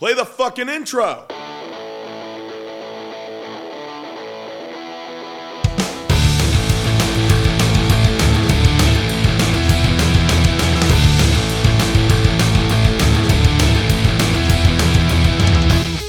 [0.00, 1.26] Play the fucking intro.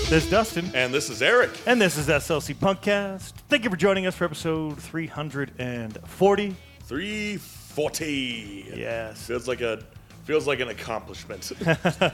[0.10, 1.52] This is Dustin, And this is Eric.
[1.66, 3.32] and this is SLC Punkcast.
[3.48, 6.56] Thank you for joining us for episode 340.
[6.84, 8.74] 340.
[8.76, 9.26] Yes.
[9.26, 9.82] Feels like a
[10.26, 11.54] feels like an accomplishment.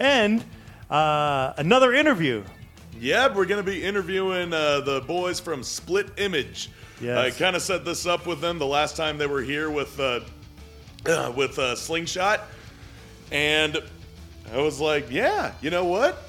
[0.00, 0.44] And
[0.90, 2.42] uh, another interview.
[2.98, 6.70] yeah, we're gonna be interviewing uh, the boys from Split Image.
[7.00, 7.16] Yes.
[7.18, 9.98] I kind of set this up with them the last time they were here with
[10.00, 10.20] uh,
[11.06, 12.40] uh, with uh, Slingshot,
[13.30, 13.78] and
[14.52, 16.24] I was like, yeah, you know what?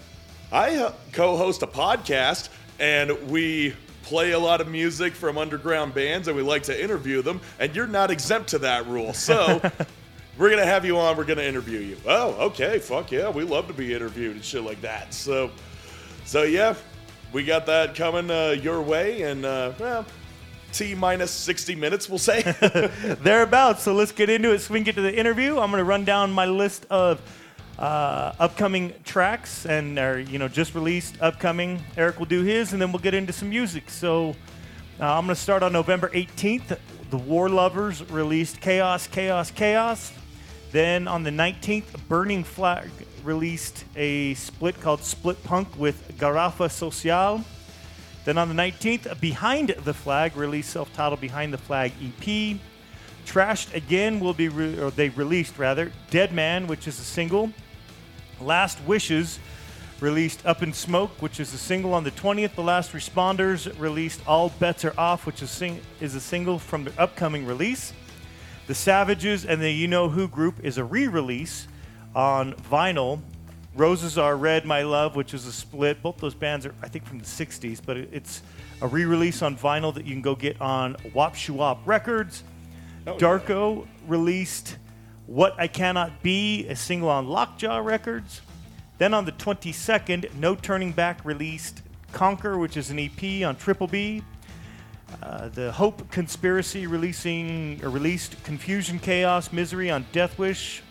[0.51, 3.73] I uh, co-host a podcast, and we
[4.03, 7.39] play a lot of music from underground bands, and we like to interview them.
[7.59, 9.62] And you're not exempt to that rule, so.
[10.39, 11.17] We're gonna have you on.
[11.17, 11.98] We're gonna interview you.
[12.07, 12.79] Oh, okay.
[12.79, 15.13] Fuck yeah, we love to be interviewed and shit like that.
[15.13, 15.52] So,
[16.23, 16.75] so yeah,
[17.34, 20.05] we got that coming uh, your way, and uh, well,
[20.71, 22.41] t minus sixty minutes, we'll say.
[23.21, 23.84] Thereabouts.
[23.84, 25.60] So let's get into it so we can get to the interview.
[25.60, 27.21] I'm going to run down my list of
[27.77, 31.84] uh, upcoming tracks and, or, you know, just released upcoming.
[31.98, 33.90] Eric will do his, and then we'll get into some music.
[33.90, 34.29] So
[35.01, 36.77] uh, I'm going to start on November 18th.
[37.10, 40.13] The War Lovers released Chaos, Chaos, Chaos.
[40.71, 42.89] Then on the 19th, Burning Flag
[43.23, 47.43] released a split called Split Punk with Garafa Social.
[48.26, 52.59] Then on the 19th, Behind the Flag released self-titled Behind the Flag EP.
[53.26, 57.51] Trashed again will be re- or they released rather Dead Man, which is a single.
[58.39, 59.39] Last Wishes
[59.99, 62.55] released Up in Smoke, which is a single on the 20th.
[62.55, 66.83] The Last Responders released All Bets Are Off, which is, sing- is a single from
[66.83, 67.91] their upcoming release.
[68.69, 71.67] The Savages and the You Know Who group is a re release
[72.13, 73.19] on vinyl.
[73.73, 76.03] Roses Are Red, My Love, which is a split.
[76.03, 78.44] Both those bands are, I think, from the 60s, but it's
[78.84, 82.44] a re release on vinyl that you can go get on Wop Shwop Records.
[83.07, 84.77] Oh, Darko released
[85.25, 88.41] What I Cannot Be, a single on Lockjaw Records.
[88.99, 93.88] Then on the 22nd, No Turning Back released Conquer, which is an EP on Triple
[93.88, 94.21] B.
[95.21, 100.81] Uh, the Hope Conspiracy releasing or released Confusion, Chaos, Misery on Death Wish.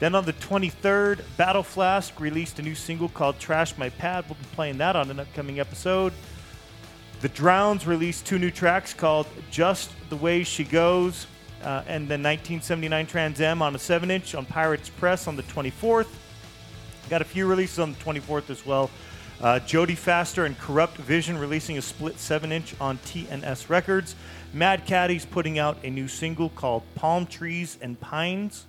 [0.00, 4.24] Then on the 23rd, Battle Flask released a new single called Trash My Pad.
[4.28, 6.12] We'll be playing that on an upcoming episode.
[7.20, 11.26] The Drowns released two new tracks called Just the Way She Goes
[11.62, 15.42] uh, and the 1979 Trans Am on a 7 inch on Pirates Press on the
[15.44, 16.08] 24th.
[17.08, 18.90] Got a few releases on the 24th as well.
[19.44, 24.16] Uh, Jody Faster and Corrupt Vision releasing a split 7 inch on TNS Records.
[24.54, 28.64] Mad Caddies putting out a new single called Palm Trees and Pines.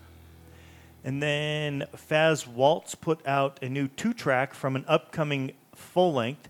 [1.05, 6.49] And then Faz Waltz put out a new two track from an upcoming full length.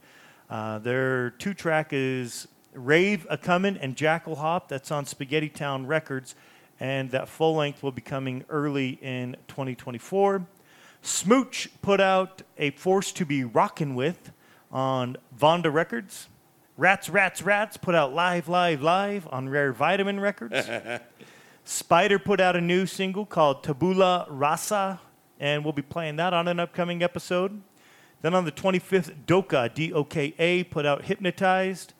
[0.50, 4.70] Uh, their two track is Rave a Comin' and Jackal Hop.
[4.70, 6.34] That's on Spaghetti Town Records.
[6.80, 10.48] And that full length will be coming early in 2024.
[11.06, 14.32] Smooch put out a Force to Be Rockin' With
[14.72, 16.30] on Vonda Records.
[16.78, 20.68] Rats, Rats, Rats put out Live, Live, Live on Rare Vitamin Records.
[21.64, 25.00] Spider put out a new single called Tabula Rasa,
[25.40, 27.62] and we'll be playing that on an upcoming episode.
[28.24, 31.94] Then on the 25th, Doka, D O K A, put out Hypnotized.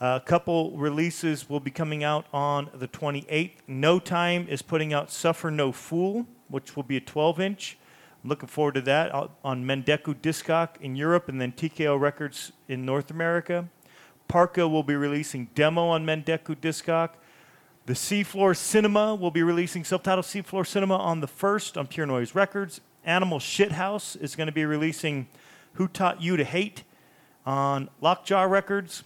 [0.00, 3.52] A couple releases will be coming out on the 28th.
[3.66, 7.78] No Time is putting out Suffer No Fool, which will be a 12 inch.
[8.24, 12.52] I'm looking forward to that on- on Mendeku Discog in Europe and then TKO Records
[12.68, 13.68] in North America.
[14.28, 17.10] Parka will be releasing Demo on Mendeku Discog.
[17.84, 22.34] The Seafloor Cinema will be releasing self-titled Seafloor Cinema on the first on Pure Noise
[22.34, 22.80] Records.
[23.04, 25.28] Animal Shithouse is going to be releasing
[25.74, 26.82] Who Taught You to Hate
[27.44, 29.04] on Lockjaw Records.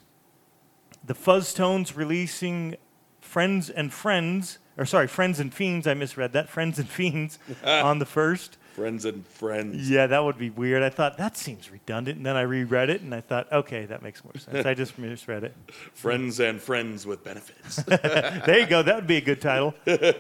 [1.04, 2.76] The Fuzztones releasing
[3.20, 5.88] Friends and Friends, or sorry, Friends and Fiends.
[5.88, 6.48] I misread that.
[6.48, 8.56] Friends and Fiends on the first.
[8.78, 9.90] Friends and friends.
[9.90, 10.84] Yeah, that would be weird.
[10.84, 14.02] I thought that seems redundant, and then I reread it, and I thought, okay, that
[14.02, 14.64] makes more sense.
[14.64, 15.52] I just misread it.
[15.94, 17.82] Friends and friends with benefits.
[18.46, 18.82] There you go.
[18.82, 19.74] That would be a good title.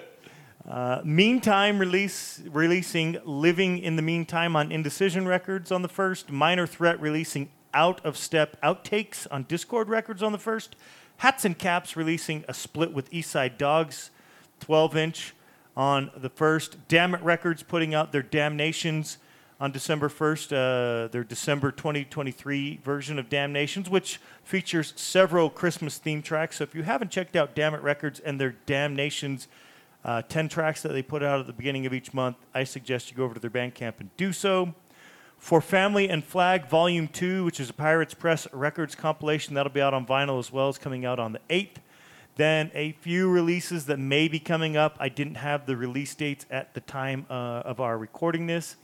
[0.68, 6.30] Uh, meantime, release releasing "Living in the Meantime" on Indecision Records on the first.
[6.30, 10.76] Minor Threat releasing "Out of Step" outtakes on Dischord Records on the first.
[11.18, 14.10] Hats and Caps releasing a split with Eastside Dogs,
[14.60, 15.34] 12 inch
[15.78, 16.76] on the first.
[16.88, 19.18] Damn It Records putting out their Damnations
[19.60, 26.20] on December 1st, uh, their December 2023 version of Damnations, which features several Christmas theme
[26.20, 26.56] tracks.
[26.56, 29.46] So if you haven't checked out Damn It Records and their Damnations
[30.04, 33.10] uh, 10 tracks that they put out at the beginning of each month, I suggest
[33.10, 34.74] you go over to their Bandcamp and do so.
[35.38, 39.80] For Family and Flag Volume 2, which is a Pirates Press Records compilation, that'll be
[39.80, 41.76] out on vinyl as well, as coming out on the 8th.
[42.38, 44.96] Then a few releases that may be coming up.
[45.00, 48.76] I didn't have the release dates at the time uh, of our recording this.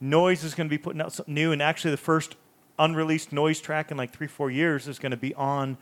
[0.00, 2.36] Noise is going to be putting out something new, and actually, the first
[2.78, 5.76] unreleased Noise track in like three, four years is going to be on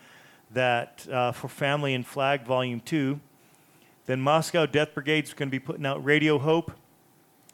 [0.50, 3.20] that uh, for Family and Flag Volume 2.
[4.06, 6.72] Then Moscow Death Brigade is going to be putting out Radio Hope.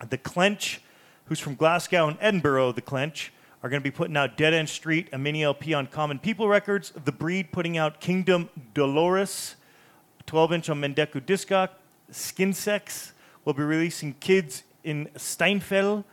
[0.09, 0.81] The Clench,
[1.27, 3.31] who's from Glasgow and Edinburgh, The Clench,
[3.63, 6.49] are going to be putting out Dead End Street, a mini LP on Common People
[6.49, 6.95] Records.
[7.05, 9.57] The Breed putting out Kingdom Dolores,
[10.27, 11.71] 12 inch on Mendeku Discog.
[12.11, 13.13] Skin Sex
[13.45, 16.05] will be releasing Kids in Steinfeld,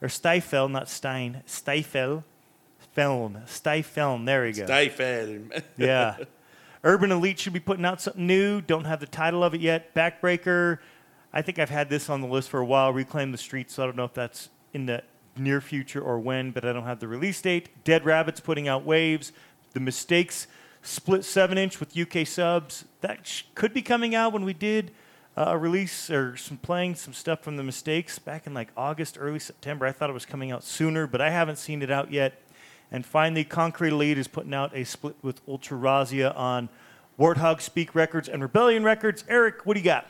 [0.00, 2.24] or Steifel, not Stein, Steifel.
[2.92, 4.64] Film, Steifel, there we go.
[4.64, 5.62] Stifle.
[5.76, 6.16] Yeah.
[6.84, 8.60] Urban Elite should be putting out something new.
[8.60, 9.94] Don't have the title of it yet.
[9.94, 10.78] Backbreaker.
[11.32, 12.92] I think I've had this on the list for a while.
[12.92, 13.74] Reclaim the Streets.
[13.74, 15.02] So I don't know if that's in the
[15.36, 17.70] near future or when, but I don't have the release date.
[17.84, 19.32] Dead Rabbits putting out Waves.
[19.72, 20.46] The Mistakes
[20.84, 22.84] split seven inch with UK subs.
[23.00, 24.92] That sh- could be coming out when we did
[25.36, 29.16] uh, a release or some playing some stuff from the Mistakes back in like August,
[29.18, 29.86] early September.
[29.86, 32.40] I thought it was coming out sooner, but I haven't seen it out yet.
[32.92, 36.68] And finally, Concrete Elite is putting out a split with Ultra Razia on
[37.18, 39.24] Warthog Speak Records and Rebellion Records.
[39.28, 40.08] Eric, what do you got?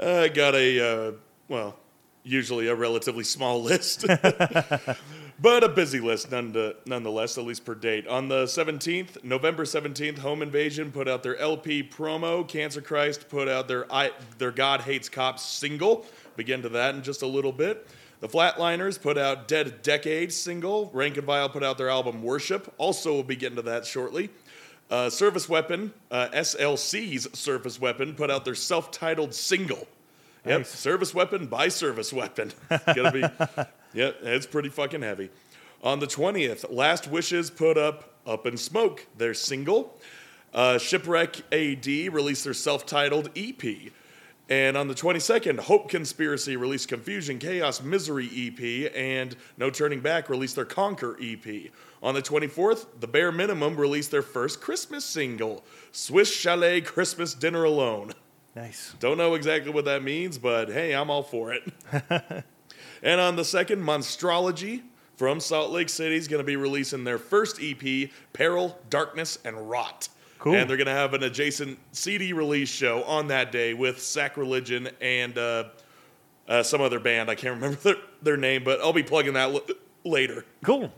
[0.00, 1.12] I got a, uh,
[1.48, 1.76] well,
[2.22, 4.04] usually a relatively small list,
[5.42, 8.06] but a busy list none nonetheless, at least per date.
[8.06, 12.46] On the 17th, November 17th, Home Invasion put out their LP promo.
[12.46, 16.06] Cancer Christ put out their, I, their God Hates Cops single.
[16.36, 17.86] Begin to that in just a little bit.
[18.20, 20.90] The Flatliners put out Dead Decade single.
[20.94, 22.72] Rank and Vile put out their album Worship.
[22.78, 24.30] Also, we'll be getting to that shortly.
[24.88, 29.88] Uh, Service Weapon, uh, SLC's Service Weapon, put out their self titled single.
[30.46, 30.68] Yep, Nice.
[30.68, 32.52] Service Weapon by Service Weapon.
[32.94, 33.24] Gonna be,
[33.94, 35.30] yeah, it's pretty fucking heavy.
[35.82, 39.98] On the 20th, Last Wishes put up Up in Smoke, their single.
[40.54, 43.92] Uh, Shipwreck AD released their self titled EP.
[44.48, 50.28] And on the 22nd, Hope Conspiracy released Confusion, Chaos, Misery EP, and No Turning Back
[50.28, 51.70] released their Conquer EP.
[52.02, 57.64] On the 24th, The Bare Minimum released their first Christmas single, Swiss Chalet Christmas Dinner
[57.64, 58.12] Alone.
[58.54, 58.94] Nice.
[59.00, 62.44] Don't know exactly what that means, but hey, I'm all for it.
[63.02, 64.82] and on the second, Monstrology
[65.16, 69.68] from Salt Lake City is going to be releasing their first EP, Peril, Darkness, and
[69.68, 70.08] Rot.
[70.38, 70.56] Cool.
[70.56, 74.90] And they're going to have an adjacent CD release show on that day with Sacrilegion
[75.00, 75.64] and uh,
[76.48, 77.30] uh, some other band.
[77.30, 79.62] I can't remember their, their name, but I'll be plugging that l-
[80.04, 80.44] later.
[80.64, 80.92] Cool.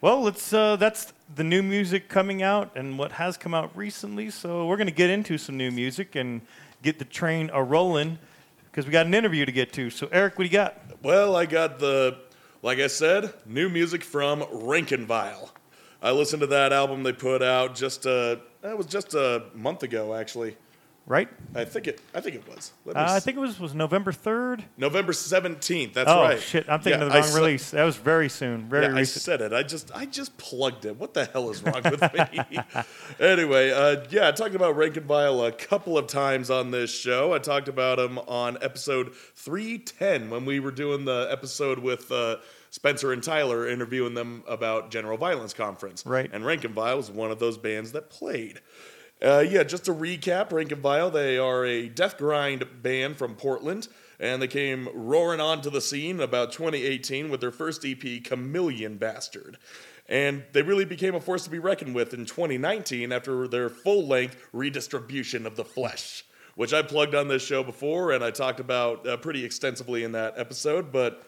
[0.00, 0.52] Well, let's.
[0.52, 4.30] Uh, that's the new music coming out and what has come out recently.
[4.30, 6.40] So we're going to get into some new music and
[6.82, 8.18] get the train a rolling
[8.70, 9.90] because we got an interview to get to.
[9.90, 10.78] So Eric, what do you got?
[11.02, 12.18] Well, I got the,
[12.62, 15.50] like I said, new music from Rank and Vile.
[16.02, 19.82] I listened to that album they put out just uh that was just a month
[19.82, 20.56] ago actually.
[21.10, 21.28] Right?
[21.56, 22.70] I think it I think it was.
[22.84, 24.64] Let me Uh, I s- think it was was November third.
[24.76, 25.92] November 17th.
[25.92, 26.40] That's oh right.
[26.40, 26.66] shit!
[26.70, 27.72] I'm thinking Yeah, of the I wrong release.
[27.72, 28.68] That was very soon.
[28.68, 29.22] Very Yeah, I recent.
[29.24, 29.52] said it.
[29.52, 30.96] I just I just plugged it.
[30.96, 32.60] What the hell is wrong with me?
[33.20, 36.90] anyway, uh, yeah, I talked about Rank and Vile a couple of times on this
[36.96, 37.32] show.
[37.34, 42.36] I talked about him on episode 310 when we were doing the episode with uh,
[42.70, 46.06] Spencer and Tyler interviewing them about General Violence Conference.
[46.06, 46.30] Right.
[46.32, 48.60] And Rank and Vile was one of those bands that played.
[49.22, 53.34] Uh, yeah, just to recap, Rank and Vile, they are a death grind band from
[53.34, 58.96] Portland, and they came roaring onto the scene about 2018 with their first EP, Chameleon
[58.96, 59.58] Bastard.
[60.08, 64.06] And they really became a force to be reckoned with in 2019 after their full
[64.06, 66.24] length redistribution of the flesh,
[66.56, 70.12] which I plugged on this show before and I talked about uh, pretty extensively in
[70.12, 70.90] that episode.
[70.90, 71.22] But,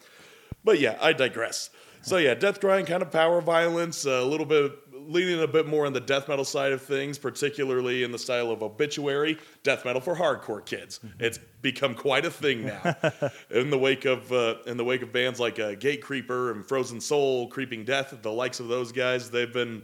[0.65, 1.69] but yeah, I digress.
[2.01, 5.85] So yeah, death grind, kind of power violence, a little bit leaning a bit more
[5.85, 10.01] on the death metal side of things, particularly in the style of obituary, death metal
[10.01, 10.99] for hardcore kids.
[11.19, 12.95] It's become quite a thing now.
[13.49, 17.01] in the wake of uh, in the wake of bands like uh, Gatecreeper and Frozen
[17.01, 19.83] Soul, Creeping Death, the likes of those guys, they've been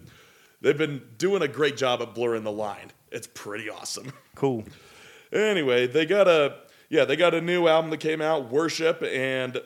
[0.61, 2.91] they've been doing a great job at blurring the line.
[3.11, 4.13] It's pretty awesome.
[4.35, 4.63] Cool.
[5.31, 6.55] Anyway, they got a
[6.89, 9.61] yeah, they got a new album that came out, Worship, and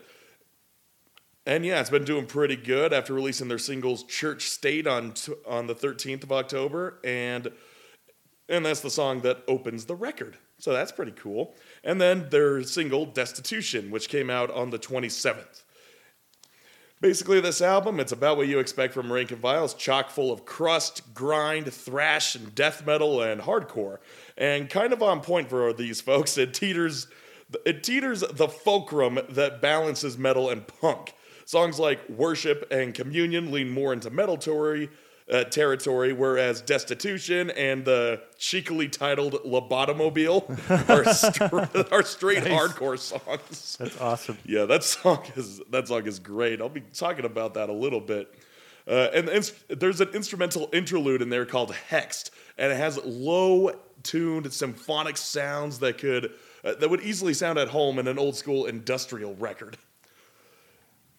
[1.46, 5.34] and yeah, it's been doing pretty good after releasing their singles Church State on t-
[5.48, 7.52] on the 13th of October and
[8.50, 10.38] and that's the song that opens the record.
[10.60, 11.56] So that's pretty cool.
[11.84, 15.64] And then their single Destitution, which came out on the 27th.
[17.02, 19.66] Basically, this album, it's about what you expect from Rank and Vile.
[19.66, 23.98] It's chock full of crust, grind, thrash, and death metal and hardcore.
[24.38, 27.08] And kind of on point for these folks, it teeters,
[27.66, 31.14] it teeters the fulcrum that balances metal and punk.
[31.46, 34.90] Songs like Worship and Communion lean more into metal territory,
[35.32, 40.50] uh, territory whereas Destitution and the cheekily titled Lobotomobile
[40.90, 43.78] are, str- are straight hardcore songs.
[43.80, 44.38] That's awesome.
[44.46, 46.62] Yeah, that song is that song is great.
[46.62, 48.34] I'll be talking about that a little bit.
[48.86, 54.52] Uh, and ins- there's an instrumental interlude in there called Hexed, and it has low-tuned
[54.52, 56.34] symphonic sounds that could
[56.66, 59.78] uh, that would easily sound at home in an old school industrial record.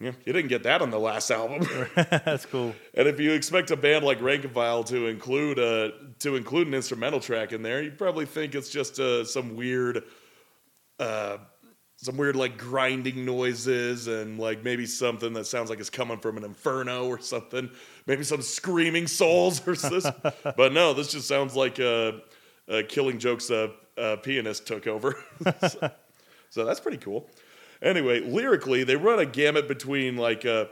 [0.05, 1.67] Yeah, you didn't get that on the last album.
[1.95, 2.75] That's cool.
[2.93, 6.69] and if you expect a band like Rank and Vile to include a to include
[6.69, 10.03] an instrumental track in there, you'd probably think it's just uh, some weird
[11.01, 11.39] uh,
[11.97, 16.37] some weird like grinding noises and like maybe something that sounds like it's coming from
[16.37, 17.71] an inferno or something.
[18.07, 20.13] Maybe some screaming souls or something.
[20.57, 22.21] but no, this just sounds like a,
[22.69, 25.17] a Killing Jokes uh, uh, pianist took over.
[25.69, 25.91] so,
[26.51, 27.27] so that's pretty cool.
[27.85, 30.65] Anyway, lyrically, they run a gamut between like uh,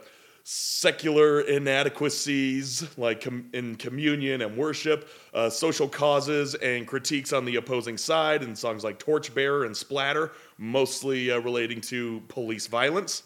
[0.45, 7.57] secular inadequacies, like com- in communion and worship, uh, social causes, and critiques on the
[7.57, 13.25] opposing side and songs like Torchbearer and Splatter, mostly uh, relating to police violence,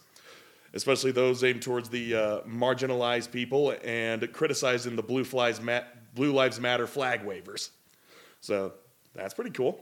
[0.75, 5.83] especially those aimed towards the uh, marginalized people and criticizing the Blue, Flies Ma-
[6.15, 7.71] Blue Lives Matter flag wavers.
[8.41, 8.73] So
[9.15, 9.81] that's pretty cool.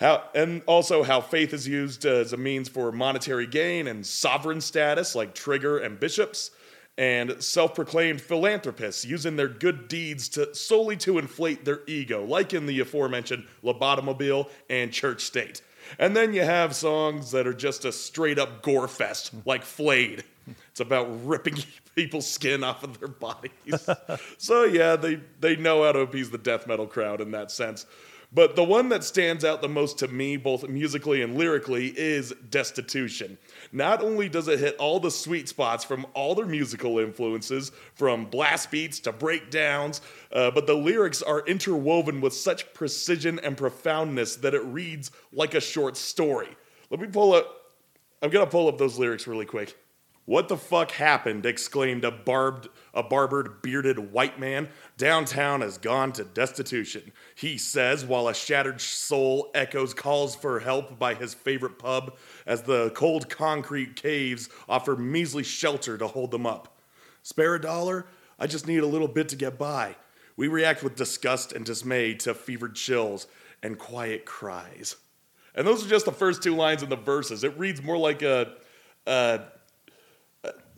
[0.00, 4.62] How, and also how faith is used as a means for monetary gain and sovereign
[4.62, 6.52] status, like Trigger and bishops,
[6.96, 12.64] and self-proclaimed philanthropists using their good deeds to solely to inflate their ego, like in
[12.64, 15.60] the aforementioned Lobotomobile and Church State.
[15.98, 20.24] And then you have songs that are just a straight up gore fest, like Flayed.
[20.70, 21.56] It's about ripping
[21.94, 23.88] people's skin off of their bodies.
[24.38, 27.84] so yeah, they, they know how to appease the death metal crowd in that sense.
[28.32, 32.32] But the one that stands out the most to me, both musically and lyrically, is
[32.48, 33.38] Destitution.
[33.72, 38.26] Not only does it hit all the sweet spots from all their musical influences, from
[38.26, 44.36] blast beats to breakdowns, uh, but the lyrics are interwoven with such precision and profoundness
[44.36, 46.56] that it reads like a short story.
[46.88, 47.72] Let me pull up,
[48.22, 49.76] I'm gonna pull up those lyrics really quick.
[50.30, 51.44] What the fuck happened?
[51.44, 54.68] exclaimed a barbed, a barbered, bearded white man.
[54.96, 61.00] Downtown has gone to destitution, he says, while a shattered soul echoes calls for help
[61.00, 66.46] by his favorite pub as the cold concrete caves offer measly shelter to hold them
[66.46, 66.78] up.
[67.24, 68.06] Spare a dollar?
[68.38, 69.96] I just need a little bit to get by.
[70.36, 73.26] We react with disgust and dismay to fevered chills
[73.64, 74.94] and quiet cries.
[75.56, 77.42] And those are just the first two lines in the verses.
[77.42, 78.52] It reads more like a,
[79.08, 79.40] a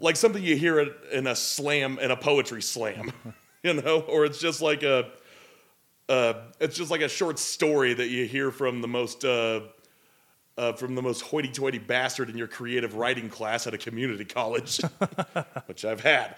[0.02, 0.80] like something you hear
[1.12, 3.12] in a slam in a poetry slam,
[3.62, 5.10] you know, or it's just like a
[6.08, 9.60] uh, it's just like a short story that you hear from the most uh,
[10.58, 14.80] uh, from the most hoity-toity bastard in your creative writing class at a community college,
[15.66, 16.36] which I've had.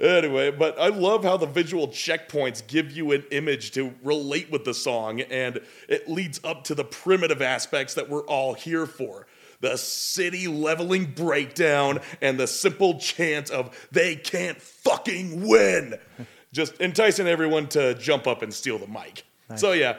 [0.00, 4.64] Anyway, but I love how the visual checkpoints give you an image to relate with
[4.64, 9.26] the song, and it leads up to the primitive aspects that we're all here for
[9.64, 15.98] the city leveling breakdown and the simple chant of they can't fucking win.
[16.52, 19.24] Just enticing everyone to jump up and steal the mic.
[19.56, 19.96] So yeah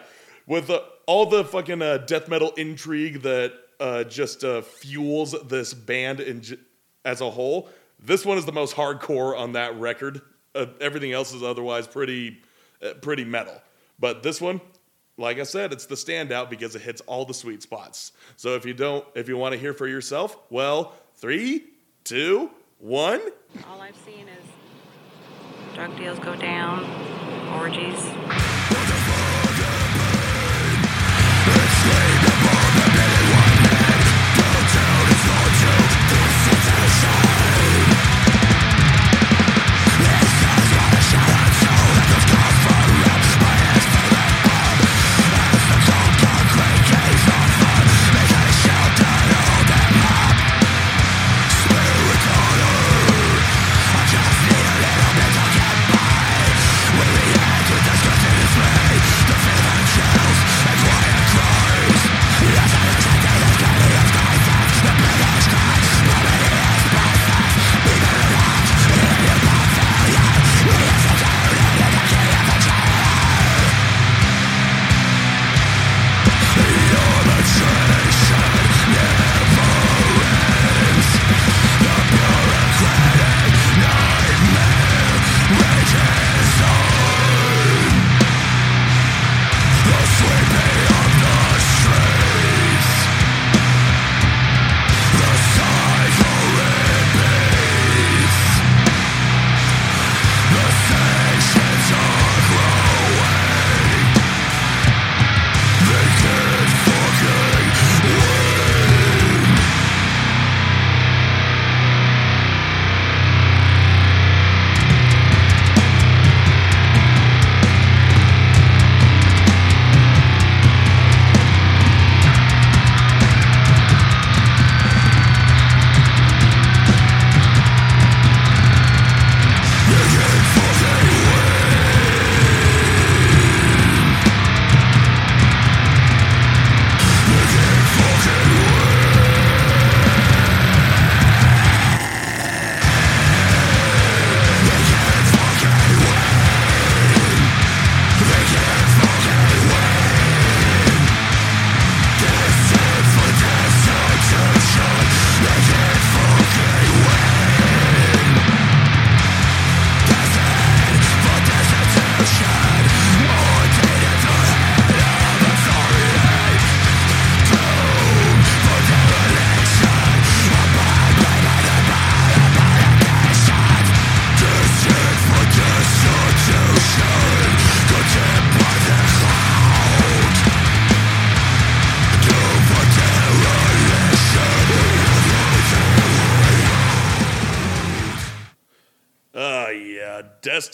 [0.48, 5.74] with uh, all the fucking uh, death metal intrigue that uh, just uh, fuels this
[5.74, 6.58] band in, j-
[7.04, 7.68] as a whole
[8.00, 10.22] this one is the most hardcore on that record.
[10.54, 12.40] Uh, everything else is otherwise pretty
[12.84, 13.62] uh, pretty metal.
[14.00, 14.62] But this one
[15.18, 18.12] like I said, it's the standout because it hits all the sweet spots.
[18.36, 21.66] So if you don't, if you want to hear for yourself, well, three,
[22.04, 23.22] two, one.
[23.70, 24.46] All I've seen is
[25.74, 26.84] drug deals go down,
[27.60, 28.55] orgies.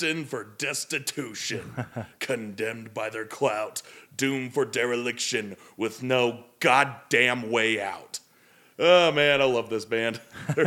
[0.01, 1.85] Destined for destitution,
[2.19, 3.83] condemned by their clout,
[4.17, 8.19] doomed for dereliction, with no goddamn way out.
[8.79, 10.19] Oh man, I love this band.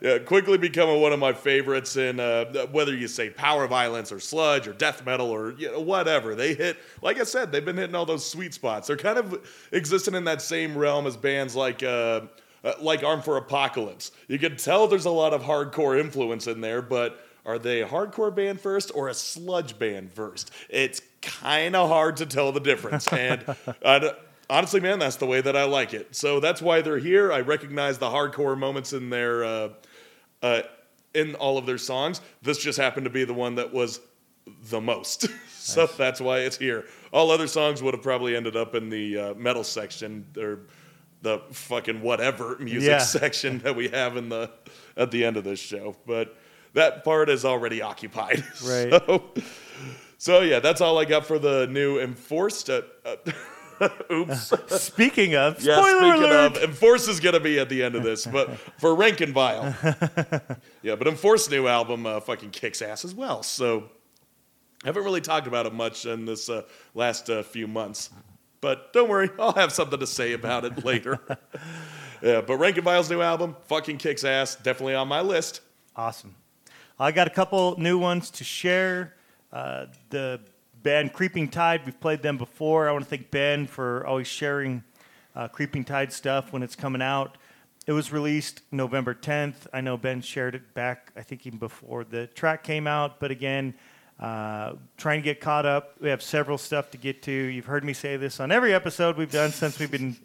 [0.00, 4.20] yeah, quickly becoming one of my favorites in uh, whether you say power violence or
[4.20, 6.36] sludge or death metal or you know, whatever.
[6.36, 8.86] They hit, like I said, they've been hitting all those sweet spots.
[8.86, 11.82] They're kind of existing in that same realm as bands like.
[11.82, 12.20] Uh,
[12.62, 14.12] uh, like Armed for Apocalypse.
[14.28, 17.88] You can tell there's a lot of hardcore influence in there, but are they a
[17.88, 20.50] hardcore band first or a sludge band first?
[20.68, 23.08] It's kind of hard to tell the difference.
[23.12, 23.44] And
[23.82, 24.12] uh,
[24.48, 26.14] honestly, man, that's the way that I like it.
[26.14, 27.32] So that's why they're here.
[27.32, 29.68] I recognize the hardcore moments in their uh,
[30.42, 30.62] uh,
[31.14, 32.20] in all of their songs.
[32.42, 34.00] This just happened to be the one that was
[34.64, 35.28] the most.
[35.50, 35.96] so nice.
[35.96, 36.84] that's why it's here.
[37.12, 40.60] All other songs would have probably ended up in the uh, metal section or
[41.22, 42.98] the fucking whatever music yeah.
[42.98, 44.50] section that we have in the
[44.96, 45.96] at the end of this show.
[46.06, 46.36] But
[46.74, 48.44] that part is already occupied.
[48.64, 48.90] Right.
[48.90, 49.24] So,
[50.18, 52.68] so yeah, that's all I got for the new enforced.
[52.68, 54.52] Uh, uh, oops.
[54.82, 56.56] speaking of, yeah, speaking alert.
[56.56, 59.74] of, enforce is gonna be at the end of this, but for rank and vile.
[60.82, 63.42] yeah, but enforce new album uh, fucking kicks ass as well.
[63.42, 63.90] So.
[64.82, 66.62] I haven't really talked about it much in this uh,
[66.94, 68.08] last uh, few months.
[68.62, 71.18] But don't worry, I'll have something to say about it later.
[72.22, 74.56] yeah, but Rank and Vile's new album fucking kicks ass.
[74.56, 75.60] Definitely on my list.
[75.94, 76.34] Awesome.
[77.02, 79.14] I got a couple new ones to share.
[79.50, 80.38] Uh, the
[80.82, 82.90] band Creeping Tide, we've played them before.
[82.90, 84.84] I want to thank Ben for always sharing
[85.34, 87.38] uh, Creeping Tide stuff when it's coming out.
[87.86, 89.66] It was released November 10th.
[89.72, 93.18] I know Ben shared it back, I think, even before the track came out.
[93.18, 93.72] But again,
[94.18, 95.94] uh, trying to get caught up.
[96.02, 97.32] We have several stuff to get to.
[97.32, 100.18] You've heard me say this on every episode we've done since we've been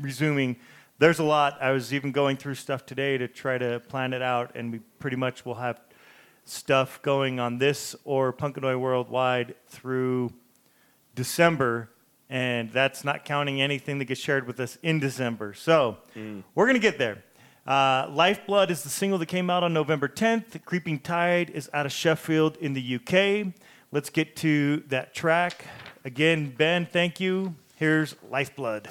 [0.00, 0.58] resuming.
[1.00, 1.60] There's a lot.
[1.60, 4.78] I was even going through stuff today to try to plan it out, and we
[5.00, 5.80] pretty much will have
[6.50, 10.32] stuff going on this or Punkanoid Worldwide through
[11.14, 11.90] December,
[12.28, 15.54] and that's not counting anything that gets shared with us in December.
[15.54, 16.42] So mm.
[16.54, 17.22] we're going to get there.
[17.66, 20.64] Uh, Lifeblood is the single that came out on November 10th.
[20.64, 23.52] Creeping Tide is out of Sheffield in the UK.
[23.92, 25.64] Let's get to that track.
[26.04, 27.54] Again, Ben, thank you.
[27.76, 28.88] Here's Lifeblood.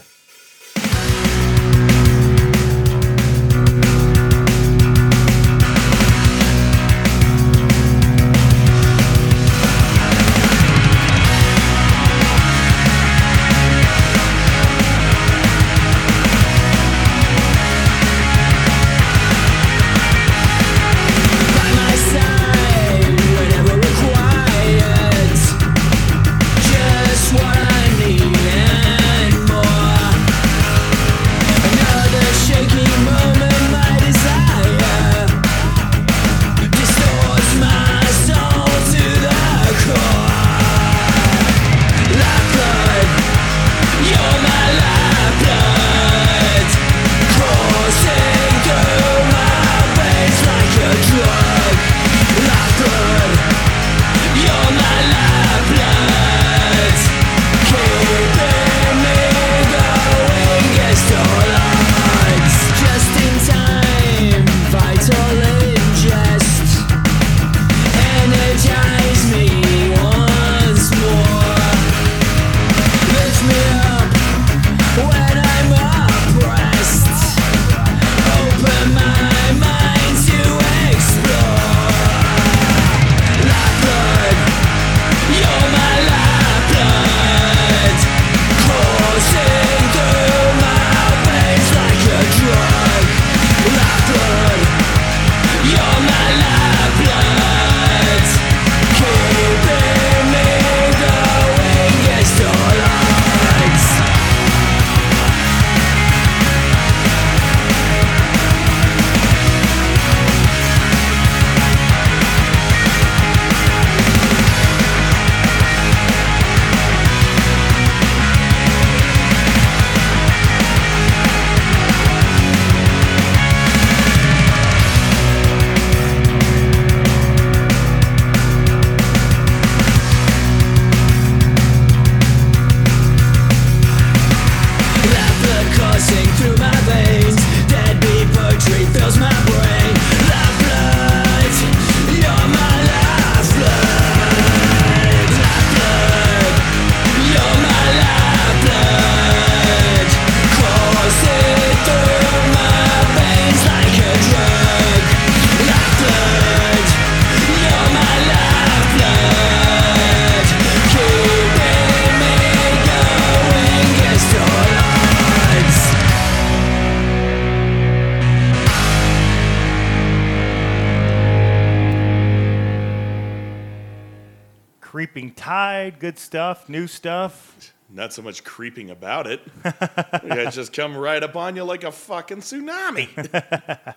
[176.09, 177.71] Good stuff, new stuff.
[177.87, 179.41] Not so much creeping about it.
[179.63, 183.07] it just come right up on you like a fucking tsunami.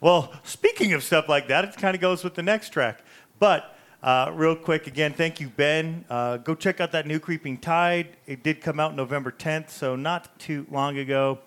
[0.00, 3.02] Well, speaking of stuff like that, it kind of goes with the next track.
[3.38, 6.06] But uh, real quick, again, thank you, Ben.
[6.08, 8.16] Uh, go check out that new Creeping Tide.
[8.26, 11.40] It did come out November 10th, so not too long ago.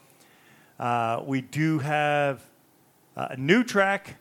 [0.77, 2.43] Uh, we do have
[3.15, 4.17] uh, a new track,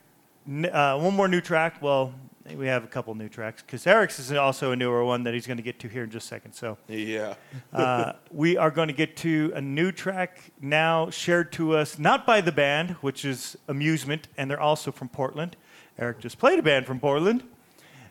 [0.48, 1.82] n- uh, one more new track.
[1.82, 2.14] Well,
[2.56, 5.46] we have a couple new tracks because Eric's is also a newer one that he's
[5.46, 6.52] going to get to here in just a second.
[6.52, 7.34] So yeah.
[7.72, 12.26] uh, we are going to get to a new track now shared to us, not
[12.26, 15.56] by the band, which is Amusement, and they're also from Portland.
[15.98, 17.42] Eric just played a band from Portland.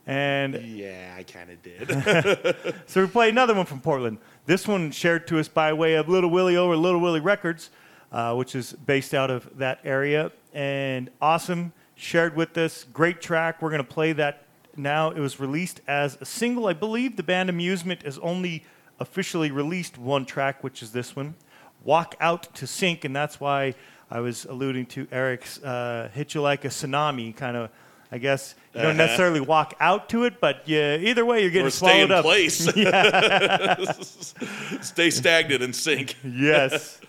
[0.08, 2.74] And Yeah, I kind of did.
[2.88, 4.18] so we play another one from Portland.
[4.46, 7.70] This one shared to us by way of Little Willie over Little Willie Records,
[8.12, 10.32] uh, which is based out of that area.
[10.54, 12.86] And awesome, shared with us.
[12.92, 13.62] Great track.
[13.62, 14.44] We're going to play that
[14.76, 15.12] now.
[15.12, 16.68] It was released as a single.
[16.68, 18.66] I believe the band Amusement has only
[19.00, 21.36] officially released one track, which is this one,
[21.84, 23.06] Walk Out to Sink.
[23.06, 23.76] And that's why
[24.10, 27.70] I was alluding to Eric's uh, Hit You Like a Tsunami kind of.
[28.14, 31.68] I guess you don't necessarily walk out to it, but yeah, either way, you're getting
[31.68, 32.26] or stay in up.
[32.26, 32.58] place.
[34.86, 36.18] stay stagnant and sink.
[36.22, 37.00] Yes.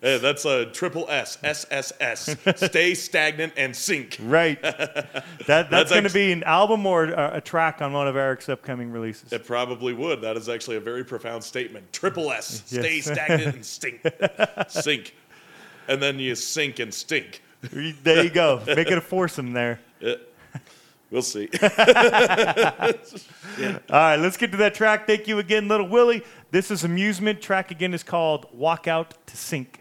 [0.02, 2.36] Hey, that's a triple S, SSS.
[2.56, 4.16] Stay stagnant and sink.
[4.22, 4.58] Right.
[5.46, 8.06] That, that's, That's going to ex- be an album or a, a track on one
[8.06, 9.32] of Eric's upcoming releases.
[9.32, 10.20] It probably would.
[10.20, 11.92] That is actually a very profound statement.
[11.92, 12.62] Triple S.
[12.66, 14.06] Stay stagnant and stink.
[14.68, 15.14] Sink.
[15.88, 17.42] And then you sink and stink.
[17.62, 18.62] There you go.
[18.66, 19.80] Make it a foursome there.
[21.10, 21.48] We'll see.
[21.60, 21.68] All
[23.90, 25.06] right, let's get to that track.
[25.06, 26.22] Thank you again, Little Willie.
[26.52, 27.40] This is Amusement.
[27.40, 29.79] Track again is called Walk Out to Sink.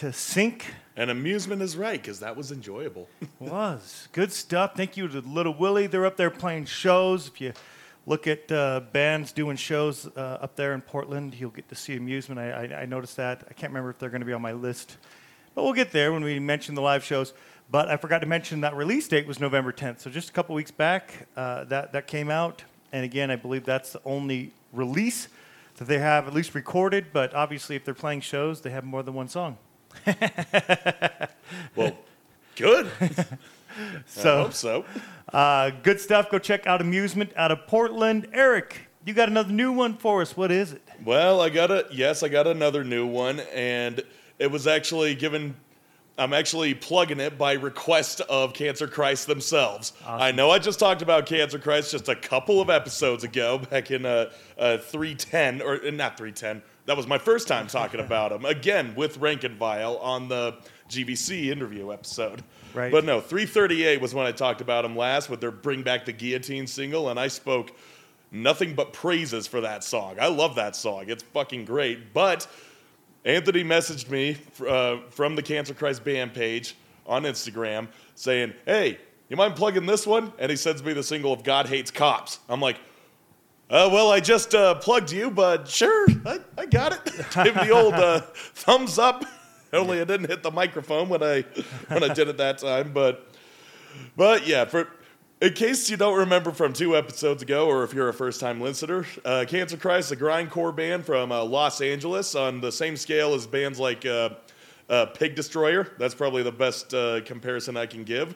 [0.00, 0.64] To sink.
[0.96, 3.06] And amusement is right because that was enjoyable.
[3.38, 4.74] Was good stuff.
[4.74, 5.86] Thank you to Little Willie.
[5.86, 7.28] They're up there playing shows.
[7.28, 7.52] If you
[8.06, 11.96] look at uh, bands doing shows uh, up there in Portland, you'll get to see
[11.96, 12.40] amusement.
[12.40, 13.44] I, I, I noticed that.
[13.50, 14.96] I can't remember if they're going to be on my list,
[15.54, 17.34] but we'll get there when we mention the live shows.
[17.70, 20.00] But I forgot to mention that release date was November 10th.
[20.00, 22.64] So just a couple weeks back, uh, that that came out.
[22.90, 25.28] And again, I believe that's the only release
[25.76, 27.06] that they have at least recorded.
[27.12, 29.58] But obviously, if they're playing shows, they have more than one song.
[31.76, 31.96] well,
[32.56, 32.90] good.
[34.06, 34.84] So I hope so.
[35.32, 36.30] Uh, good stuff.
[36.30, 38.28] Go check out Amusement out of Portland.
[38.32, 40.36] Eric, you got another new one for us.
[40.36, 40.82] What is it?
[41.04, 44.02] Well, I got a yes, I got another new one, and
[44.38, 45.54] it was actually given.
[46.18, 49.94] I'm actually plugging it by request of Cancer Christ themselves.
[50.06, 53.90] I know I just talked about Cancer Christ just a couple of episodes ago, back
[53.90, 56.60] in uh, uh, 310 or uh, not 310.
[56.86, 60.56] That was my first time talking about him again with Rank and Vile on the
[60.88, 62.42] GVC interview episode.
[62.74, 62.90] Right.
[62.90, 66.12] But no, 338 was when I talked about him last with their Bring Back the
[66.12, 67.72] Guillotine single, and I spoke
[68.32, 70.16] nothing but praises for that song.
[70.20, 71.04] I love that song.
[71.08, 72.12] It's fucking great.
[72.12, 72.46] But
[73.24, 76.74] Anthony messaged me uh, from the Cancer Christ band page
[77.06, 81.32] on Instagram saying, "Hey, you mind plugging this one?" And he sends me the single
[81.32, 82.78] of "God Hates Cops." I'm like,
[83.70, 87.04] uh, "Well, I just uh, plugged you, but sure, I, I got it."
[87.44, 89.24] Give the old uh, thumbs up.
[89.72, 91.42] Only I didn't hit the microphone when I
[91.88, 93.28] when I did it that time, but
[94.16, 94.88] but yeah, for
[95.40, 98.60] in case you don't remember from two episodes ago, or if you're a first time
[98.60, 103.32] listener, uh, Cancer Christ, a grindcore band from uh, Los Angeles, on the same scale
[103.32, 104.30] as bands like uh,
[105.14, 105.92] Pig Destroyer.
[105.98, 106.90] That's probably the best
[107.24, 108.34] comparison I can give.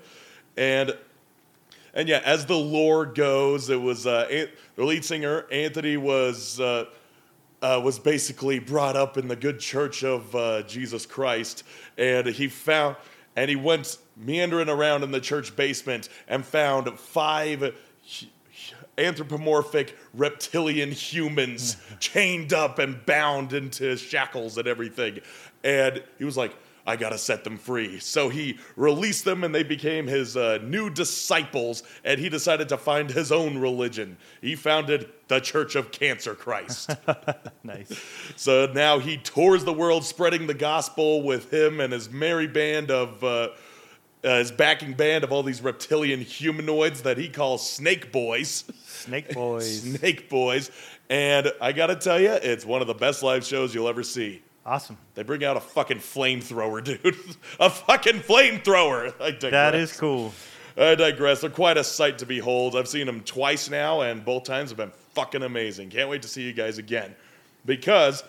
[0.57, 0.97] And
[1.94, 6.59] and yeah, as the lore goes, it was uh, An- the lead singer Anthony was
[6.61, 6.87] uh,
[7.62, 11.62] uh, was basically brought up in the good church of uh, Jesus Christ,
[11.96, 12.96] and he found
[13.37, 17.74] and he went meandering around in the church basement and found five
[18.98, 25.20] anthropomorphic reptilian humans chained up and bound into shackles and everything,
[25.62, 26.54] and he was like.
[26.87, 27.99] I gotta set them free.
[27.99, 32.77] So he released them and they became his uh, new disciples, and he decided to
[32.77, 34.18] find his own religion.
[34.42, 36.90] He founded the Church of Cancer Christ.
[37.66, 37.99] Nice.
[38.37, 42.90] So now he tours the world spreading the gospel with him and his merry band
[42.90, 43.49] of, uh,
[44.23, 48.64] uh, his backing band of all these reptilian humanoids that he calls Snake Boys.
[48.87, 49.81] Snake Boys.
[49.81, 50.70] Snake Boys.
[51.09, 54.42] And I gotta tell you, it's one of the best live shows you'll ever see.
[54.66, 54.96] Awesome.
[55.14, 57.16] They bring out a fucking flamethrower, dude.
[57.61, 59.14] a fucking flamethrower.
[59.20, 59.50] I digress.
[59.50, 60.33] That is cool.
[60.77, 61.42] I digress.
[61.42, 62.74] They're quite a sight to behold.
[62.74, 65.90] I've seen them twice now, and both times have been fucking amazing.
[65.90, 67.14] Can't wait to see you guys again.
[67.66, 68.24] Because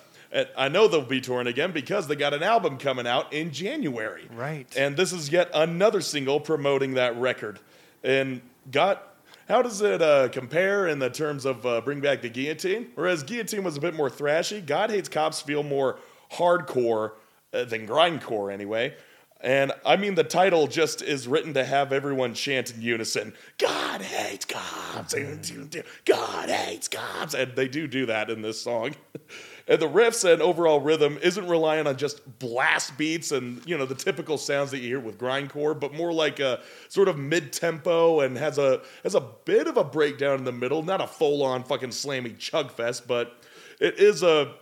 [0.57, 4.27] I know they'll be touring again because they got an album coming out in January.
[4.35, 4.67] Right.
[4.77, 7.59] And this is yet another single promoting that record.
[8.03, 9.11] And got.
[9.47, 12.87] How does it uh, compare in the terms of uh, Bring Back the Guillotine?
[12.95, 15.99] Whereas Guillotine was a bit more thrashy, God Hates Cops feel more
[16.33, 17.11] hardcore
[17.53, 18.95] uh, than grindcore anyway.
[19.41, 24.01] And I mean, the title just is written to have everyone chant in unison God
[24.01, 25.13] hates cops!
[26.05, 27.33] God hates cops!
[27.33, 28.95] And they do do that in this song.
[29.67, 33.87] And the riffs and overall rhythm isn't relying on just blast beats and you know
[33.87, 38.19] the typical sounds that you hear with grindcore, but more like a sort of mid-tempo
[38.19, 40.83] and has a has a bit of a breakdown in the middle.
[40.83, 43.41] Not a full-on fucking slammy chug fest, but
[43.79, 44.53] it is a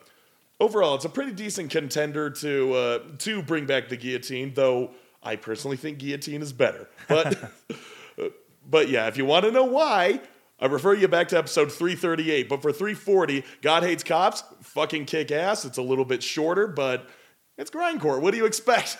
[0.60, 4.54] overall it's a pretty decent contender to uh, to bring back the guillotine.
[4.54, 7.52] Though I personally think guillotine is better, but
[8.70, 10.22] but yeah, if you want to know why.
[10.60, 15.30] I refer you back to episode 338, but for 340, God Hates Cops, fucking kick
[15.30, 15.66] ass.
[15.66, 17.10] It's a little bit shorter, but
[17.58, 18.22] it's grindcore.
[18.22, 18.98] What do you expect?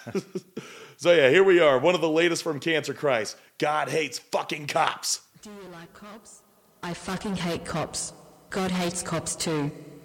[0.98, 3.38] so yeah, here we are, one of the latest from Cancer Christ.
[3.60, 5.22] God hates fucking cops.
[5.42, 6.42] Do you like cops?
[6.82, 8.14] I fucking hate cops.
[8.50, 9.72] God hates cops too.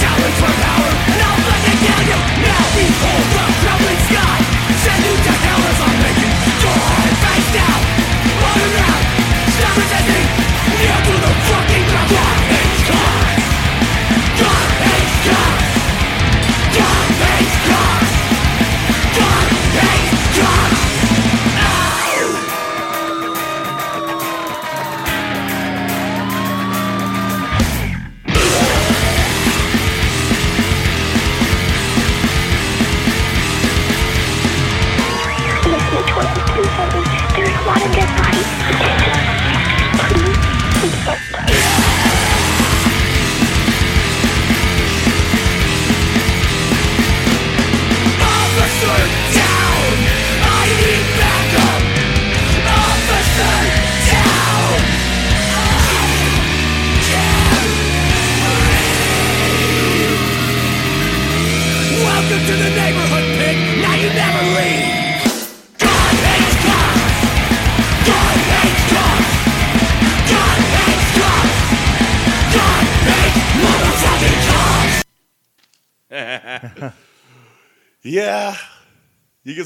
[0.00, 0.79] Challenge for power,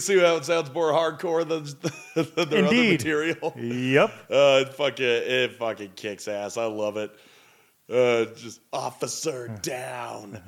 [0.05, 1.65] see how it sounds more hardcore than,
[2.35, 3.55] than their other material.
[3.57, 4.11] Yep.
[4.31, 6.57] Uh, it fucking it fucking kicks ass.
[6.57, 7.11] I love it.
[7.91, 10.41] Uh, just officer down.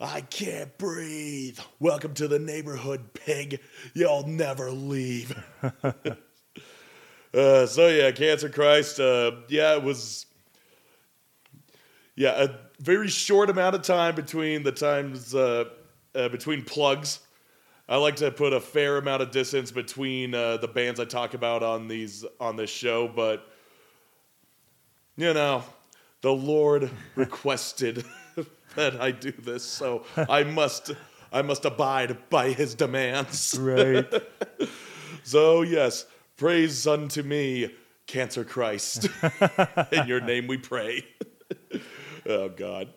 [0.00, 1.58] I can't breathe.
[1.78, 3.60] Welcome to the neighborhood, pig.
[3.94, 5.36] You'll never leave.
[5.84, 8.98] uh, so yeah, Cancer Christ.
[8.98, 10.26] Uh, yeah, it was.
[12.14, 15.66] Yeah, a very short amount of time between the times uh,
[16.14, 17.20] uh, between plugs.
[17.92, 21.34] I like to put a fair amount of distance between uh, the bands I talk
[21.34, 23.46] about on these on this show, but
[25.18, 25.62] you know,
[26.22, 28.02] the Lord requested
[28.76, 30.92] that I do this, so I must
[31.34, 33.58] I must abide by His demands.
[33.60, 34.10] Right.
[35.24, 37.72] So yes, praise unto me,
[38.08, 39.08] Cancer Christ.
[39.92, 41.06] In your name we pray.
[42.26, 42.88] oh God.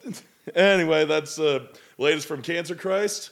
[0.56, 1.68] Anyway, that's uh,
[2.00, 3.30] latest from Cancer Christ.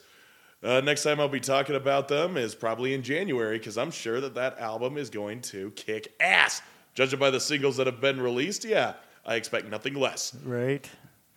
[0.63, 4.21] Uh, next time I'll be talking about them is probably in January because I'm sure
[4.21, 6.61] that that album is going to kick ass.
[6.93, 8.93] Judging by the singles that have been released, yeah,
[9.25, 10.35] I expect nothing less.
[10.45, 10.89] right.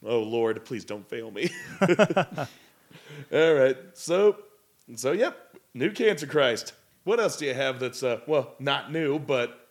[0.04, 1.48] Oh Lord, please don't fail me.
[1.80, 4.36] All right, so
[4.94, 6.74] so yep, new Cancer Christ.
[7.04, 9.68] What else do you have that's uh, well not new, but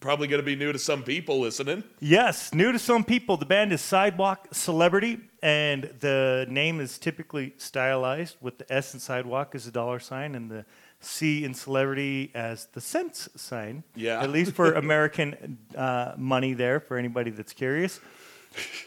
[0.00, 1.84] probably going to be new to some people listening?
[2.00, 3.36] Yes, new to some people.
[3.36, 9.00] The band is Sidewalk Celebrity, and the name is typically stylized with the S in
[9.00, 10.64] Sidewalk as a dollar sign and the
[11.00, 13.84] C in Celebrity as the cents sign.
[13.94, 14.22] Yeah.
[14.22, 18.00] At least for American uh, money there, for anybody that's curious.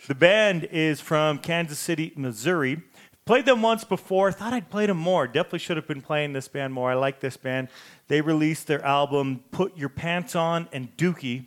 [0.08, 2.82] The band is from Kansas City, Missouri.
[3.26, 4.32] Played them once before.
[4.32, 5.28] Thought I'd played them more.
[5.28, 6.92] Definitely should have been playing this band more.
[6.92, 7.70] I like this band.
[8.08, 11.46] They released their album "Put Your Pants On" and "Dookie"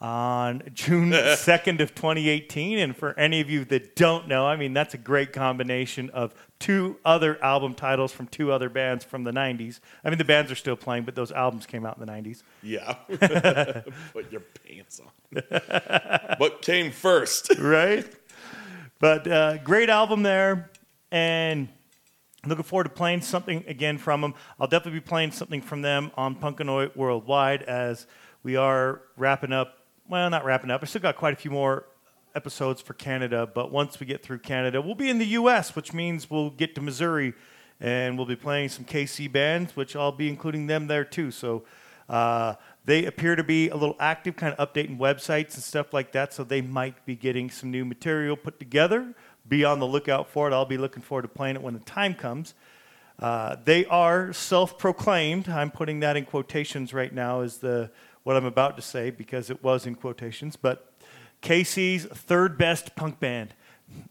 [0.00, 2.78] on June 2nd of 2018.
[2.78, 6.34] And for any of you that don't know, I mean that's a great combination of
[6.58, 9.80] two other album titles from two other bands from the 90s.
[10.04, 12.42] I mean the bands are still playing, but those albums came out in the 90s.
[12.62, 12.94] Yeah,
[14.12, 15.42] put your pants on.
[16.38, 17.58] what came first?
[17.58, 18.06] right?
[18.98, 20.70] But uh, great album there,
[21.10, 21.68] and
[22.46, 24.34] looking forward to playing something again from them.
[24.58, 28.06] I'll definitely be playing something from them on Punkanoid Worldwide as
[28.42, 29.79] we are wrapping up.
[30.10, 30.82] Well, not wrapping up.
[30.82, 31.84] I still got quite a few more
[32.34, 35.92] episodes for Canada, but once we get through Canada, we'll be in the U.S., which
[35.92, 37.32] means we'll get to Missouri,
[37.78, 41.30] and we'll be playing some KC bands, which I'll be including them there too.
[41.30, 41.62] So.
[42.08, 42.56] Uh,
[42.86, 46.34] they appear to be a little active, kind of updating websites and stuff like that.
[46.34, 49.14] So they might be getting some new material put together.
[49.48, 50.52] Be on the lookout for it.
[50.52, 52.54] I'll be looking forward to playing it when the time comes.
[53.20, 55.48] Uh, they are self-proclaimed.
[55.48, 57.92] I'm putting that in quotations right now as the
[58.22, 60.56] what I'm about to say because it was in quotations.
[60.56, 60.92] But
[61.42, 63.54] KC's third best punk band.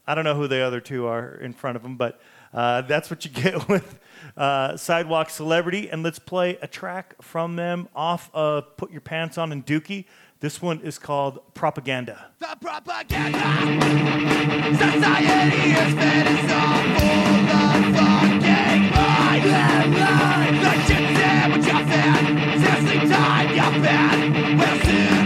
[0.06, 2.20] I don't know who the other two are in front of them, but
[2.52, 3.98] uh, that's what you get with
[4.36, 5.88] uh, Sidewalk Celebrity.
[5.88, 10.06] And let's play a track from them off of Put Your Pants On and Dookie.
[10.40, 12.30] This one is called Propaganda.
[12.38, 13.38] The propaganda
[14.74, 19.09] society is fed all full of fucking.
[21.20, 22.24] Sandwich you're fed,
[22.60, 23.82] seriously time you're
[24.58, 25.19] will soon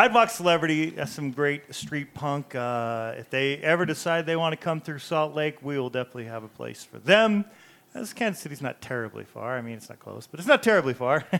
[0.00, 2.54] Sidewalk Celebrity has some great street punk.
[2.54, 6.24] Uh, if they ever decide they want to come through Salt Lake, we will definitely
[6.24, 7.44] have a place for them.
[7.92, 9.58] As Kansas City's not terribly far.
[9.58, 11.26] I mean, it's not close, but it's not terribly far.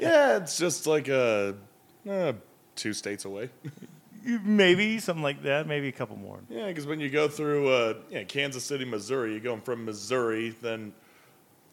[0.00, 1.52] Yeah, it's just like uh,
[2.10, 2.32] uh,
[2.74, 3.50] two states away.
[4.24, 5.68] Maybe something like that.
[5.68, 6.40] Maybe a couple more.
[6.50, 10.50] yeah, because when you go through uh, yeah, Kansas City, Missouri, you're going from Missouri,
[10.62, 10.92] then,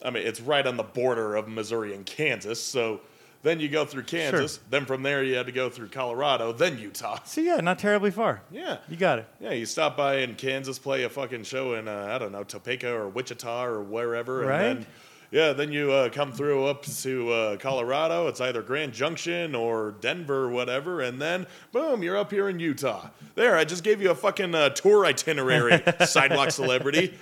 [0.04, 2.62] I mean, it's right on the border of Missouri and Kansas.
[2.62, 3.00] So
[3.42, 4.60] then you go through Kansas.
[4.70, 7.18] Then from there, you had to go through Colorado, then Utah.
[7.24, 8.42] So yeah, not terribly far.
[8.50, 8.78] Yeah.
[8.88, 9.26] You got it.
[9.40, 12.44] Yeah, you stop by in Kansas, play a fucking show in uh, I don't know
[12.44, 14.62] Topeka or Wichita or wherever, Right.
[14.62, 14.86] and then
[15.30, 18.28] yeah, then you uh, come through up to uh, Colorado.
[18.28, 22.58] It's either Grand Junction or Denver or whatever, and then boom, you're up here in
[22.60, 23.08] Utah.
[23.34, 27.14] There, I just gave you a fucking uh, tour itinerary, sidewalk celebrity.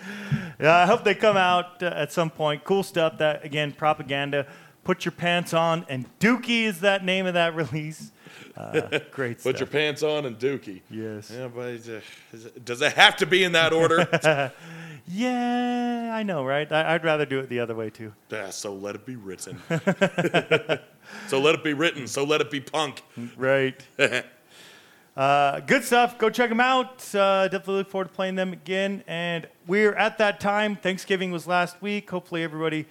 [0.59, 2.65] Yeah, I hope they come out uh, at some point.
[2.65, 3.19] Cool stuff.
[3.19, 4.49] That again, propaganda.
[4.91, 8.11] Put your pants on, and Dookie is that name of that release.
[8.57, 9.53] Uh, great stuff.
[9.53, 10.81] Put your pants on and Dookie.
[10.91, 11.31] Yes.
[11.33, 12.01] Yeah, but uh,
[12.33, 14.51] it- does it have to be in that order?
[15.07, 16.71] Yeah, I know, right?
[16.73, 18.13] I, I'd rather do it the other way too.
[18.33, 19.61] Ah, so let it be written.
[21.29, 22.07] so let it be written.
[22.09, 23.03] So let it be punk.
[23.37, 23.81] Right.
[25.17, 26.19] uh, good stuff.
[26.19, 27.13] Go check them out.
[27.15, 29.05] Uh, definitely look forward to playing them again.
[29.07, 30.75] And we're at that time.
[30.77, 32.11] Thanksgiving was last week.
[32.11, 32.87] Hopefully, everybody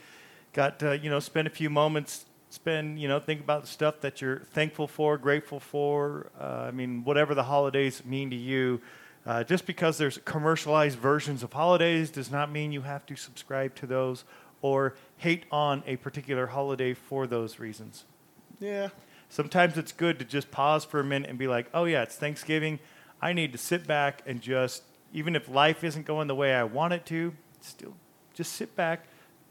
[0.53, 2.25] got to, you know spend a few moments.
[2.51, 6.31] Spend you know think about the stuff that you're thankful for, grateful for.
[6.39, 8.81] Uh, I mean, whatever the holidays mean to you.
[9.25, 13.75] Uh, just because there's commercialized versions of holidays does not mean you have to subscribe
[13.75, 14.23] to those
[14.61, 18.05] or hate on a particular holiday for those reasons.
[18.59, 18.89] Yeah.
[19.29, 22.15] Sometimes it's good to just pause for a minute and be like, oh, yeah, it's
[22.15, 22.79] Thanksgiving.
[23.21, 24.83] I need to sit back and just,
[25.13, 27.93] even if life isn't going the way I want it to, still
[28.33, 29.05] just sit back,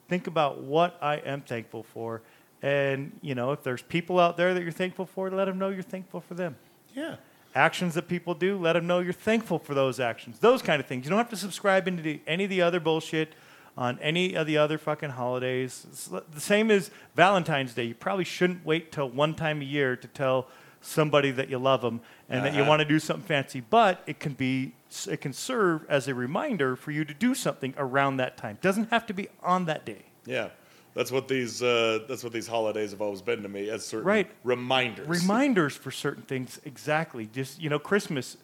[0.08, 2.22] think about what I am thankful for.
[2.62, 5.68] And, you know, if there's people out there that you're thankful for, let them know
[5.68, 6.56] you're thankful for them.
[6.94, 7.16] Yeah.
[7.54, 10.38] Actions that people do, let them know you're thankful for those actions.
[10.40, 11.04] Those kind of things.
[11.04, 13.34] You don't have to subscribe into the, any of the other bullshit
[13.76, 15.86] on any of the other fucking holidays.
[15.88, 17.84] It's the same as Valentine's Day.
[17.84, 20.48] You probably shouldn't wait till one time a year to tell
[20.80, 22.68] somebody that you love them and that you Uh-huh.
[22.70, 23.60] want to do something fancy.
[23.60, 24.72] But it can be,
[25.10, 28.58] it can serve as a reminder for you to do something around that time.
[28.62, 30.02] Doesn't have to be on that day.
[30.26, 30.48] Yeah,
[30.94, 34.06] that's what these uh, that's what these holidays have always been to me as certain
[34.06, 34.30] Right.
[34.44, 35.06] reminders.
[35.08, 38.36] reminders for certain things exactly just you know christmas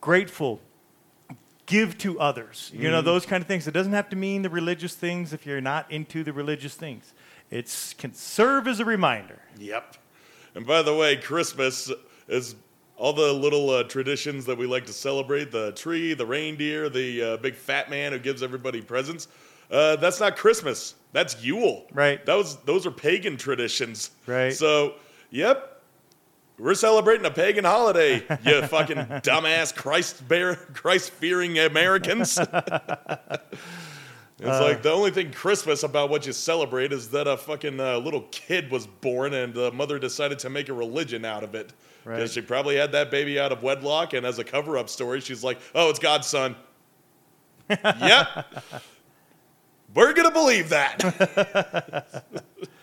[0.00, 0.60] grateful
[1.66, 4.50] give to others you know those kind of things it doesn't have to mean the
[4.50, 7.12] religious things if you're not into the religious things
[7.50, 9.96] it can serve as a reminder Yep.
[10.56, 11.90] And by the way, Christmas
[12.28, 12.54] is
[12.96, 17.22] all the little uh, traditions that we like to celebrate: the tree, the reindeer, the
[17.22, 19.28] uh, big fat man who gives everybody presents.
[19.70, 20.94] Uh, that's not Christmas.
[21.12, 21.86] That's Yule.
[21.92, 22.24] Right.
[22.24, 24.10] Those those are pagan traditions.
[24.26, 24.52] Right.
[24.52, 24.94] So,
[25.30, 25.70] yep.
[26.56, 32.38] We're celebrating a pagan holiday, you fucking dumbass Christ bear Christ fearing Americans.
[34.38, 37.98] It's like the only thing Christmas about what you celebrate is that a fucking uh,
[37.98, 41.72] little kid was born and the mother decided to make a religion out of it.
[42.04, 42.30] Because Right.
[42.30, 45.42] she probably had that baby out of wedlock, and as a cover up story, she's
[45.42, 46.54] like, oh, it's God's son.
[47.70, 48.46] yep.
[49.94, 52.14] We're going to believe that.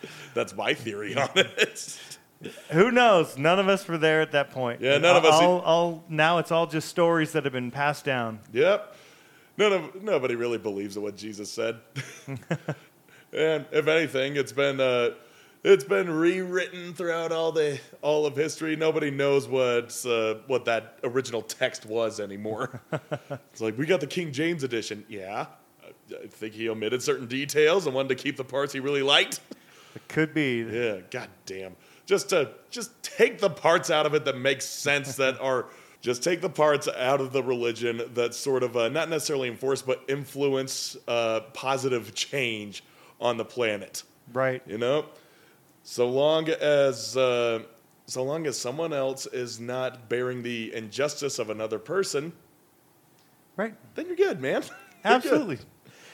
[0.34, 1.98] That's my theory on it.
[2.70, 5.60] who knows none of us were there at that point Yeah, none of us- all,
[5.60, 8.96] all, now it's all just stories that have been passed down Yep.
[9.58, 11.76] None of nobody really believes in what Jesus said.
[13.32, 15.10] and if anything, it's been uh,
[15.64, 18.74] it's been rewritten throughout all the all of history.
[18.76, 22.80] Nobody knows what uh, what that original text was anymore.
[23.30, 25.04] it's like we got the King James edition.
[25.08, 25.46] Yeah.
[26.10, 29.40] I think he omitted certain details and wanted to keep the parts he really liked.
[29.94, 31.76] it could be Yeah, god damn.
[32.06, 35.66] Just to just take the parts out of it that make sense that are
[36.00, 39.80] just take the parts out of the religion that sort of uh, not necessarily enforce
[39.80, 42.82] but influence uh, positive change
[43.20, 44.02] on the planet.
[44.32, 45.06] right You know,
[45.82, 47.62] so long as uh,
[48.06, 52.32] so long as someone else is not bearing the injustice of another person,
[53.56, 54.62] right then you're good, man.
[55.04, 55.26] You're good.
[55.32, 55.58] Absolutely.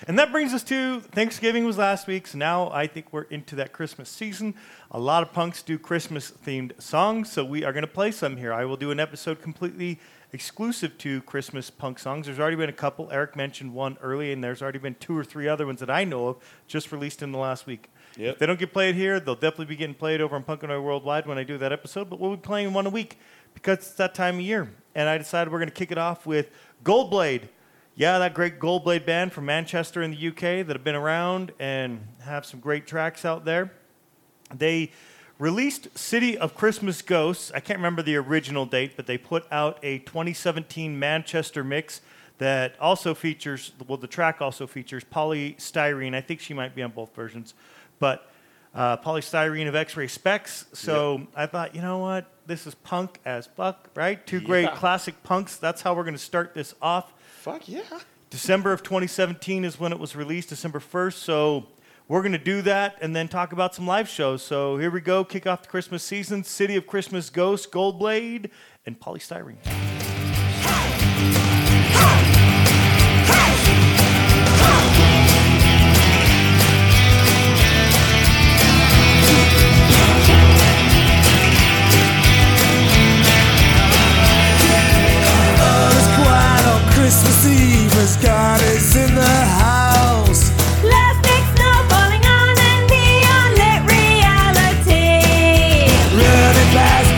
[0.06, 3.56] And that brings us to Thanksgiving was last week, so now I think we're into
[3.56, 4.54] that Christmas season.
[4.92, 8.36] A lot of punks do Christmas themed songs, so we are going to play some
[8.36, 8.52] here.
[8.52, 9.98] I will do an episode completely
[10.32, 12.26] exclusive to Christmas punk songs.
[12.26, 13.10] There's already been a couple.
[13.10, 16.04] Eric mentioned one early, and there's already been two or three other ones that I
[16.04, 16.36] know of
[16.68, 17.90] just released in the last week.
[18.18, 18.32] Yep.
[18.32, 21.26] If they don't get played here, they'll definitely be getting played over on Punkanoid Worldwide
[21.26, 23.16] when I do that episode, but we'll be playing one a week
[23.54, 24.72] because it's that time of year.
[24.96, 26.50] And I decided we're going to kick it off with
[26.84, 27.42] Goldblade.
[27.94, 32.00] Yeah, that great Goldblade band from Manchester in the UK that have been around and
[32.24, 33.72] have some great tracks out there.
[34.52, 34.90] They
[35.38, 37.52] released City of Christmas Ghosts.
[37.54, 42.00] I can't remember the original date, but they put out a 2017 Manchester mix
[42.38, 46.14] that also features, well, the track also features Poly Styrene.
[46.14, 47.54] I think she might be on both versions,
[47.98, 48.30] but
[48.74, 50.66] uh, Poly Styrene of X-Ray Spex.
[50.74, 52.26] So I thought, you know what?
[52.46, 54.24] This is punk as fuck, right?
[54.26, 55.56] Two great classic punks.
[55.56, 57.12] That's how we're going to start this off.
[57.40, 57.82] Fuck yeah.
[58.30, 61.14] December of 2017 is when it was released, December 1st.
[61.14, 61.66] So
[62.08, 64.42] we're going to do that and then talk about some live shows.
[64.42, 65.24] So here we go.
[65.24, 66.44] Kick off the Christmas season.
[66.44, 68.50] City of Christmas Ghosts, Goldblade,
[68.86, 69.56] and Poly Styrene.
[72.30, 72.37] It's
[88.16, 90.50] God is in the house.
[90.82, 95.20] Last big snow falling on and neon lit reality.
[96.16, 96.70] Running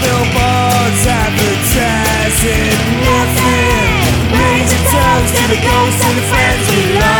[0.03, 2.75] billboards advertising
[3.07, 4.35] nothing.
[4.35, 7.20] Raising toast to the ghosts and the friends we lost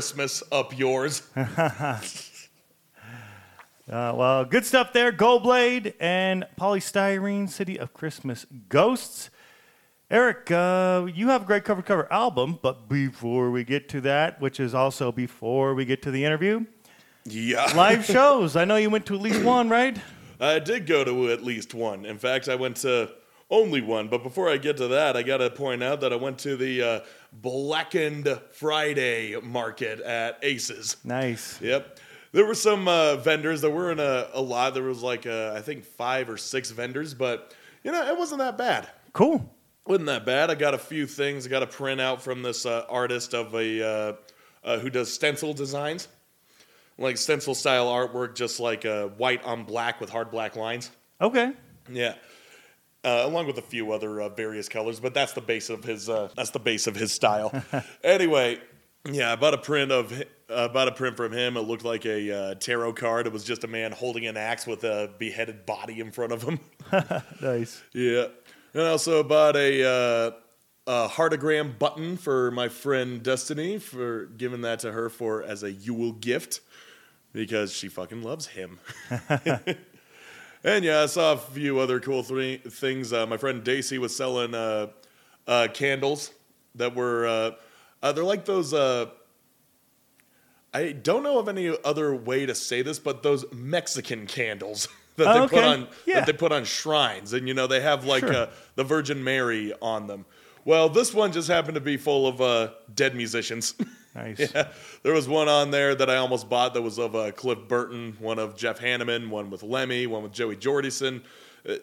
[0.00, 1.20] Christmas up yours.
[3.90, 5.10] Uh, well, good stuff there.
[5.10, 9.30] Goldblade and Poly Styrene City of Christmas Ghosts.
[10.08, 14.40] Eric, uh, you have a great cover cover album, but before we get to that,
[14.40, 16.66] which is also before we get to the interview,
[17.24, 17.64] Yeah.
[17.74, 18.54] live shows.
[18.54, 19.98] I know you went to at least one, right?
[20.38, 22.06] I did go to at least one.
[22.06, 23.10] In fact, I went to
[23.50, 24.06] only one.
[24.06, 26.56] But before I get to that, I got to point out that I went to
[26.56, 27.00] the uh,
[27.32, 30.96] Blackened Friday market at Aces.
[31.04, 31.60] Nice.
[31.60, 31.98] Yep.
[32.32, 33.60] There were some uh, vendors.
[33.60, 34.74] There weren't a, a lot.
[34.74, 37.14] There was like, uh, I think, five or six vendors.
[37.14, 38.88] But, you know, it wasn't that bad.
[39.12, 39.52] Cool.
[39.86, 40.50] Wasn't that bad.
[40.50, 41.46] I got a few things.
[41.46, 44.12] I got a print out from this uh, artist of a uh,
[44.62, 46.06] uh, who does stencil designs,
[46.98, 50.90] like stencil style artwork, just like uh, white on black with hard black lines.
[51.20, 51.52] Okay.
[51.90, 52.14] Yeah.
[53.02, 56.08] Uh, along with a few other uh, various colors, but that's the base of his.
[56.08, 57.50] Uh, that's the base of his style.
[58.04, 58.58] anyway,
[59.10, 60.22] yeah, I bought a print of.
[60.50, 61.56] Uh, bought a print from him.
[61.56, 63.26] It looked like a uh, tarot card.
[63.28, 66.42] It was just a man holding an axe with a beheaded body in front of
[66.42, 66.58] him.
[67.40, 67.80] Nice.
[67.92, 68.26] yeah,
[68.74, 70.30] and I also bought a, uh,
[70.86, 75.70] a heartagram button for my friend Destiny for giving that to her for as a
[75.70, 76.60] Yule gift
[77.32, 78.80] because she fucking loves him.
[80.62, 83.12] And yeah, I saw a few other cool thre- things.
[83.12, 84.88] Uh, my friend Daisy was selling uh,
[85.46, 86.32] uh, candles
[86.74, 87.50] that were, uh,
[88.02, 89.06] uh, they're like those, uh,
[90.72, 94.86] I don't know of any other way to say this, but those Mexican candles
[95.16, 95.56] that Oh, they okay.
[95.56, 96.14] put on Yeah.
[96.16, 98.34] that they put on shrines, and you know they have like Sure.
[98.34, 100.26] uh, the Virgin Mary on them.
[100.64, 103.74] Well, this one just happened to be full of uh, dead musicians.
[104.14, 104.52] Nice.
[104.52, 104.68] Yeah,
[105.02, 108.16] there was one on there that I almost bought that was of uh, Cliff Burton,
[108.18, 111.22] one of Jeff Hanneman, one with Lemmy, one with Joey Jordison.
[111.68, 111.74] Uh,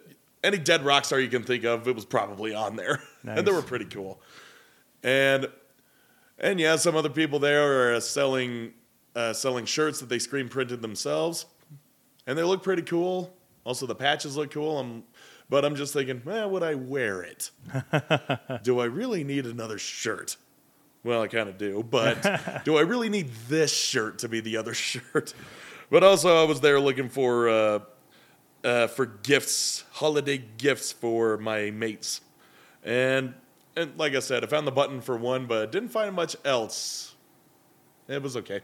[0.44, 3.52] any dead rock star you can think of, it was probably on there, and they
[3.52, 4.22] were pretty cool.
[5.04, 5.48] And
[6.38, 8.74] and yeah, some other people there are uh, selling
[9.16, 11.46] uh, selling shirts that they screen printed themselves,
[12.26, 13.34] and they look pretty cool.
[13.64, 14.80] Also, the patches look cool.
[14.80, 15.04] I'm,
[15.50, 17.52] but I'm just thinking, well, would I wear it?
[18.64, 20.38] do I really need another shirt?
[21.04, 24.58] Well, I kind of do, but do I really need this shirt to be the
[24.58, 25.34] other shirt?
[25.90, 27.80] But also, I was there looking for uh,
[28.64, 32.22] uh, for gifts, holiday gifts for my mates,
[32.84, 33.34] and
[33.76, 37.16] and like I said, I found the button for one, but didn't find much else.
[38.08, 38.62] It was okay.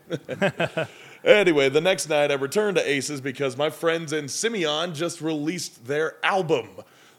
[1.24, 5.86] anyway, the next night I returned to Aces because my friends in Simeon just released
[5.86, 6.70] their album,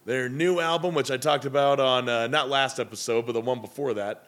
[0.06, 3.60] their new album, which I talked about on uh, not last episode, but the one
[3.60, 4.26] before that,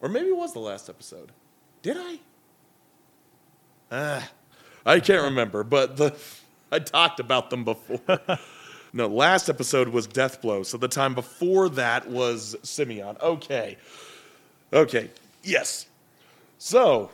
[0.00, 1.32] or maybe it was the last episode.
[1.82, 2.18] Did I?
[3.90, 4.30] Ah,
[4.86, 6.16] I can't remember, but the
[6.72, 8.00] I talked about them before.
[8.92, 13.16] no, last episode was Death Blow, so the time before that was Simeon.
[13.22, 13.76] Okay.
[14.72, 15.10] Okay.
[15.42, 15.86] Yes.
[16.58, 17.10] So,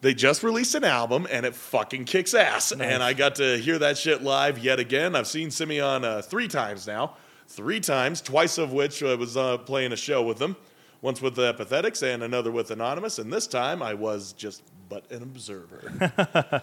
[0.00, 2.72] they just released an album and it fucking kicks ass.
[2.72, 5.14] And I got to hear that shit live yet again.
[5.14, 7.16] I've seen Simeon uh, three times now.
[7.46, 10.56] Three times, twice of which I was uh, playing a show with them.
[11.02, 13.18] Once with the Epithetics and another with Anonymous.
[13.18, 15.92] And this time I was just but an observer.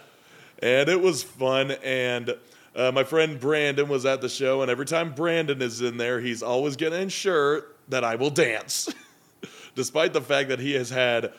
[0.62, 1.72] and it was fun.
[1.84, 2.34] And
[2.74, 4.62] uh, my friend Brandon was at the show.
[4.62, 8.30] And every time Brandon is in there, he's always going to ensure that I will
[8.30, 8.92] dance.
[9.74, 11.32] Despite the fact that he has had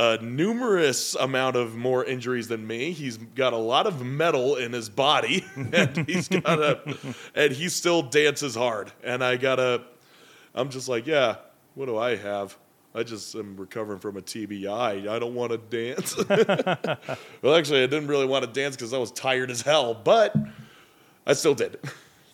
[0.00, 2.92] a numerous amount of more injuries than me.
[2.92, 6.96] He's got a lot of metal in his body, and he's got a,
[7.34, 8.92] and he still dances hard.
[9.04, 9.82] And I gotta,
[10.54, 11.36] I'm just like, yeah,
[11.74, 12.56] what do I have?
[12.94, 15.08] I just am recovering from a TBI.
[15.08, 16.16] I don't want to dance.
[17.42, 20.34] well, actually, I didn't really want to dance because I was tired as hell, but
[21.26, 21.78] I still did.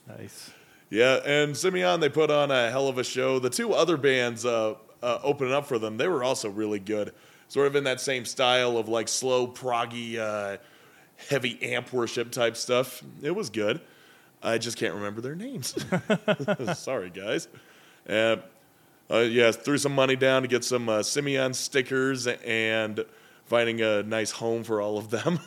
[0.08, 0.50] Nice.
[0.88, 3.38] Yeah, and Simeon, they put on a hell of a show.
[3.38, 7.12] The two other bands uh, uh, opening up for them, they were also really good.
[7.48, 10.56] Sort of in that same style of like slow, proggy, uh,
[11.28, 13.02] heavy amp worship type stuff.
[13.22, 13.80] It was good.
[14.42, 15.74] I just can't remember their names.
[16.78, 17.48] Sorry, guys.
[19.10, 23.04] Uh, yeah, threw some money down to get some uh, Simeon stickers and
[23.44, 25.38] finding a nice home for all of them.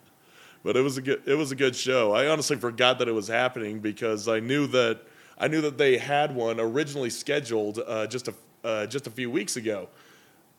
[0.62, 2.12] but it was a good it was a good show.
[2.12, 5.00] I honestly forgot that it was happening because I knew that
[5.38, 8.34] I knew that they had one originally scheduled uh, just a
[8.64, 9.88] uh, just a few weeks ago.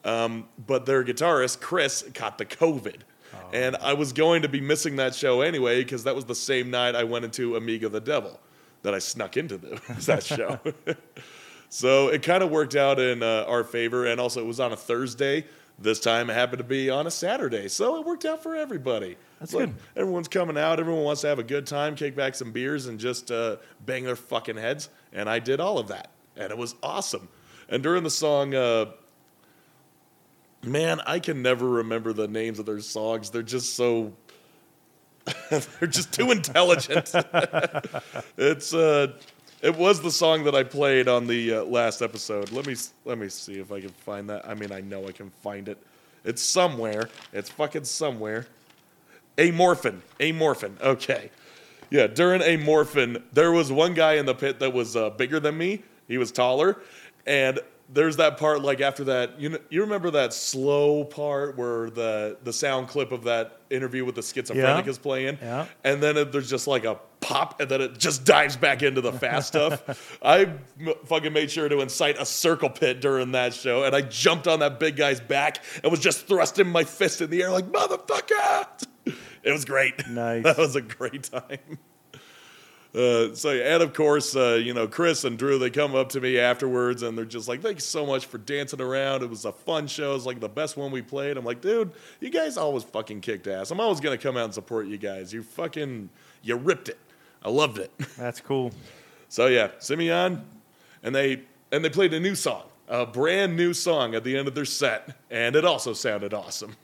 [0.03, 2.97] Um, but their guitarist Chris caught the COVID,
[3.53, 6.69] and I was going to be missing that show anyway because that was the same
[6.69, 8.37] night I went into Amigo the Devil
[8.81, 10.59] that I snuck into the, that show.
[11.73, 14.73] so it kind of worked out in uh, our favor, and also it was on
[14.73, 15.43] a Thursday.
[15.79, 19.17] This time it happened to be on a Saturday, so it worked out for everybody.
[19.39, 19.75] That's Like, good.
[19.95, 20.79] Everyone's coming out.
[20.79, 23.55] Everyone wants to have a good time, kick back some beers, and just uh,
[23.87, 24.89] bang their fucking heads.
[25.13, 27.27] And I did all of that, and it was awesome.
[27.69, 28.91] And during the song, uh,
[30.61, 33.31] man, I can never remember the names of their songs.
[33.31, 34.13] They're just so.
[35.49, 37.11] they're just too intelligent.
[38.37, 39.13] it's uh,
[39.63, 42.51] it was the song that I played on the uh, last episode.
[42.51, 44.47] Let me let me see if I can find that.
[44.47, 45.77] I mean, I know I can find it.
[46.25, 47.09] It's somewhere.
[47.31, 48.45] It's fucking somewhere.
[49.37, 50.01] Amorphin.
[50.19, 50.79] Amorphin.
[50.81, 51.31] Okay.
[51.89, 55.57] Yeah, during Amorphin, there was one guy in the pit that was uh, bigger than
[55.57, 55.81] me.
[56.09, 56.81] He was taller,
[57.25, 57.59] and
[57.93, 59.39] there's that part like after that.
[59.39, 64.03] You know, you remember that slow part where the the sound clip of that interview
[64.05, 64.89] with the schizophrenic Yeah.
[64.91, 65.65] is playing, Yeah.
[65.83, 68.99] and then it, there's just like a pop, and then it just dives back into
[69.01, 70.17] the fast stuff.
[70.23, 70.41] I
[70.79, 74.47] m- fucking made sure to incite a circle pit during that show, and I jumped
[74.47, 77.65] on that big guy's back and was just thrusting my fist in the air like
[77.71, 78.67] motherfucker.
[79.43, 80.07] It was great.
[80.07, 80.43] Nice.
[80.45, 81.77] that was a great time.
[82.95, 85.57] Uh, so and of course, uh, you know Chris and Drew.
[85.57, 88.81] They come up to me afterwards and they're just like, "Thanks so much for dancing
[88.81, 89.23] around.
[89.23, 90.15] It was a fun show.
[90.15, 93.47] It's like the best one we played." I'm like, "Dude, you guys always fucking kicked
[93.47, 93.71] ass.
[93.71, 95.33] I'm always gonna come out and support you guys.
[95.33, 96.09] You fucking
[96.43, 96.99] you ripped it.
[97.41, 98.71] I loved it." That's cool.
[99.27, 100.45] So yeah, Simeon,
[101.01, 101.41] and they
[101.71, 104.65] and they played a new song, a brand new song at the end of their
[104.65, 106.75] set, and it also sounded awesome.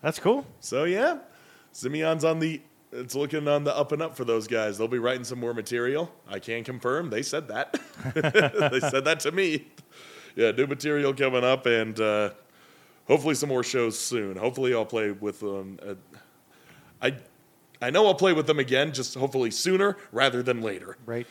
[0.00, 0.46] That's cool.
[0.60, 1.18] So yeah,
[1.72, 2.62] Simeon's on the.
[2.92, 4.78] It's looking on the up and up for those guys.
[4.78, 6.12] They'll be writing some more material.
[6.28, 7.10] I can confirm.
[7.10, 7.78] They said that.
[8.14, 9.68] they said that to me.
[10.34, 12.30] Yeah, new material coming up, and uh,
[13.06, 14.36] hopefully some more shows soon.
[14.36, 15.78] Hopefully I'll play with them.
[15.84, 15.94] Uh,
[17.00, 17.16] I
[17.82, 20.96] I know I'll play with them again, just hopefully sooner rather than later.
[21.06, 21.26] Right.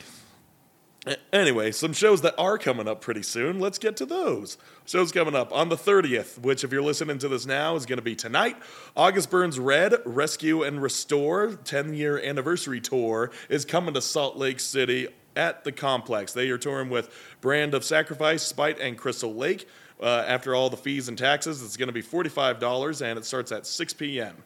[1.32, 3.58] Anyway, some shows that are coming up pretty soon.
[3.58, 4.58] Let's get to those.
[4.84, 7.96] Shows coming up on the 30th, which, if you're listening to this now, is going
[7.96, 8.56] to be tonight.
[8.94, 14.60] August Burns Red Rescue and Restore 10 year anniversary tour is coming to Salt Lake
[14.60, 16.34] City at the complex.
[16.34, 17.08] They are touring with
[17.40, 19.66] Brand of Sacrifice, Spite, and Crystal Lake.
[20.02, 23.52] Uh, after all the fees and taxes, it's going to be $45 and it starts
[23.52, 24.36] at 6 p.m.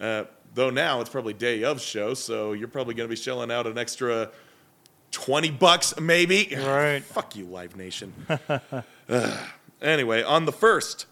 [0.00, 0.24] Uh,
[0.54, 3.66] though now it's probably day of show, so you're probably going to be shelling out
[3.66, 4.30] an extra
[5.12, 6.54] 20 bucks maybe.
[6.56, 7.02] Right.
[7.04, 8.12] Fuck you, Live Nation.
[9.82, 11.06] Anyway, on the first,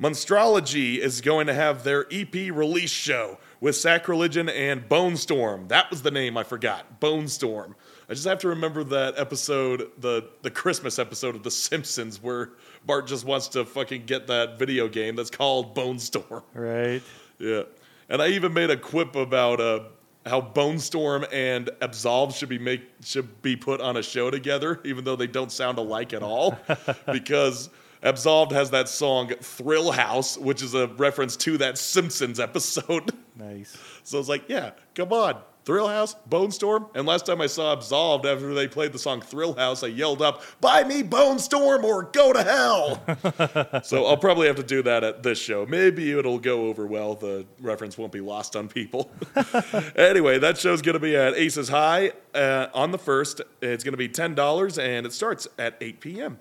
[0.00, 5.68] Monstrology is going to have their EP release show with Sacrilegion and Bone Storm.
[5.68, 7.00] That was the name I forgot.
[7.00, 7.76] Bone Storm.
[8.08, 12.50] I just have to remember that episode, the the Christmas episode of The Simpsons, where
[12.86, 16.42] Bart just wants to fucking get that video game that's called Bone Storm.
[16.54, 17.02] Right.
[17.38, 17.62] Yeah.
[18.08, 19.80] And I even made a quip about uh,
[20.26, 24.80] how Bone Storm and Absolve should be make should be put on a show together,
[24.84, 26.58] even though they don't sound alike at all,
[27.12, 27.70] because
[28.02, 33.12] Absolved has that song Thrill House, which is a reference to that Simpsons episode.
[33.36, 33.76] Nice.
[34.02, 35.40] So it's like, yeah, come on.
[35.64, 36.86] Thrill House, Bone Storm.
[36.94, 40.20] And last time I saw Absolved after they played the song Thrill House, I yelled
[40.20, 43.82] up, Buy me Bone Storm or go to hell.
[43.82, 45.64] so I'll probably have to do that at this show.
[45.66, 47.14] Maybe it'll go over well.
[47.14, 49.10] The reference won't be lost on people.
[49.96, 53.40] anyway, that show's going to be at Aces High uh, on the 1st.
[53.62, 56.38] It's going to be $10 and it starts at 8 p.m.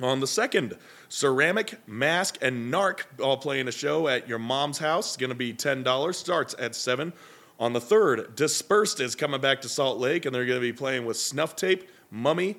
[0.00, 0.76] On the second,
[1.08, 5.10] Ceramic, Mask, and Narc all playing a show at your mom's house.
[5.10, 6.14] It's going to be $10.
[6.14, 7.12] Starts at 7.
[7.60, 10.72] On the third, Dispersed is coming back to Salt Lake, and they're going to be
[10.72, 12.56] playing with Snuff Tape, Mummy,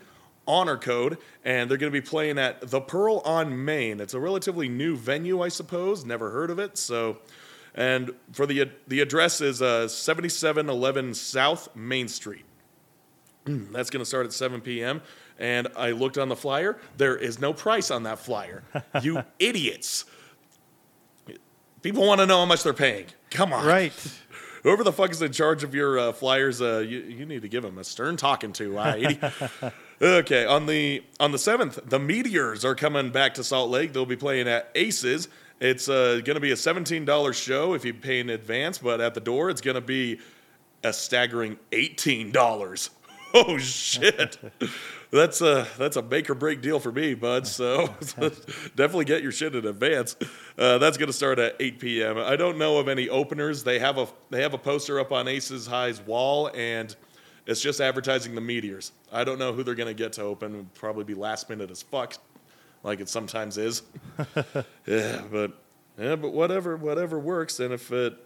[0.47, 3.99] Honor Code, and they're going to be playing at The Pearl on Main.
[3.99, 6.05] It's a relatively new venue, I suppose.
[6.05, 6.77] Never heard of it.
[6.77, 7.17] So,
[7.73, 12.45] and for the the address is uh, 7711 South Main Street.
[13.45, 15.01] That's going to start at 7 p.m.
[15.37, 16.77] And I looked on the flyer.
[16.97, 18.63] There is no price on that flyer.
[19.03, 20.05] You idiots.
[21.81, 23.05] People want to know how much they're paying.
[23.29, 23.63] Come on.
[23.65, 23.93] Right.
[24.65, 27.47] Whoever the fuck is in charge of your uh, flyers, uh, you, you need to
[27.47, 28.79] give them a stern talking to.
[28.79, 29.29] Uh,
[30.01, 33.93] okay, on the on the seventh, the Meteors are coming back to Salt Lake.
[33.93, 35.27] They'll be playing at Aces.
[35.59, 39.01] It's uh, going to be a seventeen dollars show if you pay in advance, but
[39.01, 40.19] at the door, it's going to be
[40.83, 42.89] a staggering eighteen dollars.
[43.37, 44.37] Oh shit!
[45.11, 47.47] That's a that's a make or break deal for me, bud.
[47.47, 47.87] So
[48.75, 50.15] definitely get your shit in advance.
[50.57, 52.17] Uh, that's going to start at 8 p.m.
[52.17, 53.63] I don't know of any openers.
[53.63, 56.95] They have a they have a poster up on Aces High's wall, and
[57.45, 58.91] it's just advertising the meteors.
[59.11, 60.53] I don't know who they're going to get to open.
[60.53, 62.15] It'll probably be last minute as fuck,
[62.83, 63.83] like it sometimes is.
[64.85, 65.51] yeah, but
[65.97, 67.59] yeah, but whatever whatever works.
[67.59, 68.17] And if it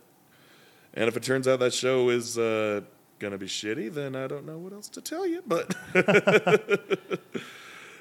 [0.93, 2.81] and if it turns out that show is uh,
[3.19, 5.43] going to be shitty, then I don't know what else to tell you.
[5.45, 5.75] But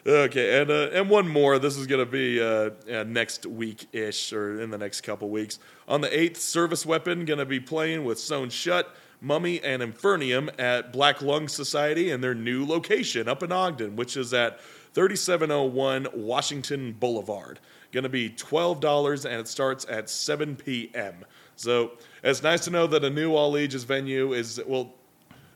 [0.06, 1.58] okay, and uh, and one more.
[1.58, 5.28] This is going to be uh, uh, next week ish, or in the next couple
[5.28, 5.58] weeks.
[5.86, 10.48] On the eighth, Service Weapon going to be playing with Sewn Shut, Mummy and Infernium
[10.58, 14.60] at Black Lung Society and their new location up in Ogden, which is at
[14.94, 17.58] 3701 Washington Boulevard.
[17.90, 21.24] Going to be $12 and it starts at 7 p.m.
[21.56, 21.92] So
[22.22, 24.94] it's nice to know that a new All Ages venue is, well,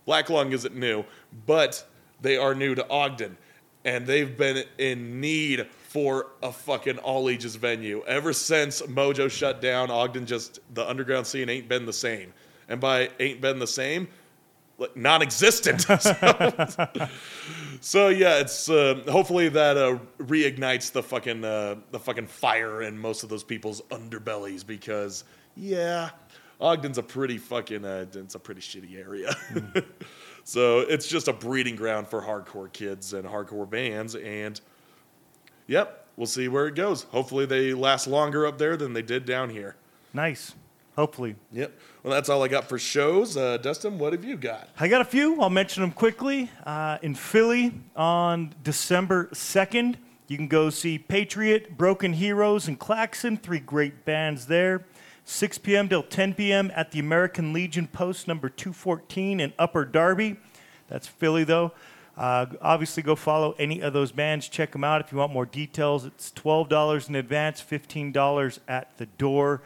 [0.04, 1.04] Black Lung isn't new,
[1.46, 1.86] but
[2.20, 3.36] they are new to Ogden.
[3.84, 8.02] And they've been in need for a fucking all ages venue.
[8.06, 12.32] Ever since Mojo shut down, Ogden just, the underground scene ain't been the same.
[12.68, 14.08] And by ain't been the same,
[14.78, 15.80] like non existent.
[16.00, 17.08] so,
[17.80, 22.96] so, yeah, it's uh, hopefully that uh, reignites the fucking, uh, the fucking fire in
[22.96, 25.24] most of those people's underbellies because,
[25.56, 26.10] yeah,
[26.62, 29.34] Ogden's a pretty fucking, uh, it's a pretty shitty area.
[30.44, 34.14] so it's just a breeding ground for hardcore kids and hardcore bands.
[34.14, 34.60] And
[35.66, 37.02] yep, we'll see where it goes.
[37.04, 39.74] Hopefully they last longer up there than they did down here.
[40.14, 40.54] Nice.
[40.94, 41.36] Hopefully.
[41.52, 41.78] Yep.
[42.02, 43.36] Well, that's all I got for shows.
[43.36, 44.68] Uh, Dustin, what have you got?
[44.78, 45.40] I got a few.
[45.40, 46.50] I'll mention them quickly.
[46.64, 49.96] Uh, in Philly on December 2nd,
[50.28, 54.84] you can go see Patriot, Broken Heroes, and Klaxon, three great bands there.
[55.24, 55.88] 6 p.m.
[55.88, 56.72] till 10 p.m.
[56.74, 60.36] at the American Legion Post number 214 in Upper Darby.
[60.88, 61.72] That's Philly, though.
[62.16, 64.48] Uh, obviously, go follow any of those bands.
[64.48, 66.04] Check them out if you want more details.
[66.04, 69.62] It's $12 in advance, $15 at the door.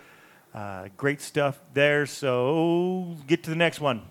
[0.54, 2.07] Uh, great stuff there.
[2.07, 4.02] So get to the next one.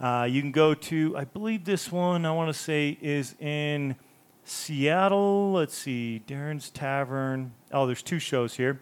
[0.00, 3.96] Uh, you can go to, I believe this one, I want to say, is in
[4.44, 5.52] Seattle.
[5.52, 7.52] Let's see, Darren's Tavern.
[7.72, 8.80] Oh, there's two shows here.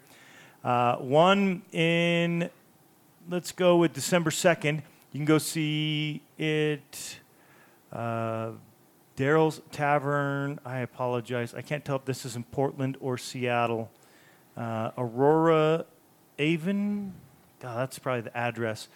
[0.63, 2.49] Uh, one in,
[3.29, 4.81] let's go with December 2nd.
[5.11, 7.19] You can go see it,
[7.93, 8.51] uh,
[9.15, 10.59] Darrell's Tavern.
[10.65, 11.53] I apologize.
[11.53, 13.89] I can't tell if this is in Portland or Seattle.
[14.57, 15.85] Uh, Aurora
[16.37, 17.13] Avon.
[17.61, 18.89] God, that's probably the address.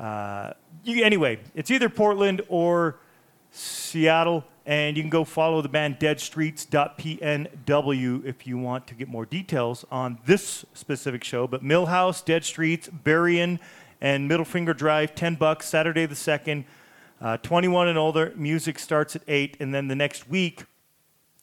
[0.00, 0.52] Uh,
[0.84, 2.96] you, anyway, it's either Portland or
[3.52, 9.26] Seattle, and you can go follow the band deadstreets.pnw if you want to get more
[9.26, 11.46] details on this specific show.
[11.46, 13.60] But Millhouse, Dead Streets, Berrien,
[14.00, 16.64] and Middle Finger Drive, 10 bucks, Saturday the 2nd.
[17.20, 20.64] Uh, 21 and older, music starts at 8, and then the next week,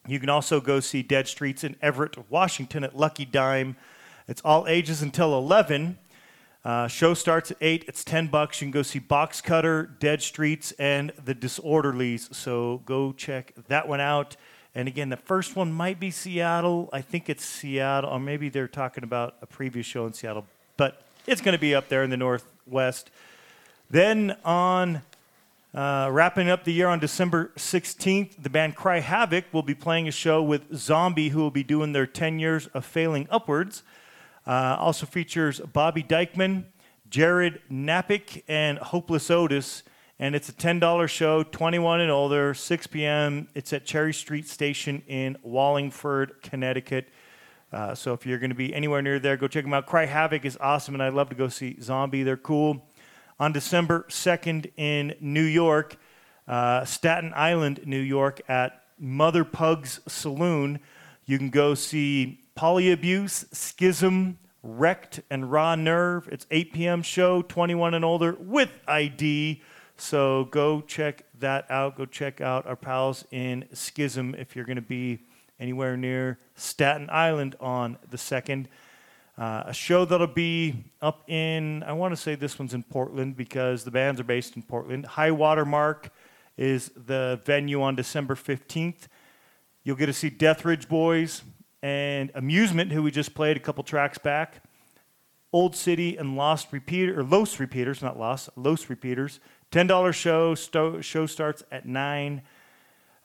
[0.07, 3.76] you can also go see Dead Streets in Everett, Washington at Lucky Dime.
[4.28, 5.97] It's all ages until 11.
[6.64, 7.86] Uh, show starts at 8.
[7.88, 8.62] It's 10 bucks.
[8.62, 12.34] You can go see Box Cutter, Dead Streets, and The Disorderlies.
[12.36, 14.36] So go check that one out.
[14.76, 16.89] And again, the first one might be Seattle.
[16.93, 20.45] I think it's Seattle, or maybe they're talking about a previous show in Seattle,
[20.78, 23.09] but it's going to be up there in the Northwest.
[23.89, 25.01] Then on
[25.74, 30.07] uh, wrapping up the year on December 16th, the band Cry Havoc will be playing
[30.07, 33.84] a show with Zombie, who will be doing their 10 years of failing upwards.
[34.46, 36.66] Uh, also features Bobby Dykeman,
[37.10, 39.84] Jared Napick, and Hopeless Otis.
[40.20, 43.48] And it's a $10 show, 21 and older, 6 p.m.
[43.56, 47.10] It's at Cherry Street Station in Wallingford, Connecticut.
[47.74, 49.86] Uh, so if you're going to be anywhere near there, go check them out.
[49.86, 52.24] Cry Havoc is awesome, and I'd love to go see Zombie.
[52.24, 52.86] They're cool.
[53.39, 55.98] On December 2nd in New York,
[56.48, 60.80] uh, Staten Island, New York, at Mother Pug's Saloon,
[61.26, 66.28] you can go see Polyabuse, Schism, Wrecked, and Raw Nerve.
[66.32, 67.02] It's 8 p.m.
[67.02, 69.62] show, 21 and older with ID.
[69.97, 71.95] So go check that out.
[71.95, 75.20] Go check out our pals in Schism if you're going to be
[75.60, 78.68] anywhere near Staten Island on the 2nd.
[79.38, 83.38] Uh, a show that'll be up in, I want to say this one's in Portland
[83.38, 85.06] because the bands are based in Portland.
[85.06, 86.12] High Water Mark
[86.58, 89.08] is the venue on December 15th.
[89.84, 91.41] You'll get to see Death Ridge Boys
[91.82, 94.64] and Amusement, who we just played a couple tracks back.
[95.54, 99.40] Old City and Lost Repeater, or Los Repeaters, not Lost, Los Repeaters.
[99.72, 100.56] $10 show.
[100.56, 102.42] Sto- show starts at 9.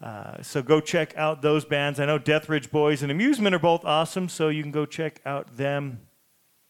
[0.02, 2.00] Uh, so go check out those bands.
[2.00, 5.20] I know Death Ridge Boys and Amusement are both awesome, so you can go check
[5.24, 6.00] out them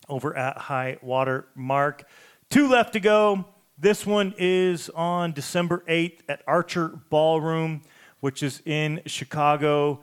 [0.09, 2.05] over at High Water Mark.
[2.51, 3.47] Two left to go.
[3.78, 7.82] This one is on December 8th at Archer Ballroom,
[8.20, 10.03] which is in Chicago.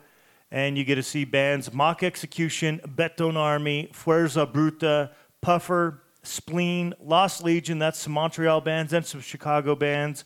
[0.54, 7.42] And you get to see bands Mock Execution, Beton Army, Fuerza Bruta, Puffer, Spleen, Lost
[7.42, 10.24] Legion, that's some Montreal bands, and some Chicago bands.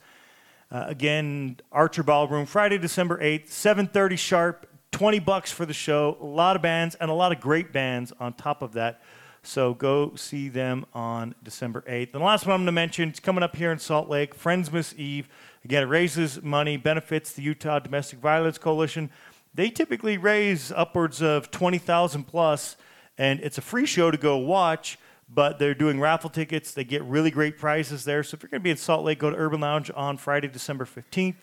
[0.70, 6.18] Uh, again, Archer Ballroom, Friday, December 8th, 7.30 sharp, 20 bucks for the show.
[6.20, 9.00] A lot of bands and a lot of great bands on top of that.
[9.42, 12.12] So go see them on December 8th.
[12.12, 14.38] And the last one I'm going to mention, it's coming up here in Salt Lake,
[14.38, 15.26] Friendsmas Eve.
[15.64, 19.10] Again, it raises money, benefits the Utah Domestic Violence Coalition.
[19.58, 22.76] They typically raise upwards of 20,000 plus,
[23.18, 24.98] and it's a free show to go watch.
[25.28, 26.72] but they're doing raffle tickets.
[26.72, 28.22] They get really great prizes there.
[28.22, 30.46] So if you're going to be in Salt Lake, go to Urban Lounge on Friday,
[30.46, 31.42] December 15th,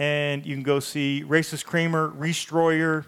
[0.00, 3.06] and you can go see Racist Kramer, Restroyer,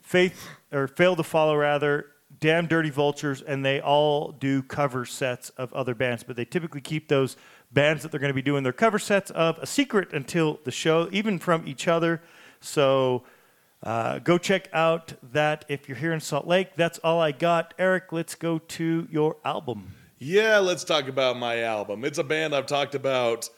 [0.00, 2.06] Faith or Fail to Follow rather,
[2.38, 6.22] Damn Dirty Vultures, and they all do cover sets of other bands.
[6.22, 7.36] But they typically keep those
[7.72, 10.70] bands that they're going to be doing their cover sets of a secret until the
[10.70, 12.22] show, even from each other.
[12.60, 13.24] So
[13.82, 16.76] uh, go check out that if you're here in Salt Lake.
[16.76, 17.74] That's all I got.
[17.78, 19.94] Eric, let's go to your album.
[20.18, 22.04] Yeah, let's talk about my album.
[22.04, 23.48] It's a band I've talked about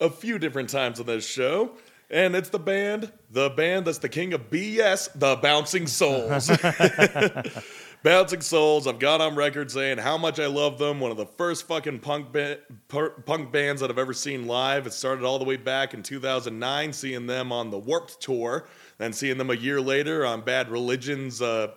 [0.00, 1.72] a few different times on this show.
[2.10, 6.50] And it's the band, the band that's the king of BS, the Bouncing Souls.
[8.02, 11.00] Bouncing Souls, I've got on record saying how much I love them.
[11.00, 14.86] One of the first fucking punk, ba- punk bands that I've ever seen live.
[14.86, 19.12] It started all the way back in 2009, seeing them on the Warped Tour, then
[19.12, 21.72] seeing them a year later on Bad Religion's uh,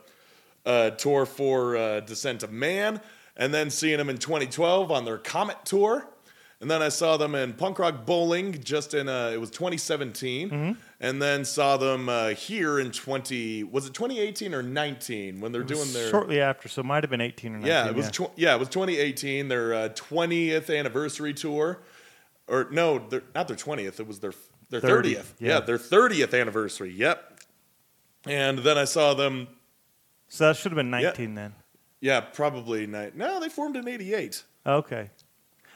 [0.65, 3.01] uh, tour for uh, Descent of Man,
[3.35, 6.07] and then seeing them in 2012 on their Comet tour.
[6.63, 10.77] And then I saw them in Punk Rock Bowling just in, uh, it was 2017.
[11.01, 15.61] And then saw them uh, here in 20, was it 2018 or 19 when they're
[15.61, 16.09] doing their.
[16.09, 17.67] Shortly after, so it might have been 18 or 19.
[17.67, 21.81] Yeah, it was tw- yeah, it was 2018, their uh, 20th anniversary tour,
[22.47, 23.99] or no, not their 20th.
[23.99, 24.31] It was their
[24.69, 25.03] their 30th.
[25.03, 25.49] 30th, Yeah.
[25.55, 25.59] yeah.
[25.59, 26.93] their 30th anniversary.
[26.93, 27.39] Yep.
[28.25, 29.49] And then I saw them.
[30.29, 31.55] So that should have been 19 then.
[31.99, 33.17] Yeah, probably night.
[33.17, 34.43] No, they formed in '88.
[34.65, 35.09] Okay.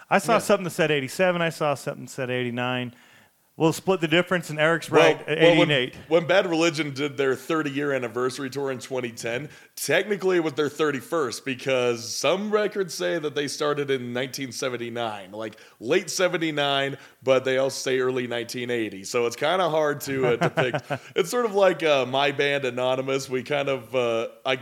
[0.09, 0.39] I saw Yeah.
[0.39, 1.41] something that said 87.
[1.41, 2.93] I saw something that said 89.
[3.57, 5.19] We'll split the difference, and Eric's right.
[5.27, 5.95] at well, 88.
[5.95, 10.53] when, when Bad Religion did their 30 year anniversary tour in 2010, technically it was
[10.53, 17.45] their 31st because some records say that they started in 1979, like late 79, but
[17.45, 19.03] they also say early 1980.
[19.05, 20.83] So it's kind of hard to uh, depict.
[21.15, 23.27] it's sort of like uh, my band Anonymous.
[23.27, 24.59] We kind of, uh, I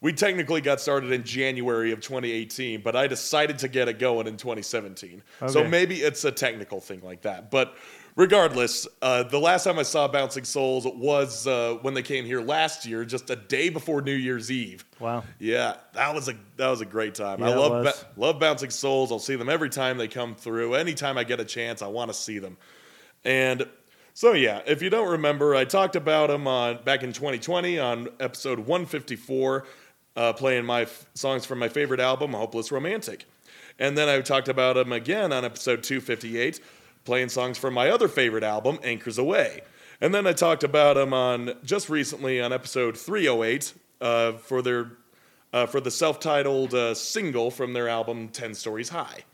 [0.00, 4.26] we technically got started in January of 2018, but I decided to get it going
[4.26, 5.22] in 2017.
[5.48, 7.50] So maybe it's a technical thing like that.
[7.50, 7.74] But
[8.16, 12.40] regardless, uh, the last time I saw Bouncing Souls was uh, when they came here
[12.40, 14.84] last year, just a day before New Year's Eve.
[14.98, 15.24] Wow.
[15.38, 17.42] Yeah, that was a that was a great time.
[17.42, 19.12] I Yeah, it love ba- love Bouncing Souls.
[19.12, 20.74] I'll see them every time they come through.
[20.74, 22.56] Anytime I get a chance, I want to see them.
[23.24, 23.68] And
[24.14, 28.08] so yeah, if you don't remember, I talked about them on back in 2020 on
[28.18, 29.66] episode 154,
[30.16, 33.26] uh, playing my f- songs from my favorite album, Hopeless Romantic.
[33.78, 36.60] And then I talked about them again on episode 258,
[37.04, 39.62] playing songs from my other favorite album, Anchors Away.
[40.00, 44.92] And then I talked about them on just recently on episode 308 uh, for their
[45.52, 49.24] uh, for the self-titled uh, single from their album 10 Stories High.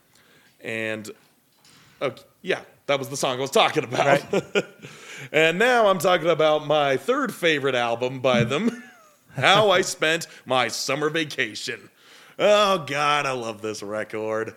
[0.61, 1.11] And
[2.01, 4.21] Okay, yeah, that was the song I was talking about.
[5.31, 8.83] and now I'm talking about my third favorite album by them,
[9.37, 11.89] How I Spent My Summer Vacation.
[12.37, 14.53] Oh, God, I love this record.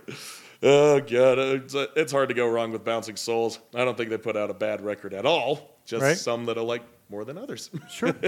[0.63, 3.59] Oh, God, it's, it's hard to go wrong with Bouncing Souls.
[3.75, 6.17] I don't think they put out a bad record at all, just Right.
[6.17, 7.71] some that I like more than others.
[7.91, 8.15] Sure.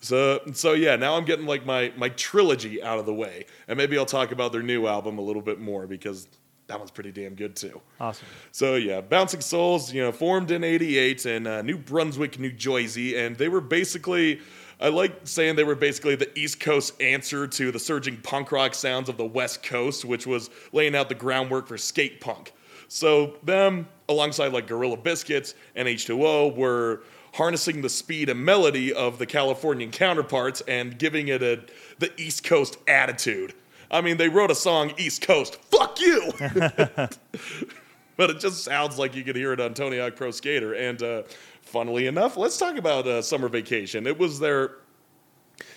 [0.00, 3.76] So so yeah, now I'm getting like my my trilogy out of the way, and
[3.76, 6.28] maybe I'll talk about their new album a little bit more because
[6.68, 7.80] that one's pretty damn good too.
[7.98, 8.28] awesome.
[8.52, 13.18] So yeah, Bouncing Souls, you know, formed in '88 in uh, New Brunswick, New Jersey,
[13.18, 14.38] and they were basically.
[14.80, 18.74] I like saying they were basically the East Coast answer to the surging punk rock
[18.74, 22.52] sounds of the West Coast, which was laying out the groundwork for skate punk.
[22.86, 27.02] So them, alongside like Gorilla Biscuits and H2O, were
[27.34, 31.60] harnessing the speed and melody of the Californian counterparts and giving it a
[31.98, 33.54] the East Coast attitude.
[33.90, 36.32] I mean, they wrote a song East Coast, fuck you.
[38.16, 40.74] but it just sounds like you could hear it on Tony Hawk Pro Skater.
[40.74, 41.22] And uh,
[41.68, 44.06] funnily enough, let's talk about uh, Summer Vacation.
[44.06, 44.76] It was their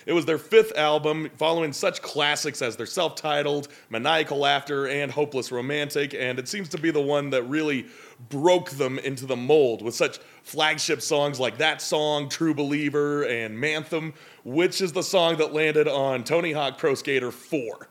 [0.06, 5.52] it was their fifth album, following such classics as their self-titled, Maniacal Laughter, and Hopeless
[5.52, 7.86] Romantic, and it seems to be the one that really
[8.28, 13.56] broke them into the mold with such flagship songs like that song, True Believer, and
[13.56, 14.14] Manthem,
[14.44, 17.88] which is the song that landed on Tony Hawk Pro Skater 4.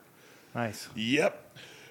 [0.54, 0.88] Nice.
[0.94, 1.38] Yep.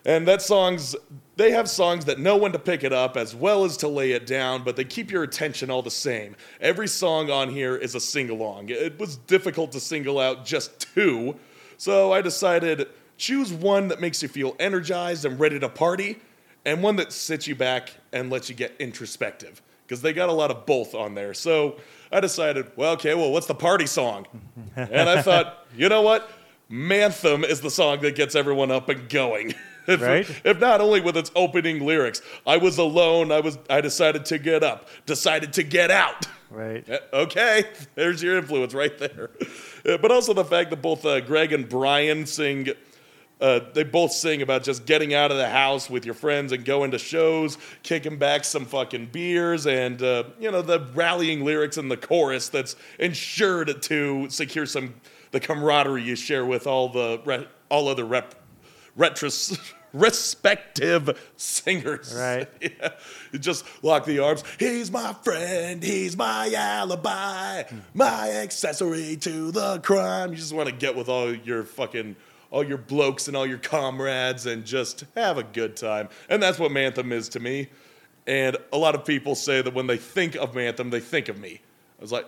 [0.06, 0.96] And that songs,
[1.42, 4.12] they have songs that know when to pick it up as well as to lay
[4.12, 6.36] it down, but they keep your attention all the same.
[6.60, 8.70] Every song on here is a sing along.
[8.70, 11.36] It was difficult to single out just two,
[11.78, 12.88] so I decided
[13.18, 16.20] choose one that makes you feel energized and ready to party,
[16.64, 19.64] and one that sits you back and lets you get introspective.
[19.88, 21.34] Because they got a lot of both on there.
[21.34, 21.78] So
[22.12, 24.26] I decided, well, okay, well, what's the party song?
[24.76, 26.30] and I thought, you know what?
[26.72, 29.54] Manthem is the song that gets everyone up and going.
[29.88, 30.28] If, Right.
[30.44, 34.38] if not only with its opening lyrics, I was alone, I was I decided to
[34.38, 36.28] get up, decided to get out.
[36.52, 36.88] Right.
[36.90, 37.64] Uh, Okay,
[37.96, 39.32] there's your influence right there.
[39.86, 42.70] Uh, but also the fact that both uh, Greg and Brian sing
[43.40, 46.64] Uh, they both sing about just getting out of the house with your friends and
[46.64, 51.76] going to shows, kicking back some fucking beers, and uh, you know the rallying lyrics
[51.80, 54.94] in the chorus that's ensured to secure some
[55.32, 58.36] the camaraderie you share with all the re- all other rep,
[58.98, 59.60] retros,
[59.94, 62.14] respective singers.
[62.16, 62.50] Right.
[62.62, 62.90] yeah.
[63.40, 64.44] Just lock the arms.
[64.60, 65.84] He's my friend.
[65.84, 67.64] He's my alibi.
[67.94, 70.32] My accessory to the crime.
[70.32, 72.16] You just want to get with all your fucking
[72.52, 76.10] all your blokes and all your comrades and just have a good time.
[76.30, 77.70] And that's what Manthem is to me.
[78.28, 81.40] And a lot of people say that when they think of Manthem, they think of
[81.40, 81.62] me.
[81.98, 82.26] I was like,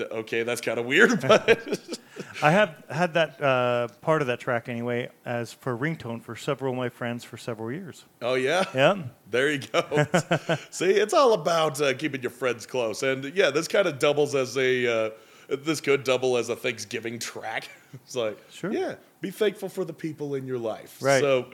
[0.00, 1.95] okay, that's kind of weird, but
[2.42, 6.72] I have had that uh, part of that track anyway as for ringtone for several
[6.72, 8.04] of my friends for several years.
[8.22, 8.64] oh yeah.
[8.74, 9.02] Yeah.
[9.30, 10.06] There you go.
[10.70, 14.34] See, it's all about uh, keeping your friends close, and yeah, this kind of doubles
[14.34, 14.86] as a.
[15.06, 15.10] Uh,
[15.48, 17.68] this could double as a Thanksgiving track.
[18.04, 18.70] It's like, Sure.
[18.72, 20.98] yeah, be thankful for the people in your life.
[21.00, 21.20] Right.
[21.20, 21.46] So,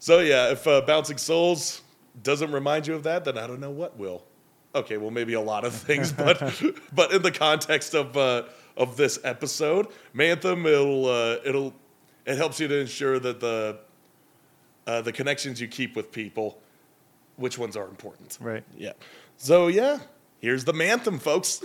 [0.00, 1.82] so yeah, if uh, Bouncing Souls
[2.22, 4.24] doesn't remind you of that, then I don't know what will.
[4.74, 6.40] Okay, well, maybe a lot of things, but
[6.92, 8.42] but in the context of uh,
[8.76, 11.74] of this episode, Manthem, it'll uh, it'll
[12.24, 13.78] it helps you to ensure that the
[14.86, 16.58] uh, the connections you keep with people,
[17.36, 18.38] which ones are important.
[18.40, 18.64] Right.
[18.76, 18.92] Yeah.
[19.36, 19.98] So yeah,
[20.40, 21.62] here's the Manthem, folks.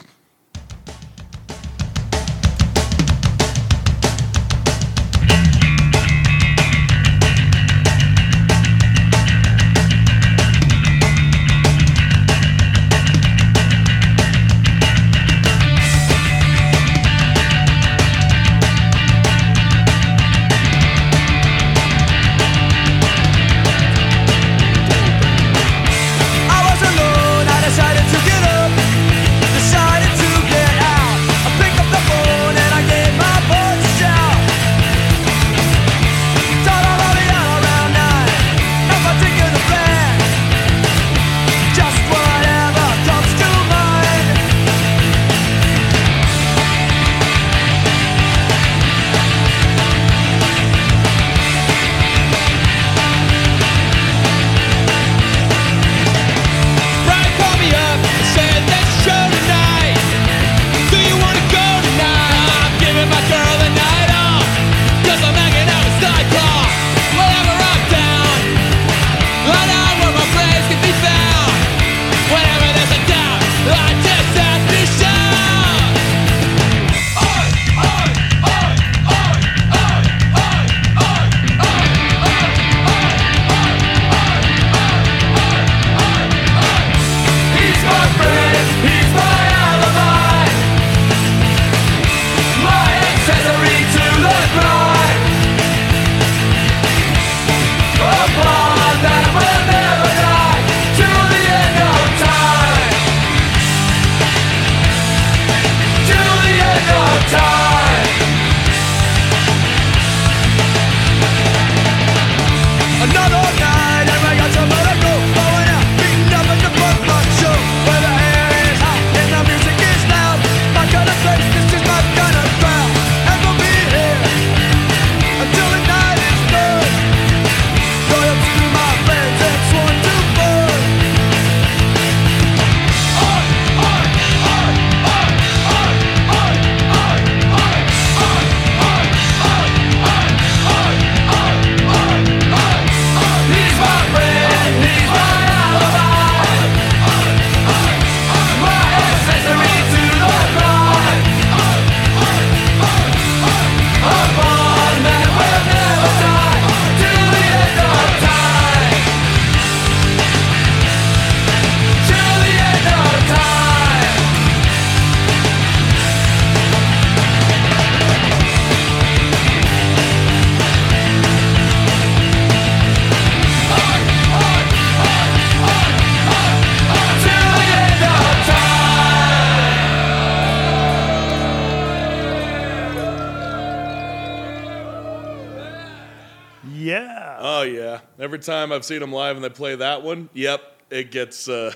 [188.72, 191.73] Time I've seen them live and they play that one, yep, it gets uh,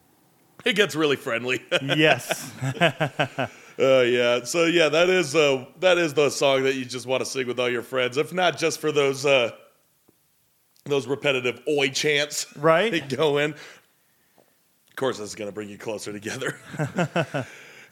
[0.64, 1.62] it gets really friendly.
[1.82, 2.52] yes.
[3.78, 4.42] Uh, yeah.
[4.42, 7.46] So yeah, that is uh, that is the song that you just want to sing
[7.46, 9.50] with all your friends, if not just for those uh,
[10.86, 12.90] those repetitive oi chants Right.
[12.90, 13.50] that go in.
[13.52, 16.58] Of course, this is going to bring you closer together.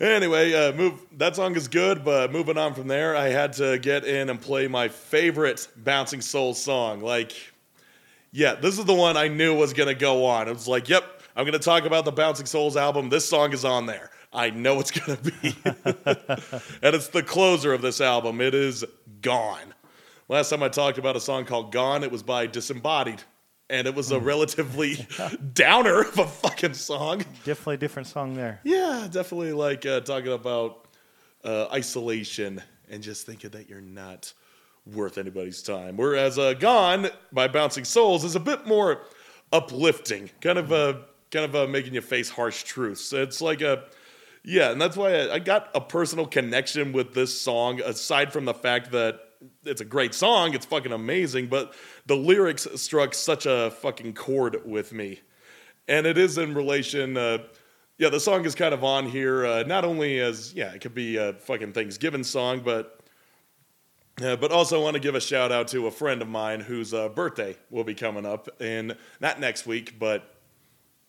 [0.01, 1.01] Anyway, uh, move.
[1.19, 4.41] That song is good, but moving on from there, I had to get in and
[4.41, 7.01] play my favorite Bouncing Souls song.
[7.01, 7.33] Like,
[8.35, 10.48] yeah, this is the one I knew was gonna go on.
[10.48, 11.05] It was like, yep,
[11.36, 13.09] I'm gonna talk about the Bouncing Souls album.
[13.09, 14.11] This song is on there.
[14.32, 15.56] I know it's gonna be,
[16.82, 18.40] and it's the closer of this album.
[18.40, 18.85] It is
[19.23, 19.73] Gone.
[20.28, 23.23] Last time I talked about a song called Gone, it was by Disembodied,
[23.70, 25.06] and it was a relatively
[25.55, 27.20] downer of a fucking song.
[27.44, 28.61] Definitely a different song there.
[28.65, 30.89] Yeah, definitely like uh, talking about
[31.44, 34.32] uh, isolation and just thinking that you're not
[34.86, 35.97] worth anybody's time.
[35.97, 39.02] Whereas uh, Gone by Bouncing Souls is a bit more
[39.52, 40.94] uplifting, kind of uh,
[41.31, 43.12] kind of uh, making you face harsh truths.
[43.12, 43.85] It's like a
[44.44, 47.81] yeah, and that's why I, I got a personal connection with this song.
[47.81, 49.20] Aside from the fact that
[49.65, 51.74] it's a great song, it's fucking amazing, but
[52.06, 55.20] the lyrics struck such a fucking chord with me
[55.89, 57.16] and it is in relation.
[57.16, 57.39] Uh,
[57.98, 60.94] yeah, the song is kind of on here, uh, not only as yeah, it could
[60.94, 63.01] be a fucking Thanksgiving song, but
[64.23, 66.61] uh, but also I want to give a shout out to a friend of mine
[66.61, 70.35] whose uh, birthday will be coming up in not next week, but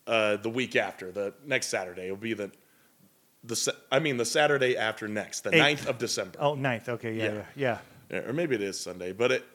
[0.08, 2.06] uh, the week after, the next Saturday.
[2.06, 2.52] It'll be the
[3.44, 5.86] the I mean the Saturday after next, the Eighth.
[5.86, 6.38] 9th of December.
[6.40, 6.90] Oh, ninth.
[6.90, 7.32] Okay, yeah, Yeah.
[7.34, 7.78] yeah, yeah.
[8.12, 9.46] Yeah, or maybe it is Sunday, but it.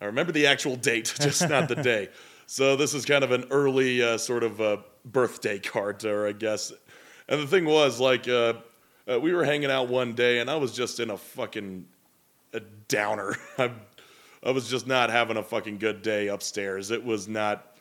[0.00, 2.08] I remember the actual date, just not the day.
[2.46, 6.32] So this is kind of an early uh, sort of uh, birthday card, or I
[6.32, 6.74] guess.
[7.26, 8.52] And the thing was, like, uh,
[9.10, 11.86] uh, we were hanging out one day, and I was just in a fucking
[12.54, 13.36] a downer.
[13.58, 13.70] I,
[14.42, 16.90] I was just not having a fucking good day upstairs.
[16.90, 17.76] It was not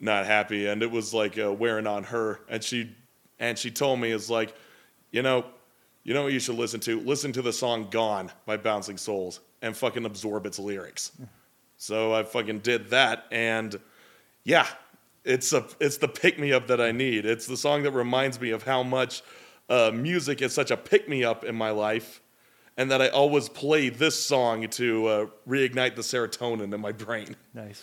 [0.00, 2.40] not happy, and it was like uh, wearing on her.
[2.48, 2.94] And she
[3.38, 4.54] and she told me, "Is like,
[5.10, 5.44] you know,
[6.04, 7.00] you know what you should listen to?
[7.00, 11.12] Listen to the song "Gone" by Bouncing Souls and fucking absorb its lyrics."
[11.76, 13.78] So I fucking did that, and
[14.44, 14.66] yeah,
[15.24, 17.26] it's a it's the pick me up that I need.
[17.26, 19.22] It's the song that reminds me of how much
[19.68, 22.20] uh, music is such a pick me up in my life,
[22.76, 27.36] and that I always play this song to uh, reignite the serotonin in my brain
[27.54, 27.82] Nice.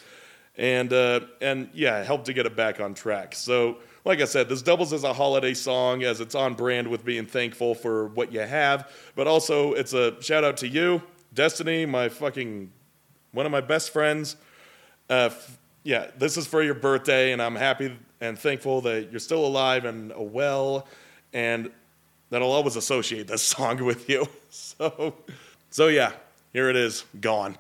[0.58, 3.36] and uh, and yeah, help to get it back on track.
[3.36, 7.04] So, like I said, this doubles as a holiday song as it's on brand with
[7.06, 11.02] being thankful for what you have, but also it's a shout out to you,
[11.34, 12.72] Destiny, my fucking
[13.34, 14.36] one of my best friends.
[15.10, 19.20] Uh, f- yeah, this is for your birthday, and I'm happy and thankful that you're
[19.20, 20.88] still alive and well,
[21.34, 21.70] and
[22.30, 24.28] that I'll always associate this song with you.
[24.50, 25.16] So,
[25.70, 26.12] so yeah,
[26.54, 27.58] here it is, gone.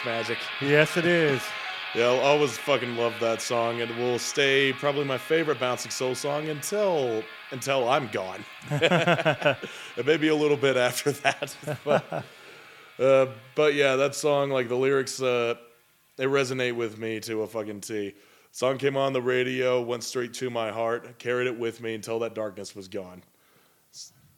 [0.00, 0.38] Its magic.
[0.60, 1.42] Yes, it is.
[1.92, 3.80] Yeah, I'll always fucking love that song.
[3.80, 8.44] It will stay probably my favorite Bouncing Soul song until until I'm gone.
[8.70, 9.56] and
[10.06, 11.56] maybe a little bit after that.
[11.84, 12.24] but,
[12.96, 15.56] uh, but yeah, that song, like the lyrics, uh,
[16.14, 18.14] they resonate with me to a fucking T.
[18.52, 22.20] Song came on the radio, went straight to my heart, carried it with me until
[22.20, 23.20] that darkness was gone.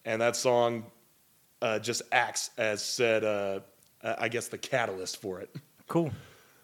[0.07, 0.87] And that song
[1.61, 3.63] uh, just acts as said,
[4.03, 5.55] uh, I guess, the catalyst for it.
[5.89, 6.11] Cool.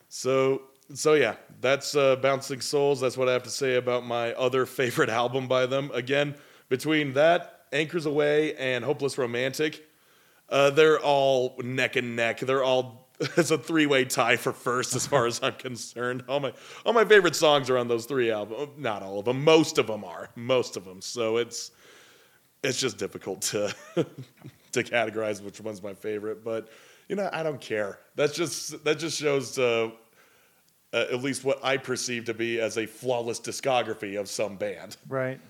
[0.08, 0.62] So
[0.94, 3.00] so yeah, that's uh, Bouncing Souls.
[3.00, 5.90] That's what I have to say about my other favorite album by them.
[5.92, 6.34] Again,
[6.68, 9.86] between that, Anchors Away, and Hopeless Romantic,
[10.48, 12.40] uh, they're all neck and neck.
[12.40, 16.24] They're all it's a three way tie for first as far as I'm concerned.
[16.28, 16.52] All my
[16.86, 18.70] all my favorite songs are on those three albums.
[18.78, 19.44] Not all of them.
[19.44, 20.30] Most of them are.
[20.36, 21.02] Most of them.
[21.02, 21.72] So it's
[22.62, 23.74] it's just difficult to
[24.72, 26.44] to categorize which one's my favorite.
[26.44, 26.68] But
[27.08, 27.98] you know, I don't care.
[28.14, 29.90] That's just that just shows uh,
[30.92, 34.96] uh, at least what I perceive to be as a flawless discography of some band.
[35.08, 35.40] Right.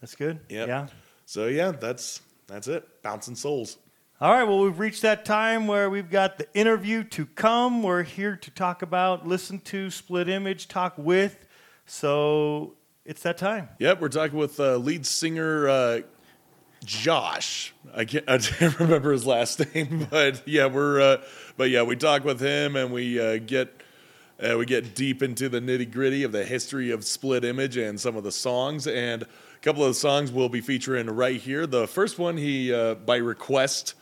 [0.00, 0.40] That's good.
[0.48, 0.68] Yep.
[0.68, 0.86] Yeah.
[1.26, 3.02] So yeah, that's that's it.
[3.02, 3.78] Bouncing souls.
[4.20, 7.84] All right, well, we've reached that time where we've got the interview to come.
[7.84, 11.46] We're here to talk about, listen to, split image, talk with.
[11.86, 12.74] So
[13.04, 13.68] it's that time.
[13.78, 16.00] Yep, we're talking with uh, lead singer uh,
[16.88, 17.74] Josh.
[17.94, 21.16] I can't, I can't remember his last name, but yeah, we're uh,
[21.58, 23.82] but yeah, we talk with him and we uh, get
[24.42, 28.00] uh, we get deep into the nitty gritty of the history of Split Image and
[28.00, 28.86] some of the songs.
[28.86, 29.26] And a
[29.60, 31.66] couple of the songs we'll be featuring right here.
[31.66, 33.94] The first one he uh, by request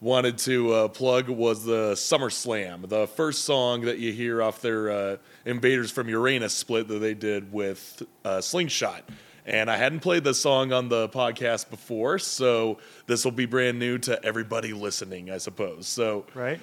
[0.00, 4.90] wanted to uh, plug was the SummerSlam, the first song that you hear off their
[4.90, 8.02] uh, Invaders from Uranus split that they did with
[8.40, 9.04] Slingshot.
[9.46, 13.78] And I hadn't played this song on the podcast before, so this will be brand
[13.78, 15.86] new to everybody listening, I suppose.
[15.86, 16.60] So, Right?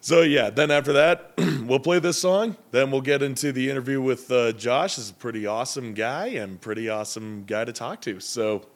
[0.00, 0.50] so yeah.
[0.50, 1.32] Then after that,
[1.62, 2.56] we'll play this song.
[2.72, 4.96] Then we'll get into the interview with uh, Josh.
[4.96, 8.20] He's a pretty awesome guy and pretty awesome guy to talk to.
[8.20, 8.66] So,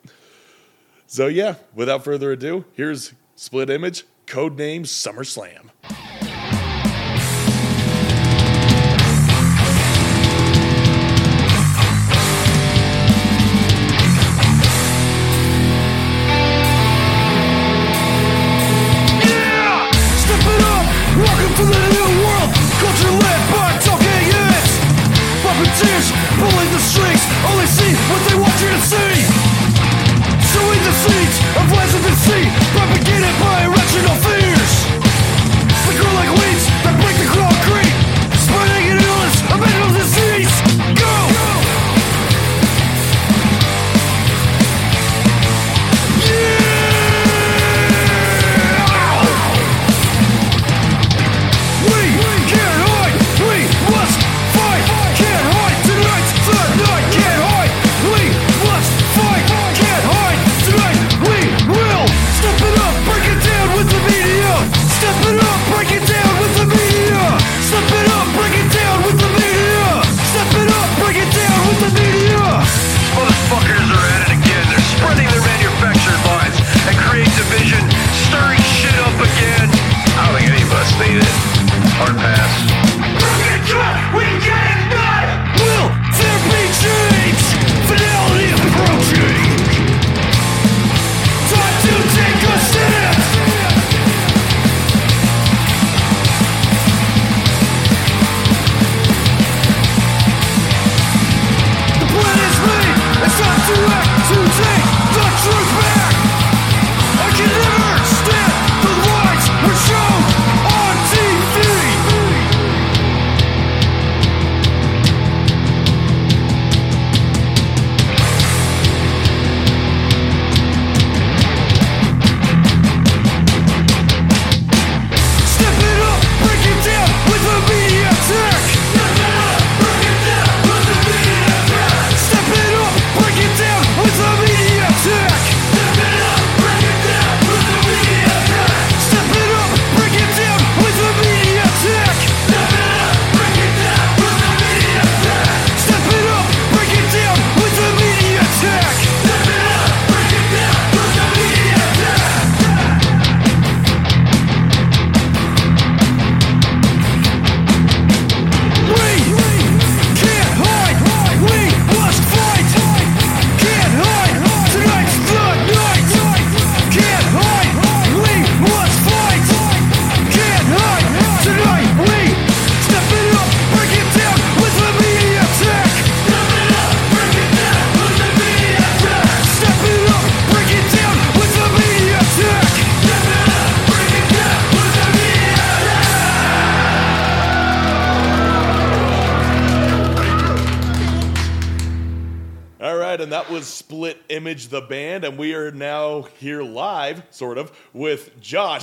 [1.07, 1.57] so yeah.
[1.75, 5.71] Without further ado, here's Split Image, codename SummerSlam.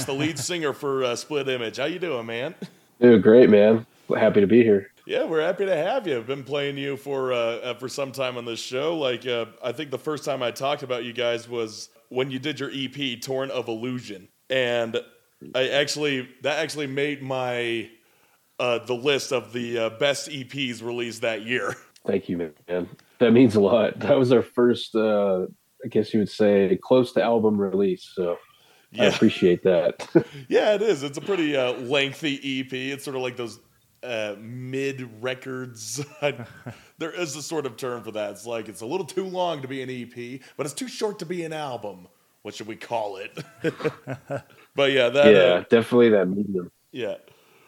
[0.07, 1.75] The lead singer for uh, Split Image.
[1.75, 2.55] How you doing, man?
[3.01, 3.85] Dude, great, man.
[4.17, 4.89] Happy to be here.
[5.05, 6.15] Yeah, we're happy to have you.
[6.15, 8.97] I've been playing you for uh, uh, for some time on this show.
[8.97, 12.39] Like, uh, I think the first time I talked about you guys was when you
[12.39, 14.97] did your EP, "Torrent of Illusion," and
[15.53, 17.89] I actually that actually made my
[18.59, 21.75] uh, the list of the uh, best EPs released that year.
[22.05, 22.37] Thank you,
[22.69, 22.87] man.
[23.19, 23.99] That means a lot.
[23.99, 25.47] That was our first, uh,
[25.83, 28.09] I guess you would say, close to album release.
[28.15, 28.37] So
[28.99, 30.07] I appreciate that.
[30.49, 31.03] Yeah, it is.
[31.03, 32.71] It's a pretty uh, lengthy EP.
[32.71, 33.59] It's sort of like those
[34.03, 36.03] uh, mid records.
[36.97, 38.31] there is a sort of term for that.
[38.31, 41.19] It's like it's a little too long to be an EP, but it's too short
[41.19, 42.07] to be an album.
[42.43, 43.37] What should we call it?
[44.75, 46.71] but yeah, that yeah, uh, definitely that medium.
[46.91, 47.15] yeah.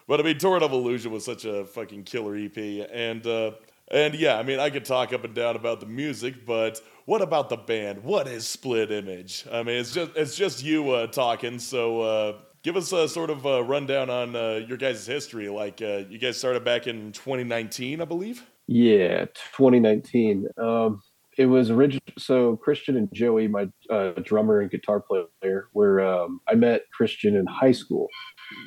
[0.07, 3.51] But I mean, Torrent of Illusion was such a fucking killer EP, and uh,
[3.91, 7.23] and yeah, I mean, I could talk up and down about the music, but what
[7.23, 8.03] about the band?
[8.03, 9.43] What is Split Image?
[9.51, 11.57] I mean, it's just it's just you uh, talking.
[11.57, 15.49] So uh, give us a sort of a rundown on uh, your guys' history.
[15.49, 18.45] Like, uh, you guys started back in 2019, I believe.
[18.67, 19.25] Yeah,
[19.57, 20.49] 2019.
[20.59, 21.01] Um,
[21.35, 22.03] it was original.
[22.19, 27.35] So Christian and Joey, my uh, drummer and guitar player, were um, I met Christian
[27.35, 28.07] in high school.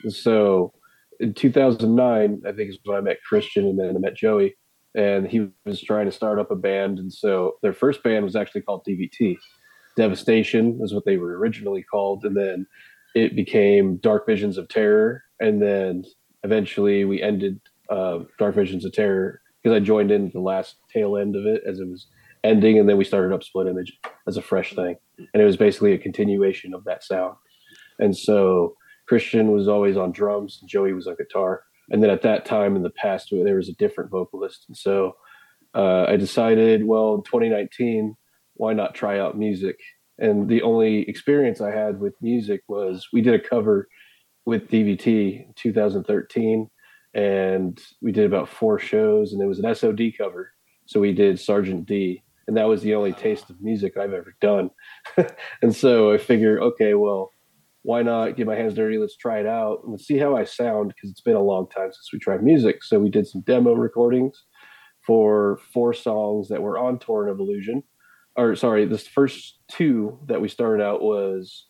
[0.08, 0.72] So
[1.20, 4.56] in 2009, I think is when I met Christian, and then I met Joey,
[4.94, 6.98] and he was trying to start up a band.
[6.98, 9.36] And so their first band was actually called DVT.
[9.96, 12.66] Devastation was what they were originally called, and then
[13.14, 16.04] it became Dark Visions of Terror, and then
[16.44, 17.60] eventually we ended
[17.90, 21.62] uh, Dark Visions of Terror because I joined in the last tail end of it
[21.66, 22.06] as it was
[22.42, 25.56] ending, and then we started up Split Image as a fresh thing, and it was
[25.56, 27.36] basically a continuation of that sound.
[27.98, 31.62] And so Christian was always on drums, Joey was on guitar,
[31.92, 35.14] and then at that time in the past there was a different vocalist, and so
[35.74, 38.16] uh, I decided, well, in 2019,
[38.54, 39.78] why not try out music?
[40.18, 43.88] And the only experience I had with music was we did a cover
[44.44, 46.68] with DVT in 2013
[47.14, 50.52] and we did about four shows and it was an SOD cover.
[50.86, 54.34] So we did Sergeant D and that was the only taste of music I've ever
[54.40, 54.70] done.
[55.62, 57.30] and so I figured, okay, well,
[57.82, 58.98] why not get my hands dirty?
[58.98, 61.92] Let's try it out and see how I sound because it's been a long time
[61.92, 62.84] since we tried music.
[62.84, 64.44] So we did some demo recordings
[65.04, 67.82] for four songs that were on Torrent of Illusion.
[68.36, 71.66] Or sorry, the first two that we started out was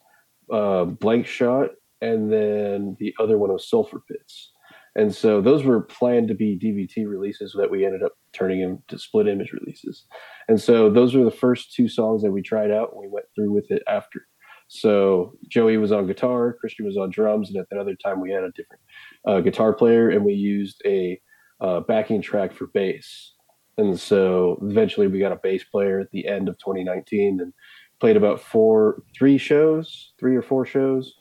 [0.53, 1.71] uh, Blank Shot,
[2.01, 4.53] and then the other one was Sulfur Pits.
[4.95, 8.99] And so those were planned to be DVT releases that we ended up turning into
[8.99, 10.05] split image releases.
[10.49, 13.27] And so those were the first two songs that we tried out and we went
[13.35, 14.27] through with it after.
[14.75, 18.31] So Joey was on guitar, Christian was on drums, and at that other time we
[18.31, 18.81] had a different
[19.27, 21.21] uh, guitar player and we used a
[21.61, 23.35] uh, backing track for bass.
[23.77, 27.53] And so eventually we got a bass player at the end of 2019 and
[28.01, 31.17] played about four, three shows, three or four shows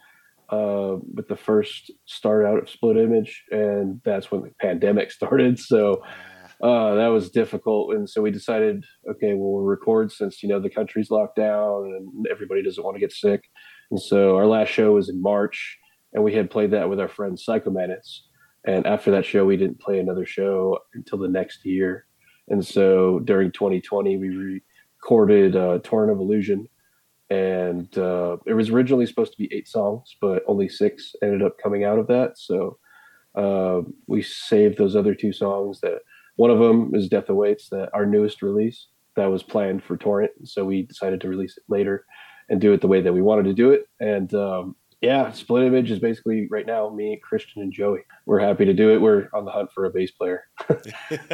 [0.49, 3.43] uh, with the first start out of Split Image.
[3.51, 5.59] And that's when the pandemic started.
[5.59, 6.01] So
[6.61, 7.95] uh, that was difficult.
[7.95, 11.85] And so we decided, okay, well, we'll record since, you know, the country's locked down
[11.85, 13.43] and everybody doesn't want to get sick.
[13.89, 15.79] And so our last show was in March
[16.13, 18.21] and we had played that with our friend Psychomantis.
[18.65, 22.05] And after that show, we didn't play another show until the next year.
[22.47, 24.61] And so during 2020, we
[24.99, 26.67] recorded uh, Torrent of Illusion.
[27.31, 31.57] And uh, it was originally supposed to be eight songs, but only six ended up
[31.57, 32.37] coming out of that.
[32.37, 32.77] So
[33.35, 35.79] uh, we saved those other two songs.
[35.79, 36.01] That
[36.41, 40.31] one of them is Death Awaits, that our newest release that was planned for Torrent.
[40.45, 42.03] So we decided to release it later
[42.49, 43.85] and do it the way that we wanted to do it.
[43.99, 47.99] And um, yeah, Split Image is basically right now me, Christian, and Joey.
[48.25, 48.99] We're happy to do it.
[48.99, 50.45] We're on the hunt for a bass player,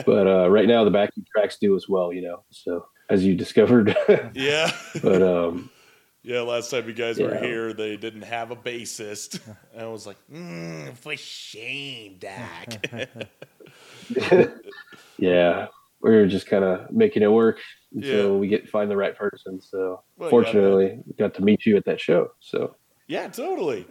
[0.05, 2.11] but uh, right now the backing tracks do as well.
[2.11, 3.95] You know, so as you discovered.
[4.33, 4.69] Yeah.
[5.01, 5.69] but um,
[6.21, 9.39] Yeah, last time you guys were here, they didn't have a bassist.
[9.73, 12.85] And I was like, mm, for shame, Dak.
[15.17, 15.67] Yeah,
[16.01, 17.59] we were just kind of making it work
[17.93, 18.39] until Yeah.
[18.39, 19.59] we get find the right person.
[19.61, 22.31] So Well, fortunately, we got to meet you at that show.
[22.39, 22.75] So
[23.07, 23.85] yeah, totally.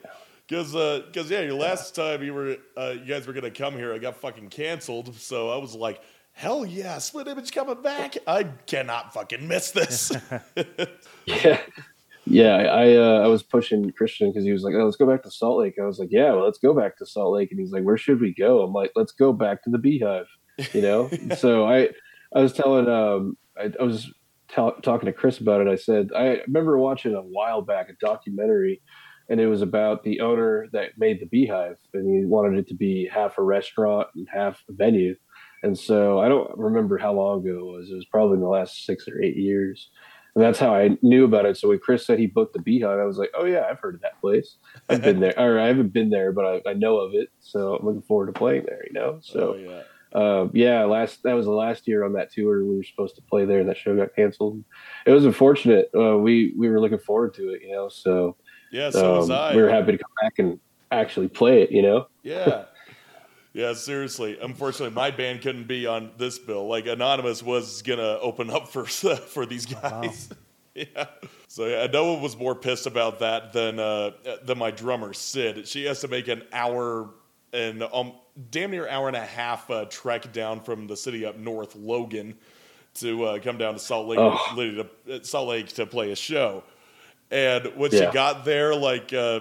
[0.46, 0.72] Because,
[1.06, 3.98] because yeah, your last time you were, uh, you guys were gonna come here, I
[3.98, 5.14] got fucking canceled.
[5.16, 6.00] So I was like,
[6.32, 8.16] hell yeah, Split Image coming back.
[8.28, 10.12] I cannot fucking miss this.
[11.26, 11.60] yeah,
[12.26, 15.22] yeah, I uh, I was pushing Christian because he was like, "Oh, let's go back
[15.24, 17.58] to Salt Lake." I was like, "Yeah, well, let's go back to Salt Lake," and
[17.58, 20.26] he's like, "Where should we go?" I'm like, "Let's go back to the Beehive,"
[20.72, 21.10] you know.
[21.36, 21.90] so I
[22.34, 24.12] I was telling um I, I was
[24.48, 25.68] ta- talking to Chris about it.
[25.68, 28.82] I said I remember watching a while back a documentary,
[29.28, 32.74] and it was about the owner that made the Beehive, and he wanted it to
[32.74, 35.14] be half a restaurant and half a venue.
[35.62, 37.90] And so I don't remember how long ago it was.
[37.90, 39.90] It was probably in the last six or eight years.
[40.34, 41.56] And that's how I knew about it.
[41.56, 43.94] So when Chris said he booked the Beehive, I was like, oh, yeah, I've heard
[43.94, 44.56] of that place.
[44.88, 45.32] I've been there.
[45.38, 47.30] Or I haven't been there, but I, I know of it.
[47.40, 49.18] So I'm looking forward to playing there, you know?
[49.22, 49.82] So, oh yeah.
[50.16, 52.64] Uh, yeah, last that was the last year on that tour.
[52.64, 54.64] We were supposed to play there, and that show got canceled.
[55.04, 55.90] It was unfortunate.
[55.94, 57.90] Uh, we we were looking forward to it, you know.
[57.90, 58.36] So
[58.72, 59.54] Yeah, so was um, I.
[59.54, 60.58] we were happy to come back and
[60.90, 62.08] actually play it, you know.
[62.22, 62.64] Yeah.
[63.52, 64.36] Yeah, seriously.
[64.38, 66.68] Unfortunately, my band couldn't be on this bill.
[66.68, 70.28] Like Anonymous was gonna open up for for these guys.
[70.76, 71.06] Yeah.
[71.48, 74.10] So yeah, Noah was more pissed about that than uh,
[74.44, 75.66] than my drummer Sid.
[75.66, 77.14] She has to make an hour
[77.52, 78.12] and um,
[78.50, 82.34] damn near hour and a half uh, trek down from the city up north, Logan,
[82.94, 84.84] to uh, come down to Salt Lake, Oh.
[85.06, 86.64] to, Salt Lake to play a show.
[87.30, 88.06] And when Yeah.
[88.08, 89.40] she got there, like uh,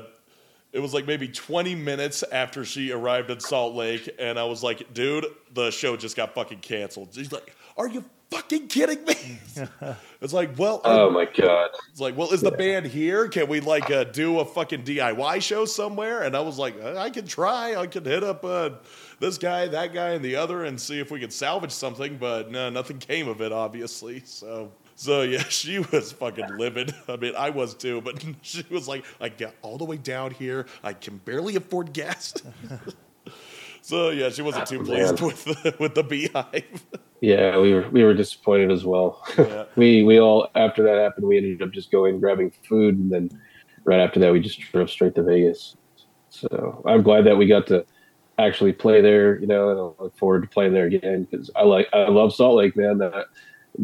[0.74, 4.62] it was like maybe 20 minutes after she arrived in Salt Lake, and I was
[4.64, 7.10] like, dude, the show just got fucking canceled.
[7.14, 9.40] She's like, are you fucking kidding me?
[10.22, 11.70] it's like, well, Oh my god.
[11.92, 13.28] it's like, well, is the band here?
[13.28, 16.24] Can we like uh, do a fucking DIY show somewhere?
[16.24, 17.76] And I was like, uh, I can try.
[17.76, 18.72] I can hit up uh,
[19.20, 22.18] this guy, that guy, and the other, and see if we can salvage something.
[22.18, 24.22] But no, nothing came of it, obviously.
[24.26, 26.94] So, so yeah, she was fucking livid.
[27.08, 28.02] I mean, I was too.
[28.02, 30.66] But she was like, I got all the way down here.
[30.84, 32.34] I can barely afford gas.
[33.86, 35.26] So yeah, she wasn't too pleased Man.
[35.28, 36.84] with the, with the beehive.
[37.22, 39.24] Yeah, we were we were disappointed as well.
[39.38, 39.66] Yeah.
[39.76, 43.30] we we all after that happened, we ended up just going grabbing food, and then
[43.84, 45.78] right after that, we just drove straight to Vegas.
[46.32, 47.86] So I'm glad that we got to
[48.40, 49.40] actually play there.
[49.40, 52.34] You know, and I look forward to playing there again because I like I love
[52.34, 52.98] Salt Lake, man.
[52.98, 53.28] That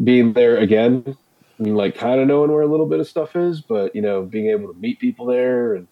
[0.02, 1.16] being there again,
[1.60, 4.02] I mean, like kind of knowing where a little bit of stuff is, but you
[4.02, 5.86] know, being able to meet people there and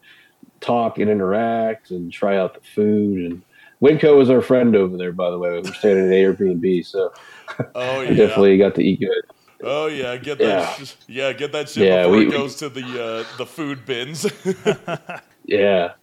[0.58, 3.42] talk and interact and try out the food and.
[3.82, 5.50] Winco was our friend over there, by the way.
[5.50, 7.12] We're staying in an Airbnb, so
[7.74, 9.22] Oh I yeah, definitely got to eat good.
[9.62, 10.78] Oh yeah, get that.
[10.78, 10.84] Yeah.
[10.84, 13.84] sh- Yeah, get that shit Yeah, before we- it goes to the uh, the food
[13.86, 14.26] bins.
[15.44, 15.94] Yeah,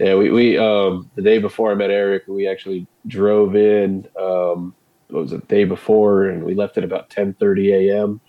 [0.00, 0.14] yeah.
[0.16, 4.08] We we um the day before I met Eric, we actually drove in.
[4.20, 4.74] Um,
[5.08, 5.42] what was it?
[5.42, 8.20] The day before, and we left at about ten thirty a.m.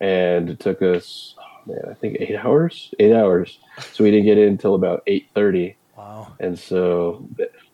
[0.00, 2.92] And it took us, oh, man, I think eight hours.
[2.98, 3.58] Eight hours.
[3.92, 5.76] So we didn't get in until about eight thirty.
[5.96, 6.34] Wow.
[6.40, 7.28] And so,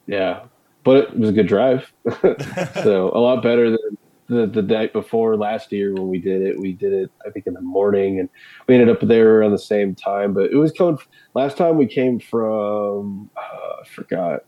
[0.06, 0.42] yeah,
[0.84, 1.92] but it was a good drive.
[2.82, 3.98] so a lot better than
[4.28, 6.58] the, the night before last year when we did it.
[6.58, 8.28] We did it, I think, in the morning, and
[8.66, 10.32] we ended up there around the same time.
[10.32, 10.98] But it was coming.
[11.34, 14.40] Last time we came from, uh, I forgot,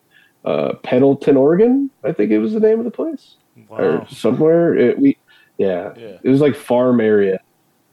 [0.45, 1.91] uh, Pendleton, Oregon.
[2.05, 3.37] I think it was the name of the place,
[3.69, 3.77] Wow.
[3.79, 4.75] or somewhere.
[4.75, 5.19] It, we,
[5.59, 6.19] yeah, Yeah.
[6.23, 7.41] it was like farm area,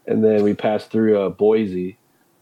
[0.07, 1.98] and then we passed through uh, Boise,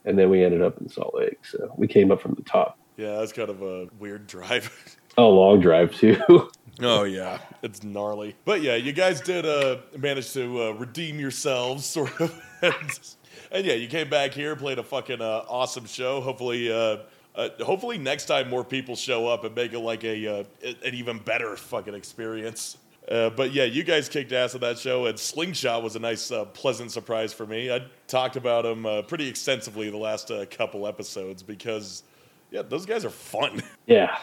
[0.05, 1.39] and then we ended up in Salt Lake.
[1.45, 2.77] So we came up from the top.
[2.97, 4.69] yeah, that's kind of a weird drive.
[5.17, 6.17] A long drive too.
[6.81, 8.35] oh yeah, it's gnarly.
[8.45, 12.41] But yeah, you guys did uh, manage to uh, redeem yourselves, sort of.
[12.61, 13.15] and,
[13.51, 16.21] and yeah, you came back here, played a fucking uh, awesome show.
[16.21, 16.71] Hopefully.
[16.71, 16.97] Uh,
[17.33, 20.43] uh, hopefully next time more people show up and make it like a uh,
[20.83, 22.75] an even better fucking experience.
[23.09, 26.31] Uh, but yeah, you guys kicked ass at that show, and Slingshot was a nice,
[26.31, 27.71] uh, pleasant surprise for me.
[27.71, 32.03] I talked about him uh, pretty extensively the last uh, couple episodes because,
[32.51, 33.63] yeah, those guys are fun.
[33.87, 34.17] yeah,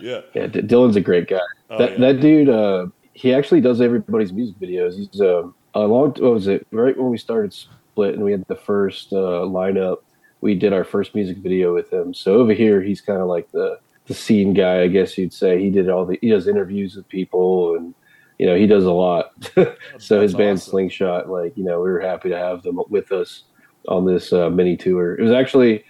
[0.00, 0.46] yeah, yeah.
[0.46, 1.38] D- Dylan's a great guy.
[1.70, 1.98] Oh, that yeah.
[1.98, 4.96] that dude, uh, he actually does everybody's music videos.
[4.96, 6.10] He's um, a long.
[6.10, 6.66] What was it?
[6.70, 9.98] Right when we started Split, and we had the first uh, lineup,
[10.40, 12.14] we did our first music video with him.
[12.14, 15.60] So over here, he's kind of like the the scene guy, I guess you'd say.
[15.62, 17.94] He did all the he does interviews with people, and
[18.38, 19.32] you know he does a lot.
[19.98, 20.70] so his band awesome.
[20.70, 23.44] Slingshot, like you know, we were happy to have them with us
[23.88, 25.14] on this uh, mini tour.
[25.14, 25.84] It was actually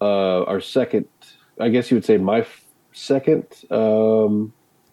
[0.00, 1.06] uh, our second,
[1.60, 2.44] I guess you would say my
[2.92, 4.52] second um,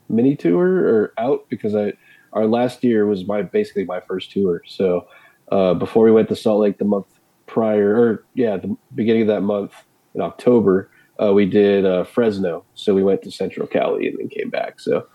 [0.10, 1.94] mini tour or out because I
[2.34, 4.62] our last year was my basically my first tour.
[4.66, 5.08] So
[5.52, 7.08] uh, before we went to Salt Lake the month
[7.46, 9.74] prior, or yeah, the beginning of that month
[10.14, 12.64] in October, uh, we did uh, Fresno.
[12.76, 14.80] So we went to Central Cali and then came back.
[14.80, 15.08] So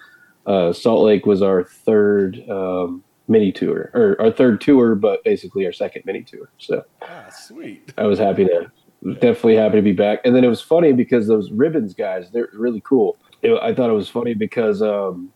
[0.47, 5.65] uh, Salt Lake was our third um, mini tour, or our third tour, but basically
[5.66, 6.51] our second mini tour.
[6.59, 7.93] So ah, sweet.
[7.97, 8.70] I was happy to,
[9.05, 10.20] definitely happy to be back.
[10.24, 13.16] And then it was funny because those ribbons guys, they're really cool.
[13.43, 15.31] It- I thought it was funny because um,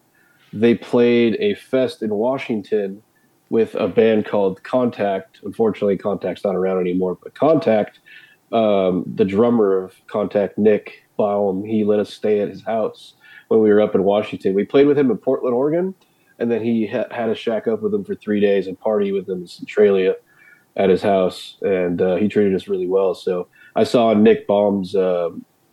[0.52, 3.02] they played a fest in Washington
[3.50, 5.40] with a band called Contact.
[5.42, 8.00] Unfortunately, Contact's not around anymore, but Contact,
[8.52, 13.14] um, the drummer of Contact, Nick Baum, he let us stay at his house
[13.48, 14.54] when we were up in Washington.
[14.54, 15.94] We played with him in Portland, Oregon,
[16.38, 19.12] and then he ha- had a shack up with him for three days and party
[19.12, 20.14] with him in Centralia
[20.78, 23.14] at his house, and uh, he treated us really well.
[23.14, 25.28] So I saw Nick Baum's uh,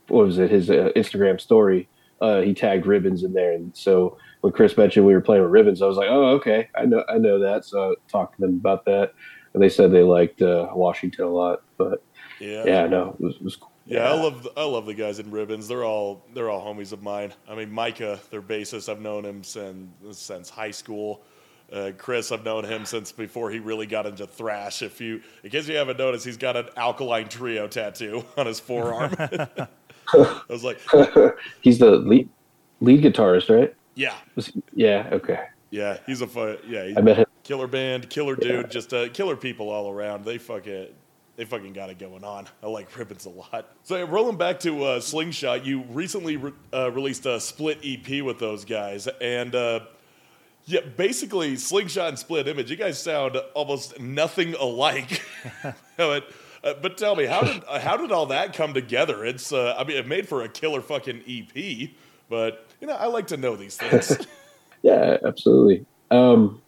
[0.10, 1.88] what was it his uh, Instagram story
[2.22, 5.52] uh, he tagged Ribbons in there, and so when Chris mentioned we were playing with
[5.52, 7.66] Ribbons, I was like, oh, okay, I know, I know that.
[7.66, 9.14] So I talked to them about that,
[9.54, 11.64] and they said they liked uh, Washington a lot.
[11.78, 12.04] But
[12.40, 12.64] Yeah.
[12.66, 13.72] yeah, no, it was, it was cool.
[13.86, 15.68] Yeah, I love the, I love the guys in ribbons.
[15.68, 17.34] They're all they're all homies of mine.
[17.48, 21.24] I mean, Micah, their bassist, I've known him since since high school.
[21.72, 24.82] Uh, Chris, I've known him since before he really got into thrash.
[24.82, 28.60] If you, in case you haven't noticed, he's got an Alkaline Trio tattoo on his
[28.60, 29.16] forearm.
[29.20, 30.80] I was like,
[31.62, 32.30] He's the lead
[32.82, 33.74] lead guitarist, right?
[33.96, 35.46] yeah, Was yeah, okay.
[35.72, 37.26] yeah, he's a fun, yeah, he's I met him.
[37.44, 40.24] killer band, killer dude, just uh, killer people all around.
[40.26, 40.88] They fucking
[41.38, 42.48] they fucking got it going on.
[42.64, 43.70] I like ribbons a lot.
[43.84, 48.38] So rolling back to uh, Slingshot, you recently re- uh, released a split EP with
[48.40, 49.80] those guys, and uh,
[50.66, 52.70] yeah, basically Slingshot and Split Image.
[52.72, 55.22] You guys sound almost nothing alike.
[55.98, 56.32] but,
[56.64, 59.24] uh, but tell me, how did uh, how did all that come together?
[59.24, 61.90] It's uh, I mean, it made for a killer fucking EP,
[62.30, 64.18] but you know, I like to know these things.
[64.86, 65.84] Yeah, absolutely.
[66.12, 66.62] Um,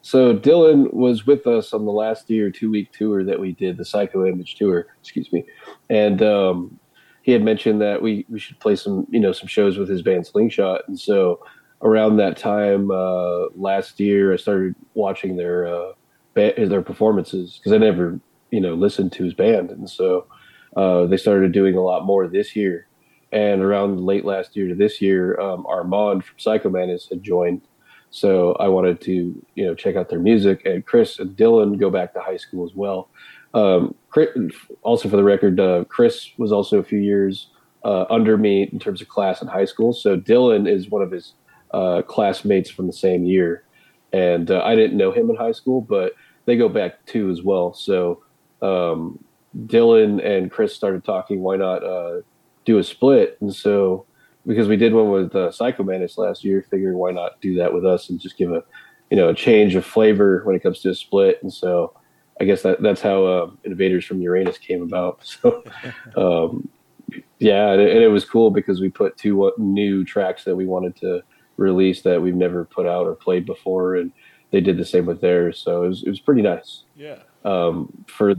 [0.00, 3.76] so Dylan was with us on the last year two week tour that we did,
[3.76, 5.44] the Psycho Image tour, excuse me,
[5.90, 6.78] and um,
[7.20, 10.00] he had mentioned that we we should play some you know some shows with his
[10.00, 11.40] band Slingshot, and so
[11.82, 15.92] around that time uh, last year, I started watching their uh,
[16.34, 18.20] ba- their performances because I never
[18.50, 20.26] you know listened to his band, and so
[20.76, 22.86] uh, they started doing a lot more this year.
[23.32, 27.62] And around late last year to this year, um, Armand from Psychomantis had joined.
[28.10, 30.62] So I wanted to, you know, check out their music.
[30.64, 33.08] And Chris and Dylan go back to high school as well.
[33.54, 34.30] Um, Chris,
[34.82, 37.50] also, for the record, uh, Chris was also a few years
[37.84, 39.92] uh, under me in terms of class in high school.
[39.92, 41.34] So Dylan is one of his
[41.72, 43.64] uh, classmates from the same year.
[44.12, 46.14] And uh, I didn't know him in high school, but
[46.46, 47.74] they go back too as well.
[47.74, 48.22] So
[48.62, 49.22] um,
[49.66, 51.40] Dylan and Chris started talking.
[51.40, 52.22] Why not uh,
[52.64, 53.38] do a split?
[53.40, 54.06] And so
[54.46, 57.84] because we did one with uh, Psychomantis last year, figured why not do that with
[57.84, 58.62] us and just give a
[59.10, 61.38] you know a change of flavor when it comes to a split.
[61.42, 61.94] And so
[62.40, 65.20] I guess that that's how uh, Invaders from Uranus came about.
[65.42, 65.62] So
[66.16, 66.68] um,
[67.38, 70.54] yeah, and it, and it was cool because we put two uh, new tracks that
[70.54, 71.22] we wanted to
[71.60, 74.12] release that we've never put out or played before, and
[74.50, 75.58] they did the same with theirs.
[75.58, 77.18] So it was it was pretty nice yeah.
[77.44, 78.34] um, for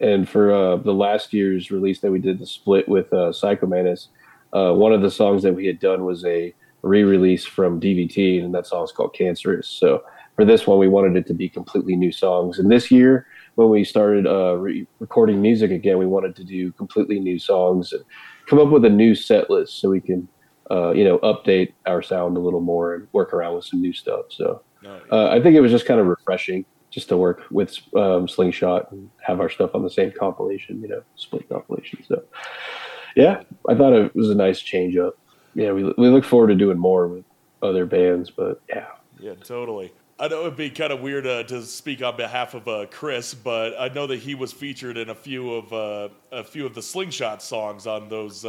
[0.00, 4.08] and for uh, the last year's release that we did the split with uh, Psychomantis,
[4.52, 8.54] uh, one of the songs that we had done was a re-release from DVT, and
[8.54, 9.66] that song's called Cancerous.
[9.66, 10.04] So
[10.36, 12.60] for this one, we wanted it to be completely new songs.
[12.60, 13.26] And this year,
[13.56, 17.92] when we started uh, re- recording music again, we wanted to do completely new songs
[17.92, 18.04] and
[18.46, 20.28] come up with a new set list so we can,
[20.70, 23.92] uh, you know, update our sound a little more and work around with some new
[23.92, 24.26] stuff.
[24.28, 24.62] So
[25.10, 28.90] uh, I think it was just kind of refreshing just to work with um, Slingshot
[28.92, 32.02] and have our stuff on the same compilation, you know, split compilation.
[32.06, 32.22] So,
[33.14, 35.18] yeah, I thought it was a nice change up.
[35.54, 37.24] Yeah, we, we look forward to doing more with
[37.62, 38.86] other bands, but yeah.
[39.18, 39.92] Yeah, totally.
[40.20, 43.34] I know it'd be kind of weird uh, to speak on behalf of uh, Chris,
[43.34, 46.74] but I know that he was featured in a few of uh, a few of
[46.74, 48.44] the Slingshot songs on those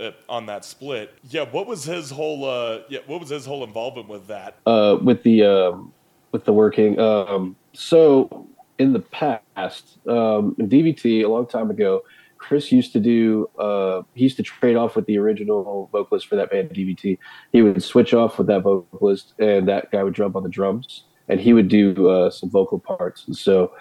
[0.00, 1.14] uh, on that split.
[1.28, 4.56] Yeah, what was his whole uh, yeah what was his whole involvement with that?
[4.66, 5.92] uh, with the um,
[6.32, 6.98] with the working.
[6.98, 8.48] Um, so
[8.78, 12.02] in the past, um, in DVT a long time ago,
[12.38, 13.48] Chris used to do.
[13.58, 17.18] Uh, he used to trade off with the original vocalist for that band DVT.
[17.52, 21.04] He would switch off with that vocalist, and that guy would jump on the drums,
[21.28, 23.24] and he would do uh, some vocal parts.
[23.26, 23.72] And so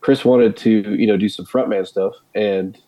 [0.00, 2.78] Chris wanted to, you know, do some frontman stuff, and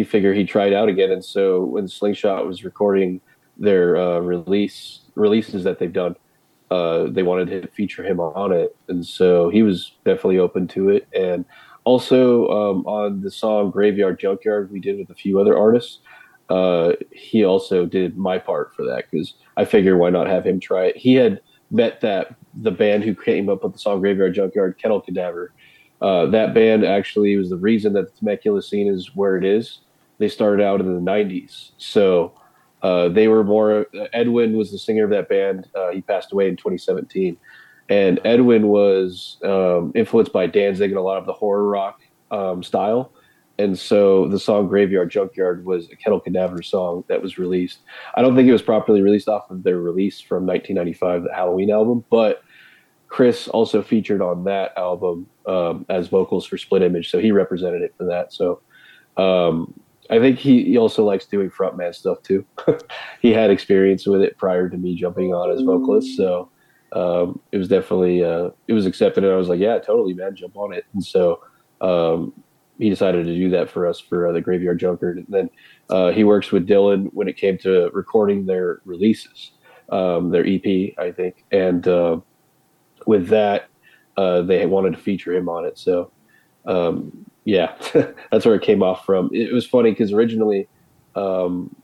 [0.00, 1.10] he figured he'd try it out again.
[1.10, 3.20] And so when Slingshot was recording
[3.58, 6.16] their uh, release releases that they've done,
[6.70, 10.88] uh, they wanted to feature him on it, and so he was definitely open to
[10.88, 11.06] it.
[11.14, 11.44] And
[11.84, 15.98] also um, on the song "Graveyard Junkyard" we did with a few other artists,
[16.48, 20.60] uh, he also did my part for that because I figured why not have him
[20.60, 20.96] try it.
[20.96, 25.02] He had met that the band who came up with the song "Graveyard Junkyard," Kettle
[25.02, 25.52] Cadaver.
[26.00, 29.80] Uh, that band actually was the reason that the Temecula scene is where it is.
[30.20, 32.34] They started out in the '90s, so
[32.82, 33.86] uh, they were more.
[34.12, 35.68] Edwin was the singer of that band.
[35.74, 37.36] Uh, he passed away in 2017,
[37.88, 42.62] and Edwin was um, influenced by Danzig and a lot of the horror rock um,
[42.62, 43.12] style.
[43.58, 47.80] And so the song "Graveyard Junkyard" was a Kettle Cadaver song that was released.
[48.14, 51.70] I don't think it was properly released off of their release from 1995, the Halloween
[51.70, 52.42] album, but
[53.08, 57.82] Chris also featured on that album um, as vocals for Split Image, so he represented
[57.82, 58.32] it for that.
[58.32, 58.62] So
[59.16, 59.74] um,
[60.10, 62.44] I think he, he also likes doing frontman stuff too.
[63.22, 66.50] he had experience with it prior to me jumping on as vocalist, so
[66.92, 69.24] um, it was definitely uh, it was accepted.
[69.24, 70.84] And I was like, yeah, totally, man, jump on it.
[70.92, 71.42] And so
[71.80, 72.32] um,
[72.78, 75.18] he decided to do that for us for uh, the Graveyard Junkyard.
[75.18, 75.50] And then
[75.88, 79.52] uh, he works with Dylan when it came to recording their releases,
[79.90, 81.44] um, their EP, I think.
[81.52, 82.20] And uh,
[83.06, 83.68] with that,
[84.16, 85.78] uh, they wanted to feature him on it.
[85.78, 86.10] So,
[86.66, 87.74] um, yeah,
[88.30, 89.28] that's where it came off from.
[89.32, 90.68] It was funny because originally,
[91.16, 91.74] um,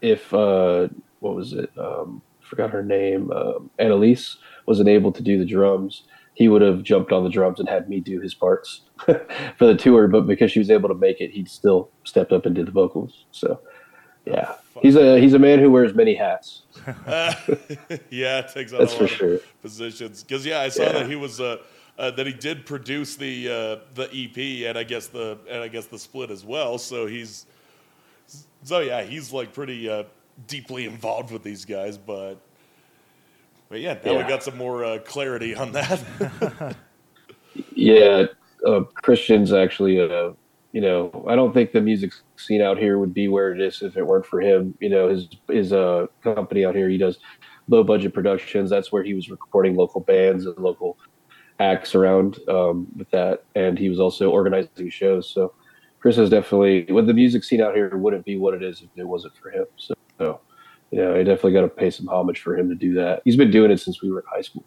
[0.00, 0.88] if uh,
[1.18, 1.70] what was it?
[1.76, 3.30] Um, forgot her name.
[3.32, 4.36] Um, Annalise
[4.66, 6.04] wasn't able to do the drums.
[6.34, 9.74] He would have jumped on the drums and had me do his parts for the
[9.74, 10.06] tour.
[10.06, 12.70] But because she was able to make it, he still stepped up and did the
[12.70, 13.24] vocals.
[13.32, 13.60] So,
[14.24, 16.62] yeah, he's a he's a man who wears many hats.
[18.10, 19.34] yeah, it takes on That's a for sure.
[19.34, 20.22] of positions.
[20.22, 20.92] Because yeah, I saw Yeah.
[20.92, 21.56] that he was uh,
[21.98, 25.68] uh, that he did produce the uh, the EP and I guess the and I
[25.68, 26.78] guess the split as well.
[26.78, 27.46] So he's
[28.62, 30.04] so yeah, he's like pretty uh,
[30.46, 31.98] deeply involved with these guys.
[31.98, 32.36] But
[33.68, 36.76] but yeah, now we got some more uh, clarity on that.
[37.74, 38.26] Yeah,
[38.66, 40.32] uh, Christian's actually, uh,
[40.72, 43.82] you know, I don't think the music scene out here would be where it is
[43.82, 44.76] if it weren't for him.
[44.80, 47.18] You know, his his uh, company out here, he does
[47.68, 48.70] low budget productions.
[48.70, 50.98] That's where he was recording local bands and local
[51.60, 55.28] acts around um, with that, and he was also organizing shows.
[55.28, 55.52] So
[56.00, 58.88] Chris is definitely, well, the music scene out here wouldn't be what it is if
[58.96, 59.66] it wasn't for him.
[59.76, 60.40] So, so
[60.92, 63.22] I definitely got to pay some homage for him to do that.
[63.24, 64.64] He's been doing it since we were in high school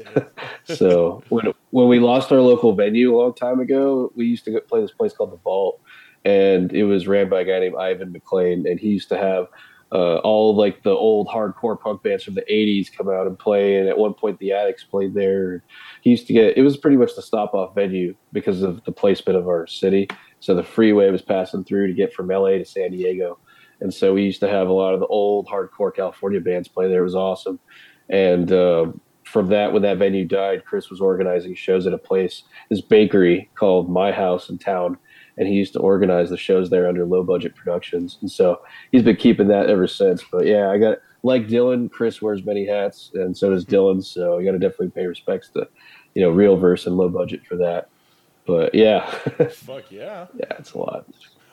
[0.64, 4.60] so when when we lost our local venue a long time ago, we used to
[4.60, 5.80] play this place called the Vault,
[6.24, 9.48] and it was ran by a guy named Ivan McLean, and he used to have
[9.92, 13.76] uh, all like the old hardcore punk bands from the '80s come out and play.
[13.76, 15.62] And at one point, the Adicts played there.
[16.00, 18.92] He used to get it was pretty much the stop off venue because of the
[18.92, 20.08] placement of our city.
[20.40, 23.38] So the freeway was passing through to get from LA to San Diego.
[23.80, 26.88] And so we used to have a lot of the old hardcore California bands play
[26.88, 27.00] there.
[27.00, 27.58] It was awesome.
[28.08, 32.44] And um, from that, when that venue died, Chris was organizing shows at a place,
[32.70, 34.98] this bakery called My House in town,
[35.38, 38.18] and he used to organize the shows there under low budget productions.
[38.20, 38.60] And so
[38.90, 40.22] he's been keeping that ever since.
[40.30, 44.04] But yeah, I got like Dylan, Chris wears many hats, and so does Dylan.
[44.04, 45.68] So you got to definitely pay respects to,
[46.14, 47.88] you know, real verse and low budget for that.
[48.46, 49.10] But yeah,
[49.50, 50.26] Fuck yeah!
[50.34, 51.06] yeah, it's a lot.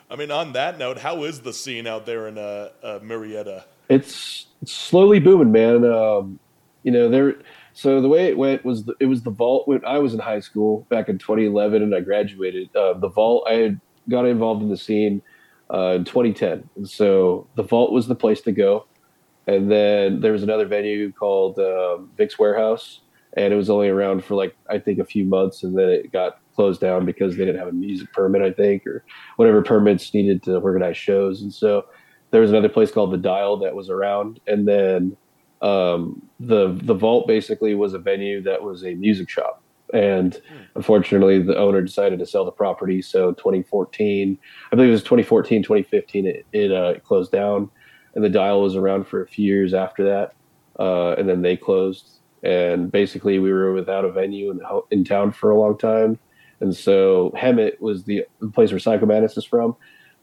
[0.09, 3.63] I mean, on that note, how is the scene out there in uh, uh, Murrieta?
[3.89, 5.83] it's it's slowly booming, man.
[5.83, 6.39] Um,
[6.83, 7.35] you know, there.
[7.79, 10.19] So the way it went was the, it was the vault when I was in
[10.19, 12.75] high school back in 2011 and I graduated.
[12.75, 13.79] Uh, the vault I had
[14.09, 15.21] got involved in the scene
[15.73, 18.85] uh, in 2010, and so the vault was the place to go.
[19.47, 22.99] And then there was another venue called um, Vic's Warehouse,
[23.37, 26.11] and it was only around for like I think a few months, and then it
[26.11, 29.05] got closed down because they didn't have a music permit, I think, or
[29.37, 31.41] whatever permits needed to organize shows.
[31.41, 31.85] And so
[32.31, 35.15] there was another place called the Dial that was around, and then
[35.61, 39.61] um, the the Vault basically was a venue that was a music shop.
[39.93, 40.39] And
[40.75, 43.01] unfortunately, the owner decided to sell the property.
[43.01, 44.37] So 2014,
[44.71, 47.69] I believe it was 2014, 2015, it, it uh, closed down.
[48.13, 50.33] And the Dial was around for a few years after that.
[50.79, 52.19] Uh, and then they closed.
[52.43, 54.61] And basically, we were without a venue in,
[54.91, 56.19] in town for a long time.
[56.61, 59.75] And so Hemet was the, the place where Psychomantis is from.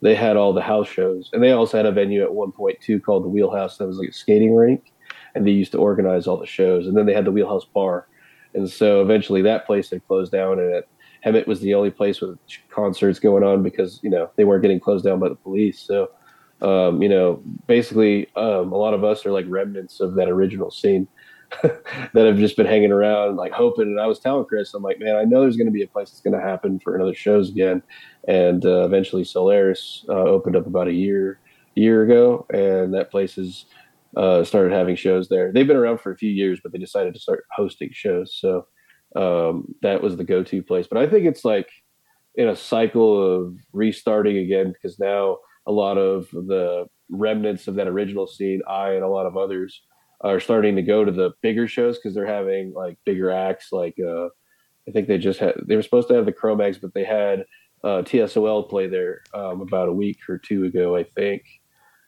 [0.03, 1.31] They had all the house shows.
[1.33, 3.99] And they also had a venue at one point, too, called the Wheelhouse that was
[3.99, 4.93] like a skating rink.
[5.37, 6.87] And they used to organize all the shows.
[6.87, 8.09] And then they had the Wheelhouse Bar.
[8.55, 10.59] And so eventually that place had closed down.
[10.59, 10.89] And it,
[11.25, 12.39] Hemet was the only place with
[12.71, 15.79] concerts going on because, you know, they weren't getting closed down by the police.
[15.79, 16.11] So,
[16.63, 20.71] um, you know, basically um, a lot of us are like remnants of that original
[20.71, 21.07] scene.
[21.63, 23.85] that have just been hanging around, like hoping.
[23.85, 25.87] And I was telling Chris, I'm like, man, I know there's going to be a
[25.87, 27.85] place that's going to happen for another shows again.
[28.27, 31.39] And uh, eventually, Solaris uh, opened up about a year
[31.77, 33.67] year ago, and that place has
[34.17, 35.53] uh, started having shows there.
[35.53, 38.37] They've been around for a few years, but they decided to start hosting shows.
[38.41, 38.67] So
[39.15, 40.87] um, that was the go-to place.
[40.91, 41.69] But I think it's like
[42.35, 47.89] in a cycle of restarting again because now a lot of the remnants of that
[47.89, 49.83] original scene, I and a lot of others
[50.23, 53.69] are starting to go to the bigger shows because they're having like bigger acts.
[53.73, 54.27] Like uh,
[54.89, 57.45] I think they just had they were supposed to have the Cro-Mags, but they had
[57.85, 61.43] uh, TSOL play there um, about a week or two ago, I think,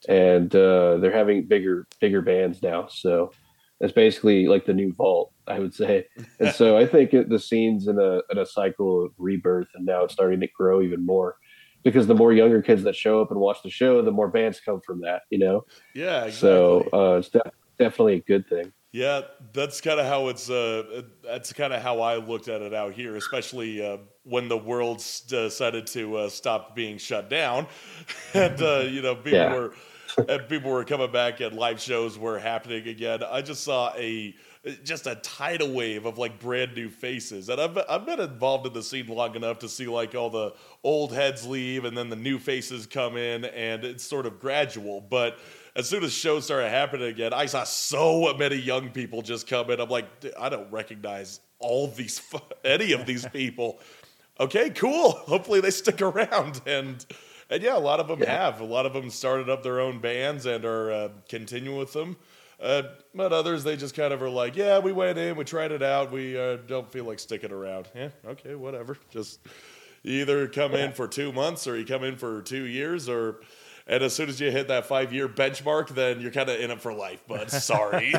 [0.09, 2.87] and uh, they're having bigger bigger bands now.
[2.89, 3.33] So
[3.81, 6.07] that's basically like the new Vault, I would say.
[6.41, 9.87] And so I think it, the scene's in a in a cycle of rebirth, and
[9.87, 11.37] now it's starting to grow even more.
[11.85, 14.61] Because the more younger kids that show up and watch the show, the more bands
[14.61, 15.65] come from that, you know.
[15.95, 16.31] Yeah, exactly.
[16.41, 18.73] So uh, it's def- definitely a good thing.
[18.91, 19.20] Yeah,
[19.53, 20.49] that's kind of how it's.
[20.51, 24.57] Uh, that's kind of how I looked at it out here, especially uh, when the
[24.57, 24.99] world
[25.29, 27.66] decided to uh, stop being shut down,
[28.35, 29.53] and uh, you know people Yeah.
[29.53, 29.75] were
[30.28, 33.23] and people were coming back and live shows were happening again.
[33.23, 34.35] I just saw a
[34.85, 38.73] just a tidal wave of like brand new faces, and I've I've been involved in
[38.73, 42.16] the scene long enough to see like all the old heads leave and then the
[42.16, 45.39] new faces come in, and it's sort of gradual, but.
[45.77, 49.70] As soon as shows started happening again, I saw so many young people just come
[49.70, 49.78] in.
[49.78, 52.20] I'm like, "D- I don't recognize all these,
[52.65, 53.78] any of these people.
[54.40, 55.12] Okay, cool.
[55.12, 56.61] Hopefully they stick around.
[56.66, 57.05] And
[57.51, 58.61] and yeah, a lot of them have.
[58.61, 62.16] A lot of them started up their own bands and are uh, continuing with them.
[62.61, 62.83] Uh,
[63.15, 65.83] but others, they just kind of are like, yeah, we went in, we tried it
[65.83, 67.89] out, we uh, don't feel like sticking around.
[67.95, 68.99] Yeah, okay, whatever.
[69.11, 69.39] Just
[70.03, 73.41] either come in for two months or you come in for two years, or
[73.87, 76.70] and as soon as you hit that five year benchmark, then you're kind of in
[76.73, 77.23] it for life.
[77.29, 78.12] But sorry.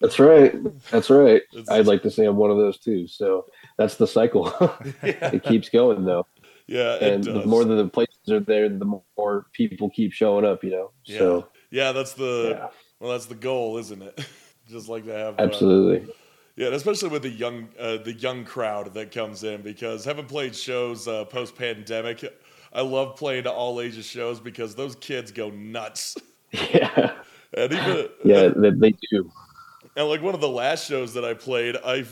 [0.00, 0.54] That's right.
[0.90, 1.42] That's right.
[1.52, 3.06] It's- I'd like to say I'm one of those too.
[3.06, 3.44] So
[3.76, 4.52] that's the cycle.
[5.02, 6.26] it keeps going though,
[6.72, 10.64] yeah, and the more that the places are there, the more people keep showing up.
[10.64, 10.90] You know.
[11.04, 11.18] yeah.
[11.18, 12.68] So yeah, that's the Yeah.
[12.98, 14.26] well, that's the goal, isn't it?
[14.68, 16.12] just like to have uh, absolutely.
[16.56, 20.54] Yeah, especially with the young uh, the young crowd that comes in because having played
[20.56, 22.24] shows uh, post pandemic,
[22.72, 26.16] I love playing to all ages shows because those kids go nuts.
[26.74, 27.12] Yeah.
[27.54, 28.48] And even Yeah.
[28.48, 29.30] They, they do.
[29.96, 32.04] and like one of the last shows that I played, I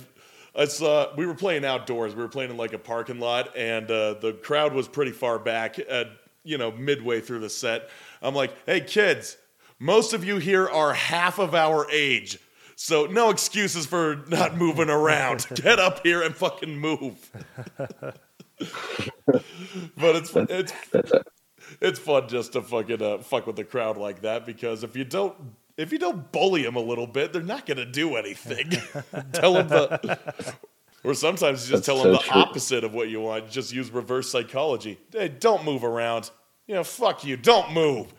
[0.55, 2.14] I saw we were playing outdoors.
[2.14, 5.39] We were playing in like a parking lot, and uh, the crowd was pretty far
[5.39, 5.78] back.
[5.78, 6.09] At
[6.43, 7.89] you know midway through the set,
[8.22, 9.36] I'm like, "Hey kids,
[9.78, 12.39] most of you here are half of our age."
[12.77, 15.47] So no excuses for not moving around.
[15.55, 17.31] Get up here and fucking move.
[18.59, 20.72] but it's it's
[21.81, 25.05] it's fun just to fucking uh, fuck with the crowd like that because if you
[25.05, 25.36] don't
[25.81, 28.70] if you don't bully them a little bit, they're not gonna do anything.
[29.32, 30.19] tell them the
[31.05, 32.40] or sometimes you just That's tell them so the true.
[32.40, 33.51] opposite of what you want.
[33.51, 34.98] Just use reverse psychology.
[35.12, 36.31] Hey, don't move around.
[36.66, 37.36] You know, fuck you.
[37.36, 38.12] Don't move.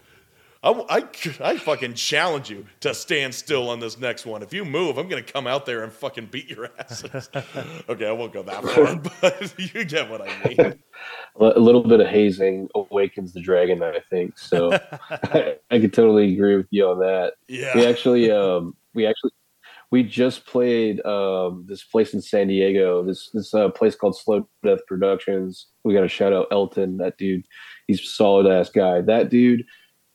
[0.63, 1.03] I, I,
[1.43, 4.43] I fucking challenge you to stand still on this next one.
[4.43, 7.29] If you move, I'm gonna come out there and fucking beat your asses.
[7.89, 10.79] okay, I won't go that far, but you get what I mean.
[11.39, 14.37] A little bit of hazing awakens the dragon, I think.
[14.37, 14.73] So
[15.09, 17.33] I, I could totally agree with you on that.
[17.47, 17.75] Yeah.
[17.75, 19.31] We actually, um, we actually,
[19.89, 23.03] we just played um, this place in San Diego.
[23.03, 25.67] This this uh, place called Slow Death Productions.
[25.83, 26.97] We got to shout out Elton.
[26.97, 27.47] That dude,
[27.87, 29.01] he's a solid ass guy.
[29.01, 29.65] That dude.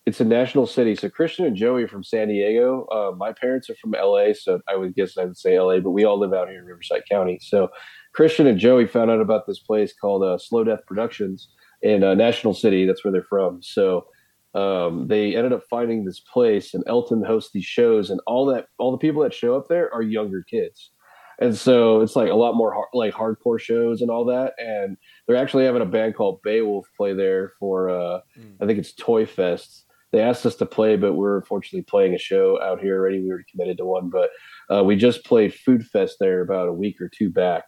[0.06, 0.94] It's a national city.
[0.94, 2.86] So Christian and Joey are from San Diego.
[2.92, 5.90] Uh, my parents are from LA, so I would guess I would say LA, but
[5.90, 7.40] we all live out here in Riverside County.
[7.42, 7.68] So
[8.14, 11.48] Christian and Joey found out about this place called uh, Slow Death Productions
[11.82, 12.86] in uh, National City.
[12.86, 13.62] That's where they're from.
[13.62, 14.06] So
[14.54, 18.68] um, they ended up finding this place, and Elton hosts these shows, and all that
[18.78, 20.92] all the people that show up there are younger kids,
[21.40, 24.54] and so it's like a lot more har- like hardcore shows and all that.
[24.58, 24.96] And
[25.26, 28.20] they're actually having a band called Beowulf play there for uh,
[28.62, 29.84] I think it's Toy Fest.
[30.16, 33.20] They asked us to play, but we're unfortunately playing a show out here already.
[33.20, 34.30] We were committed to one, but
[34.74, 37.64] uh, we just played Food Fest there about a week or two back,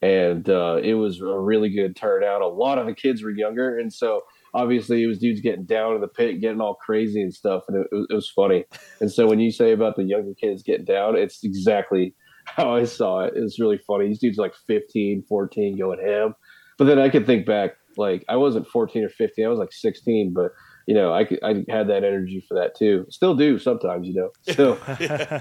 [0.00, 2.40] and uh, it was a really good turnout.
[2.40, 4.22] A lot of the kids were younger, and so
[4.54, 7.84] obviously it was dudes getting down in the pit, getting all crazy and stuff, and
[7.84, 8.64] it, it was- funny.
[9.02, 12.14] And so when you say about the younger kids getting down, it's exactly
[12.46, 13.36] how I saw it.
[13.36, 14.08] It was really funny.
[14.08, 16.34] These dudes like 15, 14 going ham.
[16.78, 19.74] But then I could think back, like I wasn't 14 or 15, I was like
[19.74, 20.52] 16, but
[20.86, 23.06] you know, I could, I had that energy for that too.
[23.10, 24.30] Still do sometimes, you know.
[24.54, 24.78] So,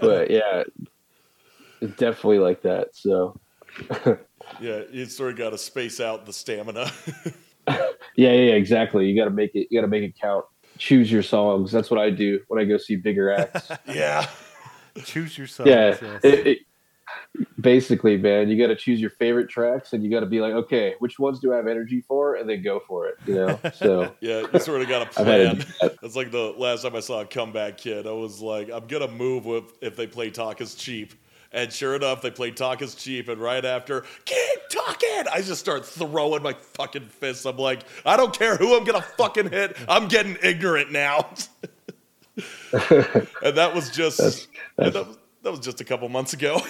[0.02, 0.64] but yeah,
[1.82, 2.96] it's definitely like that.
[2.96, 3.40] So,
[4.60, 6.92] Yeah, you sort of got to space out the stamina.
[7.68, 7.82] yeah,
[8.16, 9.08] yeah, yeah, exactly.
[9.08, 9.68] You got to make it.
[9.70, 10.46] You got to make it count.
[10.78, 11.72] Choose your songs.
[11.72, 13.70] That's what I do when I go see bigger acts.
[13.88, 14.28] yeah.
[15.04, 15.70] Choose your songs.
[15.70, 16.22] yeah, yes.
[16.24, 16.58] it, it,
[17.60, 20.54] basically, man, you got to choose your favorite tracks, and you got to be like,
[20.54, 23.16] okay, which ones do I have energy for, and then go for it.
[23.26, 23.60] You know.
[23.74, 25.56] So Yeah, you sort of got a plan.
[25.58, 25.98] to do that.
[26.04, 29.08] It's like the last time I saw a Comeback Kid, I was like, I'm gonna
[29.08, 31.14] move with if they play Talk is Cheap.
[31.54, 35.60] And sure enough, they play Talk is Cheap, and right after, keep talking, I just
[35.60, 37.46] start throwing my fucking fists.
[37.46, 41.34] I'm like, I don't care who I'm gonna fucking hit, I'm getting ignorant now.
[42.72, 44.48] and that was just
[44.78, 46.62] That's- and that, was, just a couple months ago.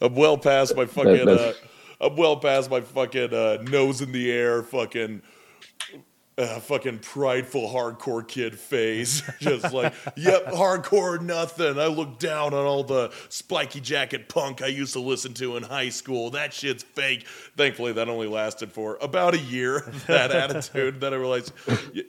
[0.00, 1.28] I'm well past my fucking.
[1.28, 1.52] Uh,
[2.00, 5.20] I'm well past my fucking uh, nose in the air, fucking,
[6.40, 9.22] uh, fucking prideful hardcore kid phase.
[9.40, 11.78] Just like, yep, hardcore nothing.
[11.78, 15.62] I look down on all the spiky jacket punk I used to listen to in
[15.62, 16.30] high school.
[16.30, 17.26] That shit's fake.
[17.56, 19.92] Thankfully, that only lasted for about a year.
[20.06, 21.00] That attitude.
[21.00, 21.52] Then I realized,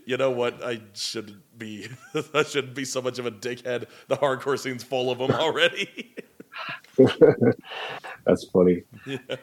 [0.06, 0.64] you know what?
[0.64, 1.88] I shouldn't be.
[2.34, 3.86] I shouldn't be so much of a dickhead.
[4.08, 6.16] The hardcore scene's full of them already.
[8.26, 8.84] That's funny.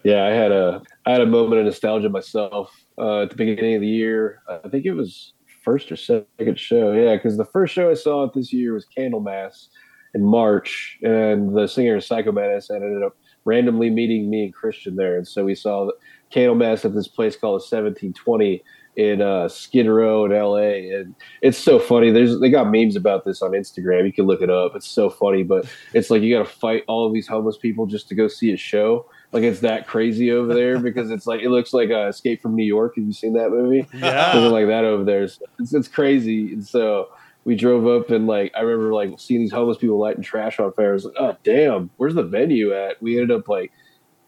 [0.04, 0.24] Yeah.
[0.24, 3.80] I had a I had a moment of nostalgia myself uh, at the beginning of
[3.80, 4.42] the year.
[4.48, 5.32] I think it was
[5.64, 6.92] first or second show.
[6.92, 9.68] Yeah, because the first show I saw this year was Candlemass
[10.14, 15.16] in March, and the singer of Psychomantis ended up randomly meeting me and Christian there,
[15.16, 15.90] and so we saw
[16.32, 18.62] Candlemass at this place called the 1720
[18.98, 22.10] in uh, Skid Row in LA, and it's so funny.
[22.10, 24.04] There's they got memes about this on Instagram.
[24.04, 24.74] You can look it up.
[24.74, 27.86] It's so funny, but it's like you got to fight all of these homeless people
[27.86, 29.06] just to go see a show.
[29.30, 32.56] Like it's that crazy over there because it's like it looks like uh, Escape from
[32.56, 32.96] New York.
[32.96, 33.86] Have you seen that movie?
[33.94, 34.32] Yeah.
[34.32, 35.28] Something like that over there.
[35.28, 36.54] So it's, it's crazy.
[36.54, 37.08] And so
[37.44, 40.72] we drove up and like I remember like seeing these homeless people lighting trash on
[40.72, 40.90] fire.
[40.90, 43.00] I was like, oh damn, where's the venue at?
[43.00, 43.70] We ended up like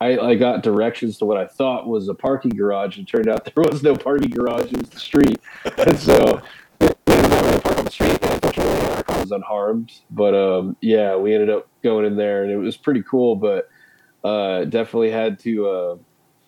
[0.01, 3.44] I, I got directions to what I thought was a parking garage, and turned out
[3.55, 5.40] there was no parking garage; it was the street.
[5.77, 6.43] And so
[7.90, 9.93] street, unfortunately, our car was unharmed.
[10.10, 13.36] But um, yeah, we ended up going in there, and it was pretty cool.
[13.36, 13.68] But
[14.24, 15.97] uh, definitely had to uh,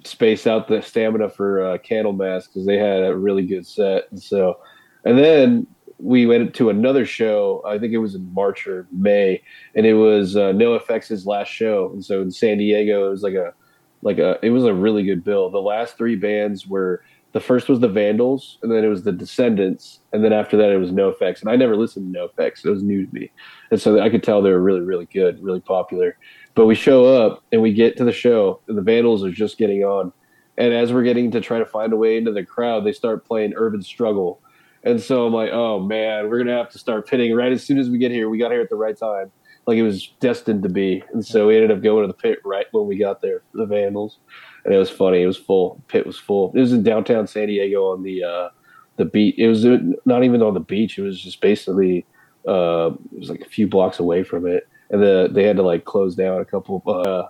[0.04, 4.04] space out the stamina for uh, Candlemass because they had a really good set.
[4.10, 4.58] And so,
[5.04, 5.66] and then
[6.02, 7.62] we went to another show.
[7.64, 9.40] I think it was in March or May,
[9.74, 11.90] and it was uh, NOFX' last show.
[11.92, 13.54] And so in San Diego, it was like a
[14.02, 15.48] like a it was a really good bill.
[15.48, 19.12] The last three bands were the first was the Vandals, and then it was the
[19.12, 21.40] Descendents, and then after that it was NOFX.
[21.40, 23.30] And I never listened to NOFX; it was new to me,
[23.70, 26.18] and so I could tell they were really really good, really popular.
[26.54, 29.56] But we show up and we get to the show, and the Vandals are just
[29.56, 30.12] getting on.
[30.58, 33.24] And as we're getting to try to find a way into the crowd, they start
[33.24, 34.40] playing Urban Struggle.
[34.84, 37.78] And so I'm like, oh man, we're gonna have to start pitting right as soon
[37.78, 38.28] as we get here.
[38.28, 39.30] We got here at the right time,
[39.66, 41.04] like it was destined to be.
[41.12, 43.58] And so we ended up going to the pit right when we got there for
[43.58, 44.18] the Vandals,
[44.64, 45.22] and it was funny.
[45.22, 45.82] It was full.
[45.88, 46.52] Pit was full.
[46.54, 48.48] It was in downtown San Diego on the uh,
[48.96, 49.36] the beach.
[49.38, 49.64] It was
[50.04, 50.98] not even on the beach.
[50.98, 52.04] It was just basically
[52.48, 55.62] uh, it was like a few blocks away from it, and the they had to
[55.62, 57.28] like close down a couple uh,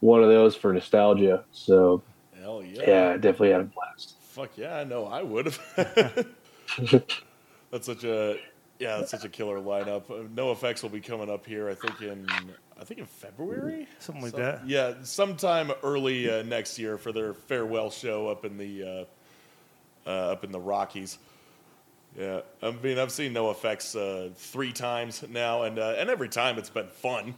[0.00, 1.44] one of those for nostalgia.
[1.52, 2.02] So
[2.40, 2.82] Hell yeah.
[2.86, 4.16] yeah, I definitely had a blast.
[4.20, 6.26] Fuck yeah, I know I would have.
[7.70, 8.38] that's such a
[8.78, 10.10] yeah, that's such a killer lineup.
[10.10, 11.68] Uh, NOFX will be coming up here.
[11.68, 12.26] I think in
[12.80, 14.66] I think in February, Something like Some- that.
[14.68, 19.06] Yeah, sometime early uh, next year for their farewell show up in the
[20.06, 21.18] uh, uh, up in the Rockies.
[22.18, 26.58] Yeah, I mean I've seen NOFX uh, three times now, and uh, and every time
[26.58, 27.34] it's been fun.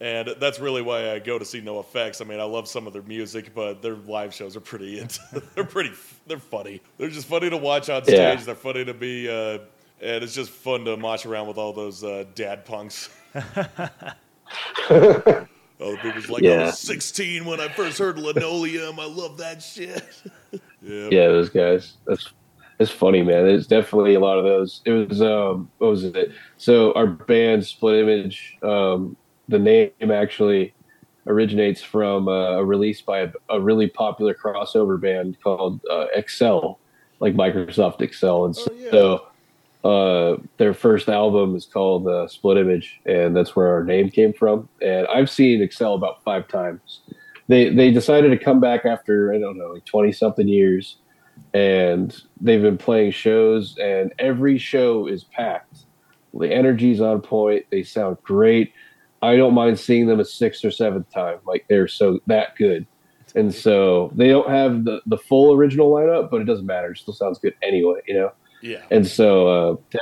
[0.00, 2.20] And that's really why I go to see NOFX.
[2.20, 5.04] I mean, I love some of their music, but their live shows are pretty.
[5.54, 5.90] they're pretty.
[6.26, 6.80] They're funny.
[6.98, 8.16] They're just funny to watch on stage.
[8.16, 8.34] Yeah.
[8.36, 9.58] They're funny to be, uh,
[10.00, 13.10] and it's just fun to march around with all those uh, dad punks.
[15.80, 18.98] Oh, the people's like, I was 16 when I first heard Linoleum.
[18.98, 20.04] I love that shit.
[20.82, 21.08] yeah.
[21.10, 21.94] yeah, those guys.
[22.06, 22.32] That's
[22.80, 23.44] it's funny, man.
[23.44, 24.82] There's definitely a lot of those.
[24.84, 26.32] It was um, what was it?
[26.56, 29.16] So our band Split Image, um,
[29.48, 30.74] the name actually
[31.26, 36.78] originates from a release by a, a really popular crossover band called uh, Excel,
[37.20, 38.72] like Microsoft Excel, and so.
[38.74, 38.90] yeah.
[38.90, 39.26] so
[39.84, 44.32] uh, their first album is called uh, Split Image, and that's where our name came
[44.32, 44.68] from.
[44.82, 47.00] And I've seen Excel about five times.
[47.46, 50.96] They they decided to come back after I don't know like twenty something years,
[51.54, 55.84] and they've been playing shows, and every show is packed.
[56.34, 57.64] The energy's on point.
[57.70, 58.72] They sound great.
[59.22, 61.38] I don't mind seeing them a sixth or seventh time.
[61.46, 62.86] Like they're so that good.
[63.34, 66.92] And so they don't have the, the full original lineup, but it doesn't matter.
[66.92, 68.32] It still sounds good anyway, you know?
[68.62, 68.82] Yeah.
[68.90, 69.98] And so, uh,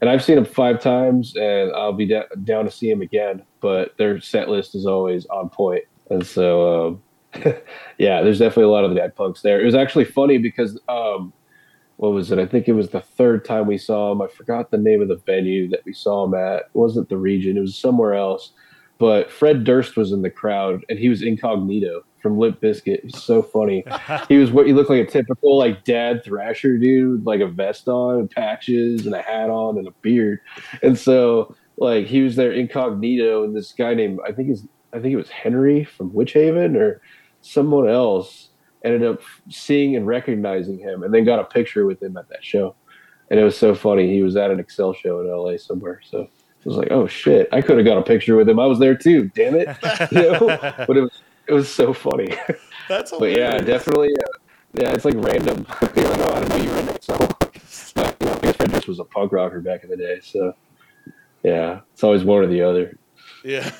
[0.00, 3.42] and I've seen them five times, and I'll be da- down to see them again.
[3.60, 7.02] But their set list is always on point, and so um,
[7.98, 9.60] yeah, there's definitely a lot of the dad punks there.
[9.60, 11.32] It was actually funny because um,
[12.00, 12.38] what was it?
[12.38, 14.22] I think it was the third time we saw him.
[14.22, 16.60] I forgot the name of the venue that we saw him at.
[16.60, 17.58] It wasn't the Regent.
[17.58, 18.52] It was somewhere else.
[18.96, 23.02] But Fred Durst was in the crowd, and he was incognito from Limp Bizkit.
[23.02, 23.84] He's so funny.
[24.28, 27.86] he was what he looked like a typical like dad thrasher dude, like a vest
[27.86, 30.40] on, and patches, and a hat on, and a beard.
[30.82, 35.00] And so like he was there incognito, and this guy named I think his I
[35.00, 37.02] think it was Henry from Witch Haven or
[37.42, 38.49] someone else
[38.84, 42.44] ended up seeing and recognizing him, and then got a picture with him at that
[42.44, 42.74] show.
[43.30, 44.12] And it was so funny.
[44.12, 46.28] He was at an Excel show in LA somewhere, so.
[46.62, 47.48] I was like, oh shit!
[47.52, 48.60] I could have got a picture with him.
[48.60, 49.30] I was there too.
[49.34, 49.68] Damn it!
[50.12, 50.84] You know?
[50.86, 52.28] But it was it was so funny.
[52.88, 54.10] That's but yeah, definitely.
[54.12, 54.38] Uh,
[54.74, 55.66] yeah, it's like random.
[55.80, 57.02] Like, oh, I didn't know you it.
[57.02, 57.16] So,
[57.94, 60.20] but, you know, I guess Fred was a punk rocker back in the day.
[60.22, 60.54] So,
[61.42, 62.98] yeah, it's always one or the other.
[63.42, 63.70] Yeah.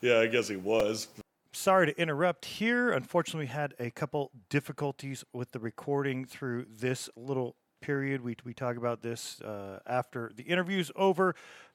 [0.00, 1.08] yeah, I guess he was.
[1.58, 2.92] Sorry to interrupt here.
[2.92, 8.20] Unfortunately, we had a couple difficulties with the recording through this little period.
[8.20, 11.34] We, we talk about this uh, after the interview's over.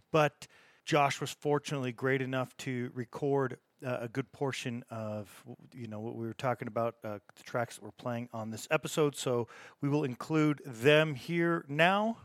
[0.09, 0.47] But
[0.85, 5.43] Josh was fortunately great enough to record uh, a good portion of
[5.73, 8.69] you know what we were talking about uh, the tracks that we're playing on this
[8.71, 9.17] episode.
[9.17, 9.49] So
[9.81, 12.19] we will include them here now.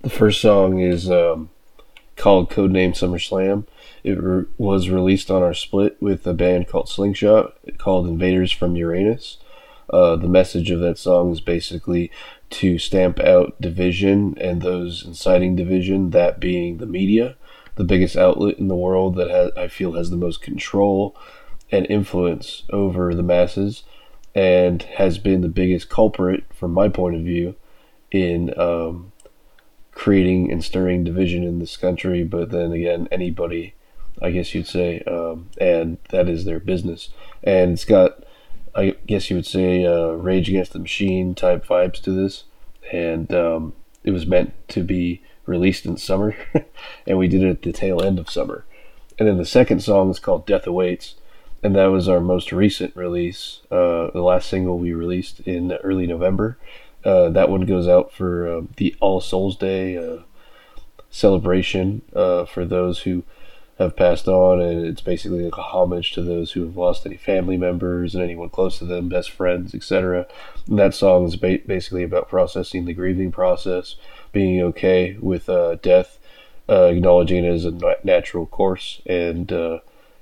[0.00, 1.48] The first song is um,
[2.16, 3.66] called Codename SummerSlam.
[4.04, 8.76] It re- was released on our split with a band called Slingshot called Invaders from
[8.76, 9.38] Uranus.
[9.90, 12.10] Uh, the message of that song is basically
[12.50, 17.36] to stamp out division and those inciting division, that being the media,
[17.76, 21.16] the biggest outlet in the world that has, I feel has the most control
[21.70, 23.84] and influence over the masses
[24.34, 27.54] and has been the biggest culprit, from my point of view,
[28.10, 29.11] in um,
[29.92, 32.24] creating and stirring division in this country.
[32.24, 33.74] But then again, anybody,
[34.20, 37.10] I guess you'd say, um, and that is their business.
[37.42, 38.24] And it's got,
[38.74, 42.44] I guess you would say, uh, Rage Against the Machine type vibes to this.
[42.92, 43.74] And um,
[44.04, 46.36] it was meant to be released in summer,
[47.06, 48.64] and we did it at the tail end of summer.
[49.18, 51.16] And then the second song is called Death Awaits,
[51.62, 56.06] and that was our most recent release, uh, the last single we released in early
[56.06, 56.58] November.
[57.04, 60.22] Uh, that one goes out for uh, the All Souls Day uh,
[61.10, 63.24] celebration uh, for those who
[63.78, 67.16] have passed on, and it's basically like a homage to those who have lost any
[67.16, 70.26] family members and anyone close to them, best friends, etc.
[70.68, 73.96] That song is ba- basically about processing the grieving process,
[74.30, 76.18] being okay with uh, death,
[76.68, 79.50] uh, acknowledging it as a natural course, and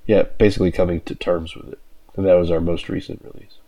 [0.07, 1.79] yeah, basically coming to terms with it.
[2.15, 3.60] And that was our most recent release.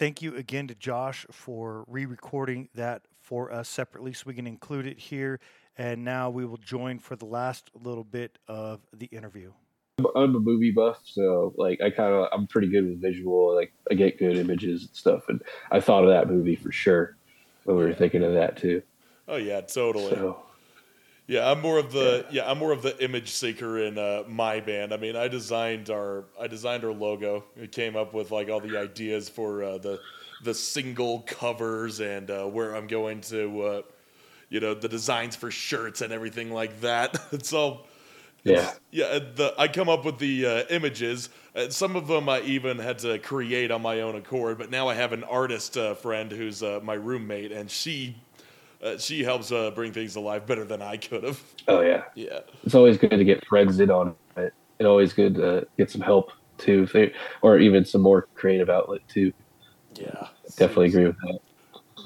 [0.00, 4.86] Thank you again to Josh for re-recording that for us separately, so we can include
[4.86, 5.40] it here.
[5.76, 9.52] And now we will join for the last little bit of the interview.
[10.16, 13.54] I'm a movie buff, so like I kind of I'm pretty good with visual.
[13.54, 17.18] Like I get good images and stuff, and I thought of that movie for sure
[17.64, 18.80] when we were thinking of that too.
[19.28, 20.12] Oh yeah, totally.
[20.12, 20.40] So
[21.30, 24.58] Yeah, I'm more of the yeah, I'm more of the image seeker in uh, my
[24.58, 24.92] band.
[24.92, 27.44] I mean, I designed our I designed our logo.
[27.56, 30.00] It came up with like all the ideas for uh, the
[30.42, 33.82] the single covers and uh, where I'm going to, uh,
[34.48, 37.16] you know, the designs for shirts and everything like that.
[37.30, 37.86] it's all
[38.42, 39.20] yeah, yeah.
[39.20, 41.28] The I come up with the uh, images.
[41.54, 44.58] Uh, some of them I even had to create on my own accord.
[44.58, 48.16] But now I have an artist uh, friend who's uh, my roommate, and she
[48.82, 51.42] uh, she helps uh, bring things to life better than I could have.
[51.68, 52.04] oh yeah.
[52.14, 52.40] Yeah.
[52.64, 54.54] It's always good to get friends in on it.
[54.78, 57.12] It's always good to get some help too, if they,
[57.42, 59.32] or even some more creative outlet too.
[59.94, 60.28] Yeah.
[60.56, 61.38] Definitely agree with that.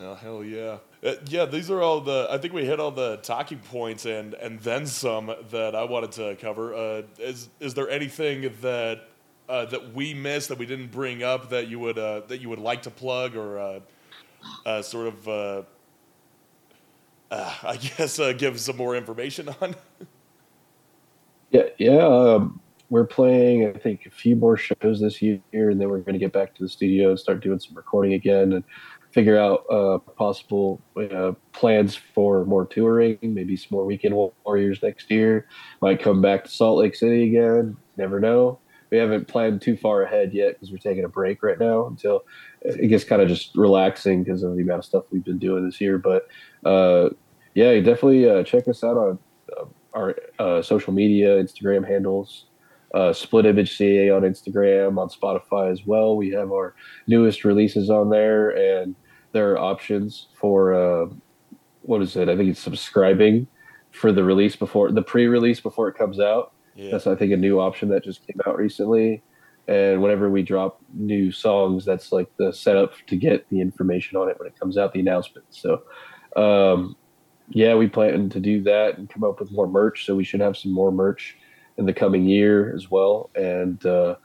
[0.00, 0.78] Oh hell yeah.
[1.04, 2.26] Uh, yeah, these are all the.
[2.30, 6.12] I think we hit all the talking points and and then some that I wanted
[6.12, 6.74] to cover.
[6.74, 9.08] Uh, is is there anything that
[9.48, 12.48] uh, that we missed that we didn't bring up that you would uh, that you
[12.48, 13.80] would like to plug or uh,
[14.66, 15.66] uh, sort of
[17.30, 19.74] uh, I guess uh, give some more information on?
[21.50, 21.98] Yeah, yeah.
[21.98, 22.60] Um,
[22.90, 26.18] we're playing, I think, a few more shows this year, and then we're going to
[26.18, 28.64] get back to the studio and start doing some recording again and
[29.10, 34.14] figure out uh, possible uh, plans for more touring, maybe some more Weekend
[34.44, 35.46] Warriors next year.
[35.80, 37.76] Might come back to Salt Lake City again.
[37.96, 38.58] Never know.
[38.90, 42.24] We haven't planned too far ahead yet because we're taking a break right now until
[42.64, 45.64] it gets kind of just relaxing because of the amount of stuff we've been doing
[45.64, 45.98] this year.
[45.98, 46.26] But
[46.64, 47.10] uh,
[47.54, 49.18] yeah, definitely uh, check us out on
[49.56, 52.46] uh, our uh, social media, Instagram handles.
[52.94, 56.16] Uh, Split Image CA on Instagram, on Spotify as well.
[56.16, 56.76] We have our
[57.08, 58.94] newest releases on there, and
[59.32, 61.12] there are options for uh,
[61.82, 62.28] what is it?
[62.28, 63.48] I think it's subscribing
[63.90, 66.52] for the release before the pre-release before it comes out.
[66.76, 66.92] Yeah.
[66.92, 69.22] That's I think a new option that just came out recently.
[69.66, 74.28] And whenever we drop new songs, that's like the setup to get the information on
[74.28, 75.46] it when it comes out, the announcement.
[75.50, 75.82] So,
[76.36, 76.96] um,
[77.48, 80.04] yeah, we plan to do that and come up with more merch.
[80.04, 81.36] So we should have some more merch
[81.76, 83.30] in the coming year as well.
[83.34, 84.16] And uh,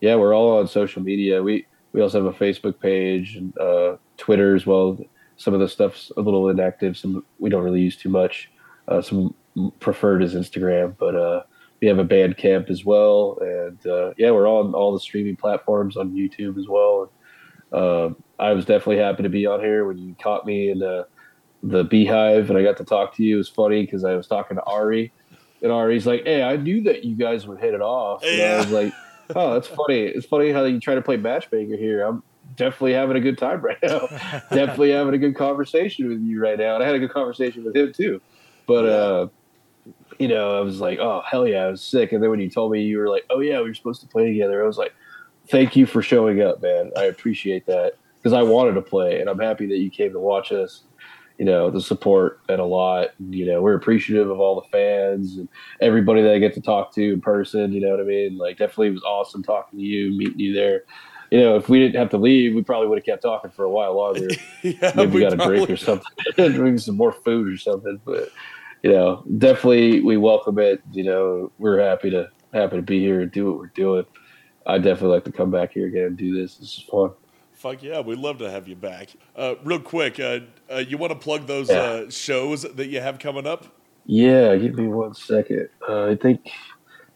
[0.00, 1.42] yeah, we're all on social media.
[1.42, 4.98] We we also have a Facebook page and uh, Twitter as well.
[5.36, 6.96] Some of the stuff's a little inactive.
[6.96, 8.50] Some we don't really use too much.
[8.88, 9.34] Uh, some
[9.80, 11.42] preferred is Instagram, but uh,
[11.80, 13.38] we have a Bandcamp as well.
[13.40, 17.12] And uh, yeah, we're on all the streaming platforms on YouTube as well.
[17.72, 21.06] Um, I was definitely happy to be on here when you caught me in the
[21.62, 23.36] the Beehive, and I got to talk to you.
[23.36, 25.12] It was funny because I was talking to Ari,
[25.62, 28.44] and Ari's like, "Hey, I knew that you guys would hit it off." And I
[28.44, 28.58] Yeah.
[28.58, 28.92] was like,
[29.34, 30.02] "Oh, that's funny.
[30.02, 32.02] It's funny how you try to play matchmaker here.
[32.02, 32.22] I'm
[32.54, 34.08] definitely having a good time right now.
[34.52, 37.64] definitely having a good conversation with you right now, and I had a good conversation
[37.64, 38.20] with him too.
[38.66, 39.28] But uh,
[40.18, 42.50] you know, I was like, "Oh, hell yeah, I was sick." And then when you
[42.50, 44.78] told me you were like, "Oh yeah, we were supposed to play together," I was
[44.78, 44.94] like,
[45.48, 46.90] "Thank you for showing up, man.
[46.96, 50.20] I appreciate that." Because I wanted to play, and I'm happy that you came to
[50.20, 50.84] watch us.
[51.38, 53.08] you know, the support and a lot.
[53.28, 55.48] You know, we're appreciative of all the fans and
[55.80, 57.72] everybody that I get to talk to in person.
[57.72, 58.38] You know what I mean?
[58.38, 60.84] Like, definitely it was awesome talking to you, meeting you there.
[61.32, 63.64] You know, if we didn't have to leave, we probably would have kept talking for
[63.64, 64.28] a while longer.
[64.62, 66.06] yeah, Maybe we got a drink or something,
[66.38, 68.00] maybe some more food or something.
[68.04, 68.28] But
[68.84, 70.82] you know, definitely we welcome it.
[70.92, 74.04] You know, we're happy to happy to be here and do what we're doing.
[74.66, 76.56] I definitely like to come back here again and do this.
[76.56, 77.10] This is fun.
[77.54, 79.08] Fuck yeah, we'd love to have you back.
[79.34, 80.40] Uh, real quick, uh,
[80.70, 81.80] uh, you want to plug those Yeah.
[81.80, 83.64] uh, shows that you have coming up?
[84.04, 85.70] Yeah, give me one second.
[85.88, 86.50] Uh, I think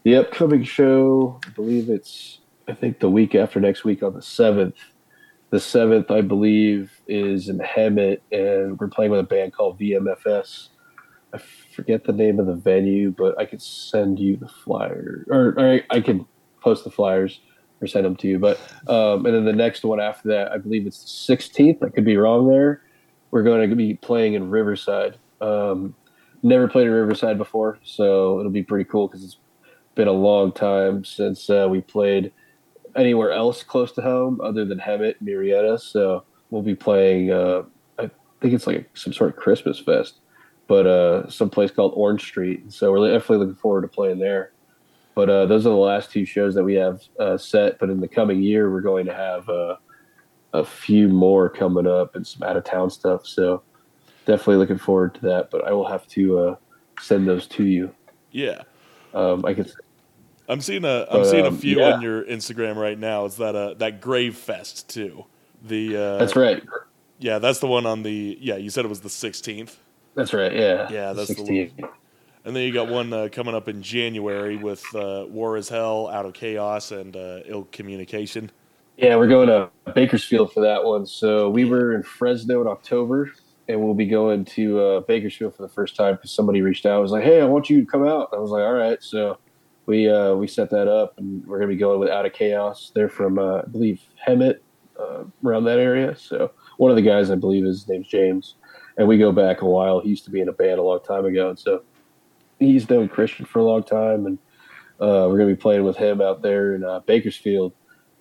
[0.04, 4.20] the upcoming show, I believe it's, I think the week after next week on the
[4.22, 4.76] 7th.
[5.50, 10.68] The 7th, I believe, is in Hemet, and we're playing with a band called VMFS.
[11.32, 11.38] I
[11.74, 15.74] forget the name of the venue, but I could send you the flyer, or, or
[15.74, 16.26] I, I can
[16.60, 17.40] post the flyers
[17.80, 18.38] or send them to you.
[18.38, 21.84] But um, and then the next one after that, I believe it's the 16th.
[21.84, 22.82] I could be wrong there.
[23.30, 25.18] We're going to be playing in Riverside.
[25.40, 25.94] Um,
[26.42, 29.38] never played in Riverside before, so it'll be pretty cool because it's
[29.94, 32.32] been a long time since uh, we played
[32.96, 35.80] anywhere else close to home other than Hemet, Murrieta.
[35.80, 37.30] So we'll be playing.
[37.30, 37.64] Uh,
[37.98, 38.10] I
[38.40, 40.20] think it's like some sort of Christmas fest,
[40.68, 42.72] but uh, some place called Orange Street.
[42.72, 44.52] So we're definitely looking forward to playing there.
[45.14, 47.78] But uh, those are the last two shows that we have uh, set.
[47.80, 49.76] But in the coming year, we're going to have uh,
[50.52, 53.26] a few more coming up and some out of town stuff.
[53.26, 53.62] So
[54.26, 55.50] definitely looking forward to that.
[55.50, 56.56] But I will have to uh,
[57.00, 57.92] send those to you.
[58.30, 58.62] Yeah.
[59.14, 59.66] Um, I can.
[60.50, 61.94] I'm seeing a I'm seeing a um, few yeah.
[61.94, 63.24] on your Instagram right now.
[63.24, 65.24] Is that uh that Grave Fest too?
[65.62, 66.62] The uh, That's right.
[67.18, 68.56] Yeah, that's the one on the yeah.
[68.56, 69.74] You said it was the 16th,
[70.14, 70.52] That's right.
[70.52, 70.88] Yeah.
[70.90, 71.72] Yeah, that's the 16.
[72.44, 76.08] and then you got one uh, coming up in January with uh, War is Hell,
[76.08, 78.50] Out of Chaos, and uh, Ill Communication.
[78.96, 81.06] Yeah, we're going to Bakersfield for that one.
[81.06, 83.30] So we were in Fresno in October,
[83.68, 86.94] and we'll be going to uh, Bakersfield for the first time because somebody reached out.
[86.94, 89.00] and was like, "Hey, I want you to come out." I was like, "All right."
[89.00, 89.38] So
[89.86, 92.90] we uh, we set that up, and we're gonna be going with Out of Chaos.
[92.92, 94.58] They're from uh, I believe Hemet,
[94.98, 96.16] uh, around that area.
[96.16, 98.56] So one of the guys I believe his name's James,
[98.98, 100.00] and we go back a while.
[100.00, 101.82] He used to be in a band a long time ago, and so
[102.58, 104.38] he's known Christian for a long time, and
[105.00, 107.72] uh, we're gonna be playing with him out there in uh, Bakersfield.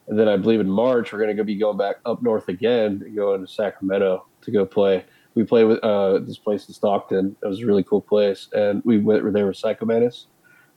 [0.07, 3.13] And then I believe in March we're going to be going back up north again,
[3.13, 5.03] going to Sacramento to go play.
[5.35, 7.35] We play with uh, this place in Stockton.
[7.43, 10.25] It was a really cool place, and we went there with Psychomantis,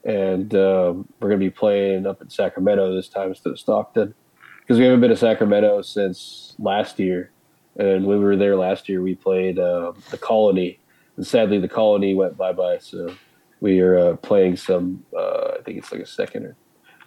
[0.05, 4.15] and um, we're going to be playing up in Sacramento this time instead of Stockton
[4.61, 7.31] because we haven't been to Sacramento since last year.
[7.81, 10.79] And when we were there last year, we played uh, the Colony,
[11.17, 12.77] and sadly the Colony went bye bye.
[12.79, 13.15] So
[13.61, 15.03] we are uh, playing some.
[15.17, 16.57] Uh, I think it's like a second or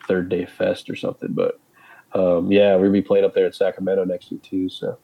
[0.07, 1.59] third day fest or something, but
[2.13, 4.67] um, yeah, we'll be playing up there in Sacramento next week too.
[4.67, 4.97] So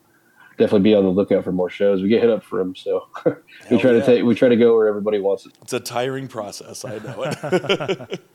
[0.57, 2.01] definitely be on the lookout for more shows.
[2.01, 3.07] We get hit up for them, so
[3.69, 3.99] we try yeah.
[3.99, 5.53] to take we try to go where everybody wants it.
[5.61, 6.83] It's a tiring process.
[6.83, 8.21] I know it.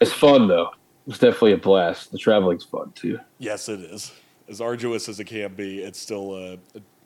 [0.00, 0.70] It's fun though.
[1.06, 2.10] It's definitely a blast.
[2.10, 3.18] The traveling's fun too.
[3.38, 4.12] yes, it is.
[4.50, 6.58] As arduous as it can be, it's still.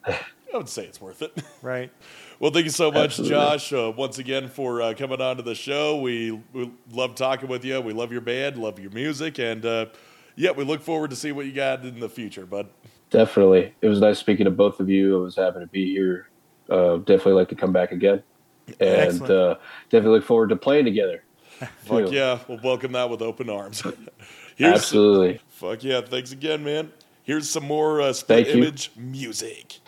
[0.07, 0.11] Uh,
[0.55, 1.33] I would say it's worth it.
[1.63, 1.91] Right.
[2.39, 3.37] Well, thank you so much, Absolutely.
[3.37, 5.99] Josh, uh, once again for uh, coming on to the show.
[6.01, 7.81] We, we love talking with you.
[7.81, 9.87] We love your band, love your music, and uh,
[10.37, 12.45] yeah, we look forward to see what you got in the future.
[12.45, 12.71] But
[13.11, 15.21] Definitely, it was nice speaking to both of you.
[15.21, 16.29] I was happy to be here.
[16.69, 18.23] Uh, definitely like to come back again,
[18.81, 19.57] and uh,
[19.91, 21.25] definitely look forward to playing together.
[21.79, 23.83] fuck yeah, we'll welcome that with open arms.
[24.57, 25.41] Here's Absolutely.
[25.49, 26.93] fuck yeah, thanks again, man.
[27.25, 29.81] Here's some more uh, split image music.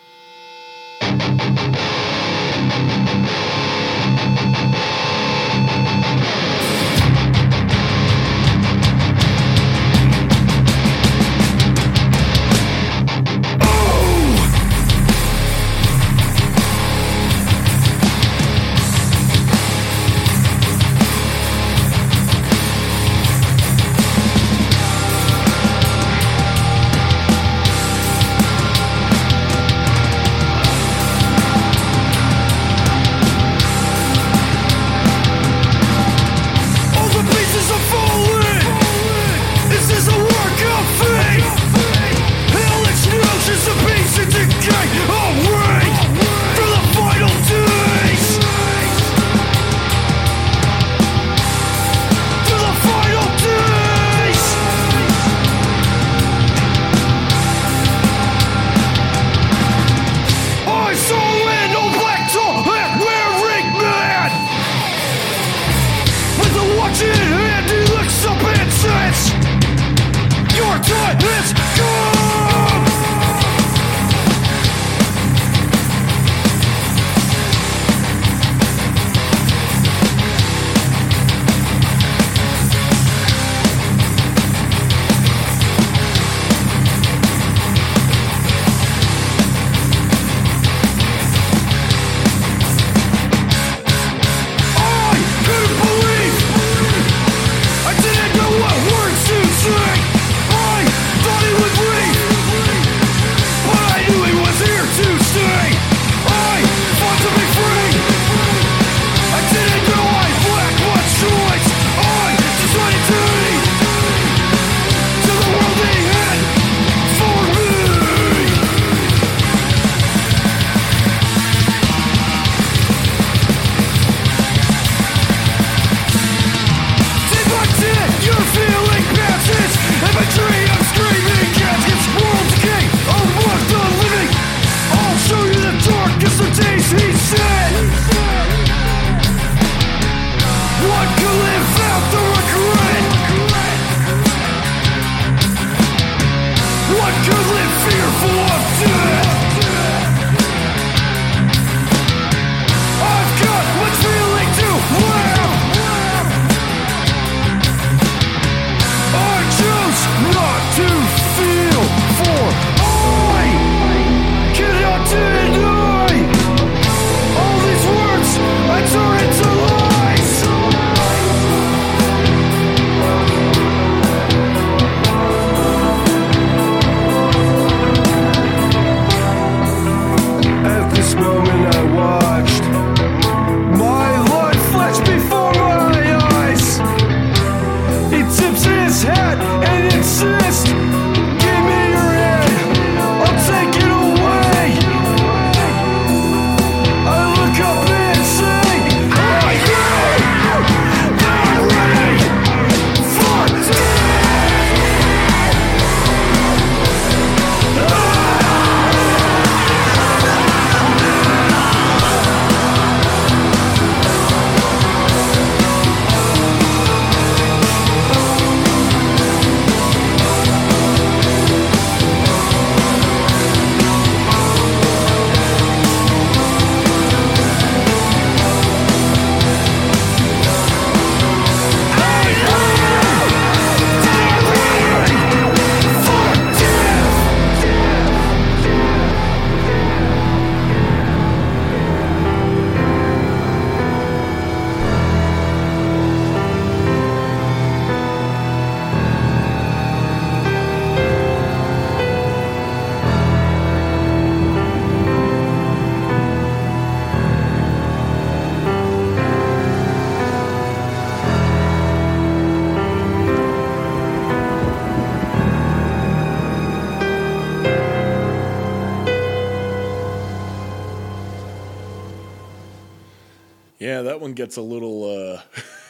[274.37, 275.41] Gets a little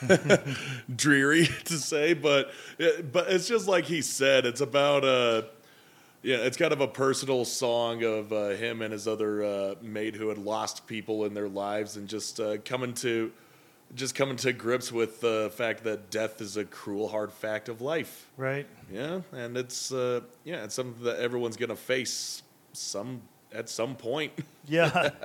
[0.08, 0.38] uh,
[0.96, 2.50] dreary to say, but
[3.12, 4.46] but it's just like he said.
[4.46, 5.44] It's about uh,
[6.24, 10.16] yeah, it's kind of a personal song of uh, him and his other uh, mate
[10.16, 13.32] who had lost people in their lives and just uh, coming to
[13.96, 17.82] just coming to grips with the fact that death is a cruel, hard fact of
[17.82, 18.28] life.
[18.36, 18.68] Right.
[18.92, 23.22] Yeah, and it's uh, yeah, it's something that everyone's gonna face some
[23.54, 24.32] at some point.
[24.66, 25.10] Yeah.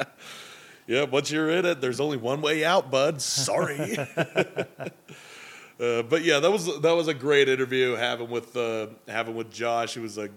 [0.87, 3.23] Yeah, once you're in it, there's only one way out, bud.
[3.23, 3.97] Sorry.
[4.19, 9.51] uh, but yeah, that was that was a great interview having with uh, having with
[9.51, 9.95] Josh.
[9.95, 10.29] He was a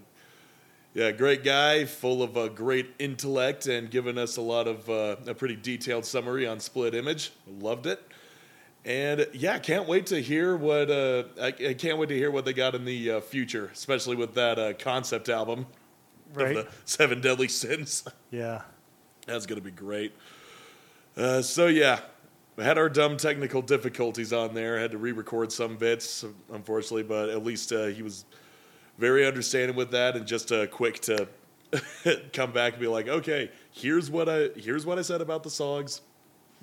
[0.94, 5.16] yeah great guy, full of a great intellect, and giving us a lot of uh,
[5.26, 7.32] a pretty detailed summary on Split Image.
[7.60, 8.02] Loved it.
[8.84, 12.44] And yeah, can't wait to hear what uh, I, I can't wait to hear what
[12.44, 15.66] they got in the uh, future, especially with that uh, concept album
[16.34, 16.56] Right.
[16.56, 18.04] of the Seven Deadly Sins.
[18.30, 18.62] Yeah.
[19.26, 20.12] That's going to be great.
[21.16, 22.00] Uh, so, yeah,
[22.56, 24.78] we had our dumb technical difficulties on there.
[24.78, 28.24] Had to re record some bits, unfortunately, but at least uh, he was
[28.98, 31.28] very understanding with that and just uh, quick to
[32.32, 35.50] come back and be like, okay, here's what I here's what I said about the
[35.50, 36.02] songs.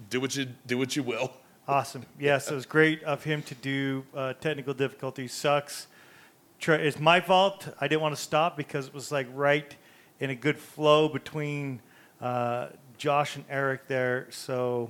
[0.09, 1.31] Do what you do what you will.
[1.67, 2.05] Awesome.
[2.19, 4.05] Yes, it was great of him to do.
[4.15, 5.87] Uh, technical difficulties sucks.
[6.65, 7.67] It's my fault.
[7.81, 9.75] I didn't want to stop because it was like right
[10.19, 11.81] in a good flow between
[12.21, 12.67] uh,
[13.03, 14.27] Josh and Eric there.
[14.29, 14.89] So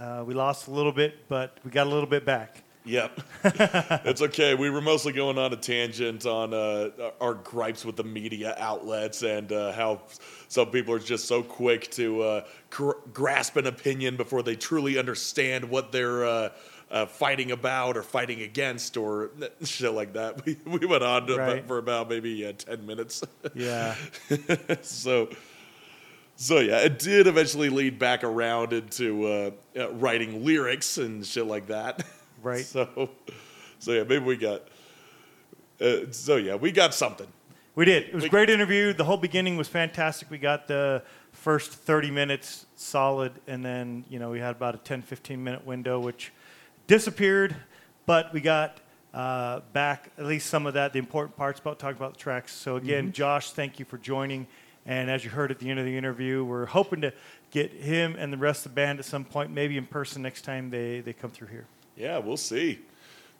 [0.00, 2.62] uh, we lost a little bit, but we got a little bit back.
[2.86, 3.20] Yep.
[3.44, 4.54] it's okay.
[4.54, 9.22] We were mostly going on a tangent on uh, our gripes with the media outlets
[9.22, 10.00] and uh, how
[10.48, 14.96] some people are just so quick to uh, gr- grasp an opinion before they truly
[14.98, 16.48] understand what they're uh,
[16.90, 19.28] uh, fighting about or fighting against or
[19.62, 20.42] shit like that.
[20.46, 21.66] We, we went on to, Right.
[21.66, 23.22] for about maybe uh, 10 minutes.
[23.54, 23.94] Yeah.
[24.80, 25.28] so
[26.42, 31.46] so yeah it did eventually lead back around into uh, uh, writing lyrics and shit
[31.46, 32.04] like that
[32.42, 32.64] Right.
[32.64, 33.10] so
[33.78, 34.62] so yeah maybe we got
[35.80, 37.28] uh, so yeah we got something
[37.74, 38.02] We did.
[38.08, 38.92] It was We- a great interview.
[38.92, 40.28] The whole beginning was fantastic.
[40.30, 41.02] We got the
[41.32, 45.64] first 30 minutes solid, and then, you know, we had about a 10, 15 minute
[45.66, 46.32] window, which
[46.86, 47.56] disappeared,
[48.04, 48.78] but we got
[49.14, 52.52] uh, back at least some of that, the important parts about talking about the tracks.
[52.52, 54.46] So, again, Josh, thank you for joining.
[54.86, 57.12] And as you heard at the end of the interview, we're hoping to
[57.50, 60.42] get him and the rest of the band at some point, maybe in person next
[60.42, 61.66] time they, they come through here.
[61.96, 62.78] yeah we'll see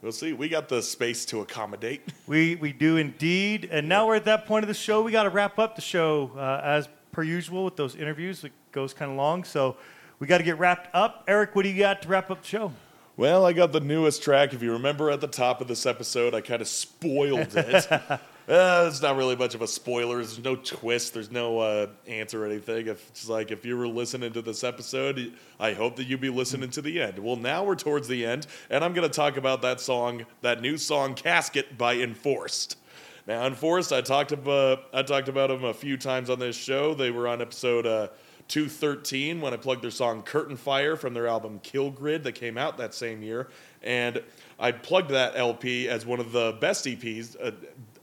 [0.03, 4.17] we'll see we got the space to accommodate We we do indeed, and now we're
[4.17, 5.03] at that point of the show.
[5.03, 8.45] We got to wrap up the show uh, as per usual with those interviews.
[8.45, 9.77] It goes kind of long, so
[10.19, 11.25] we got to get wrapped up.
[11.27, 12.73] Eric, what do you got to wrap up the show?
[13.17, 14.55] Well, I got the newest track.
[14.55, 17.87] If you remember at the top of this episode, I kind of spoiled it.
[18.49, 20.17] uh, it's not really much of a spoiler.
[20.17, 21.15] There's no twist.
[21.15, 22.89] There's no uh, answer or anything.
[22.89, 26.29] If it's like if you were listening to this episode, I hope that you'd be
[26.29, 27.19] listening to the end.
[27.19, 30.61] Well, now we're towards the end, and I'm going to talk about that song, that
[30.61, 32.79] new song, "Casket" by Enforced.
[33.27, 36.95] Now, Enforced, I talked about I talked about them a few times on this show.
[36.95, 38.09] They were on episode uh,
[38.49, 42.59] 213 when I plugged their song "Curtain Fire" from their album "Kill Grid" that came
[42.59, 43.49] out that same year,
[43.83, 44.21] and
[44.59, 47.53] I plugged that LP as one of the best EPs, uh,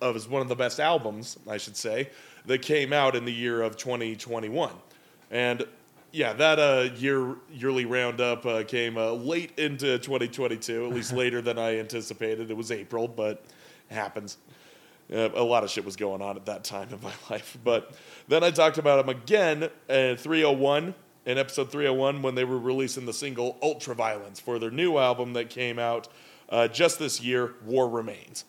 [0.01, 2.09] of as one of the best albums, I should say,
[2.45, 4.71] that came out in the year of 2021,
[5.31, 5.65] and.
[6.11, 11.39] Yeah, that uh, year yearly roundup uh, came uh, late into 2022, at least later
[11.39, 12.49] than I anticipated.
[12.49, 13.45] It was April, but
[13.91, 14.37] it happens.
[15.11, 17.57] Uh, a lot of shit was going on at that time in my life.
[17.63, 17.93] But
[18.27, 20.93] then I talked about them again at 301,
[21.25, 25.49] in episode 301, when they were releasing the single Ultraviolence for their new album that
[25.49, 26.07] came out
[26.49, 28.45] uh, just this year, War Remains.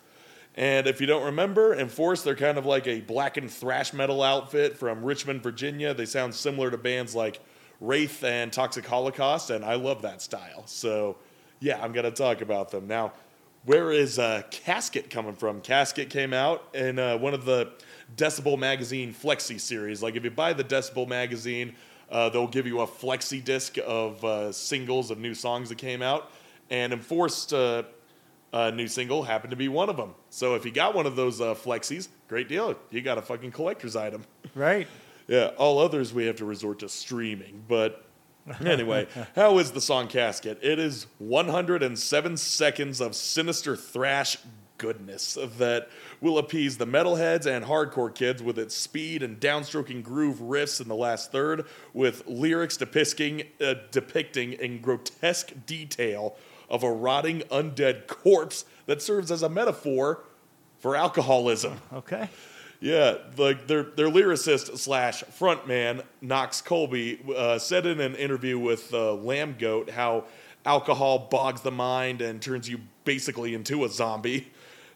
[0.56, 4.76] And if you don't remember, Enforce, they're kind of like a blackened thrash metal outfit
[4.76, 5.94] from Richmond, Virginia.
[5.94, 7.40] They sound similar to bands like
[7.80, 10.66] Wraith and Toxic Holocaust, and I love that style.
[10.66, 11.16] So,
[11.60, 12.86] yeah, I'm going to talk about them.
[12.88, 13.12] Now,
[13.64, 15.60] where is uh, Casket coming from?
[15.60, 17.72] Casket came out in uh, one of the
[18.16, 20.02] Decibel Magazine Flexi series.
[20.02, 21.74] Like, if you buy the Decibel Magazine,
[22.10, 26.02] uh, they'll give you a flexi disc of uh, singles of new songs that came
[26.02, 26.32] out.
[26.70, 27.52] And Enforced
[28.52, 30.14] uh, new single happened to be one of them.
[30.30, 32.74] So if you got one of those uh, flexis, great deal.
[32.90, 34.24] You got a fucking collector's item.
[34.54, 34.86] Right.
[35.28, 37.62] Yeah, all others we have to resort to streaming.
[37.68, 38.04] But
[38.64, 39.06] anyway,
[39.36, 40.58] how is the song Casket?
[40.60, 44.38] It is 107 seconds of sinister thrash
[44.76, 45.88] goodness that
[46.20, 50.88] will appease the metalheads and hardcore kids with its speed and downstroking groove riffs in
[50.88, 56.34] the last third, with lyrics depicting, uh, depicting in grotesque detail
[56.70, 60.22] of a rotting undead corpse that serves as a metaphor
[60.78, 61.80] for alcoholism.
[61.92, 62.28] Okay.
[62.80, 68.94] Yeah, like their their lyricist slash frontman Knox Colby uh, said in an interview with
[68.94, 70.24] uh, Lambgoat how
[70.64, 74.50] alcohol bogs the mind and turns you basically into a zombie.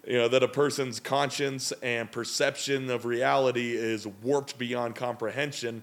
[0.06, 5.82] You know that a person's conscience and perception of reality is warped beyond comprehension,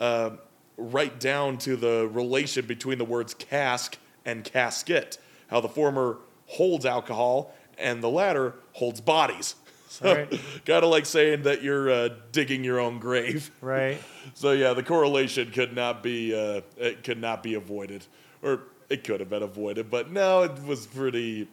[0.00, 0.30] uh,
[0.76, 3.96] right down to the relation between the words cask
[4.28, 5.18] and casket.
[5.48, 9.54] How the former holds alcohol and the latter holds bodies.
[9.90, 10.30] So, Right.
[10.66, 13.50] kind of like saying that you're uh, digging your own grave.
[13.62, 13.98] Right.
[14.34, 18.04] So yeah, the correlation could not be uh, it could not be avoided,
[18.42, 21.48] or it could have been avoided, but no, it was pretty.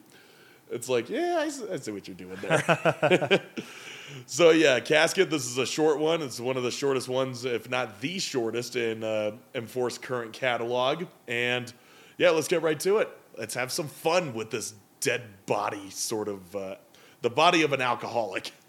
[0.69, 3.41] It's like yeah, I see what you're doing there.
[4.25, 5.29] so yeah, casket.
[5.29, 6.21] This is a short one.
[6.21, 11.05] It's one of the shortest ones, if not the shortest, in uh, Enforced current catalog.
[11.29, 11.71] And
[12.17, 13.09] yeah, let's get right to it.
[13.37, 16.75] Let's have some fun with this dead body sort of uh,
[17.21, 18.51] the body of an alcoholic.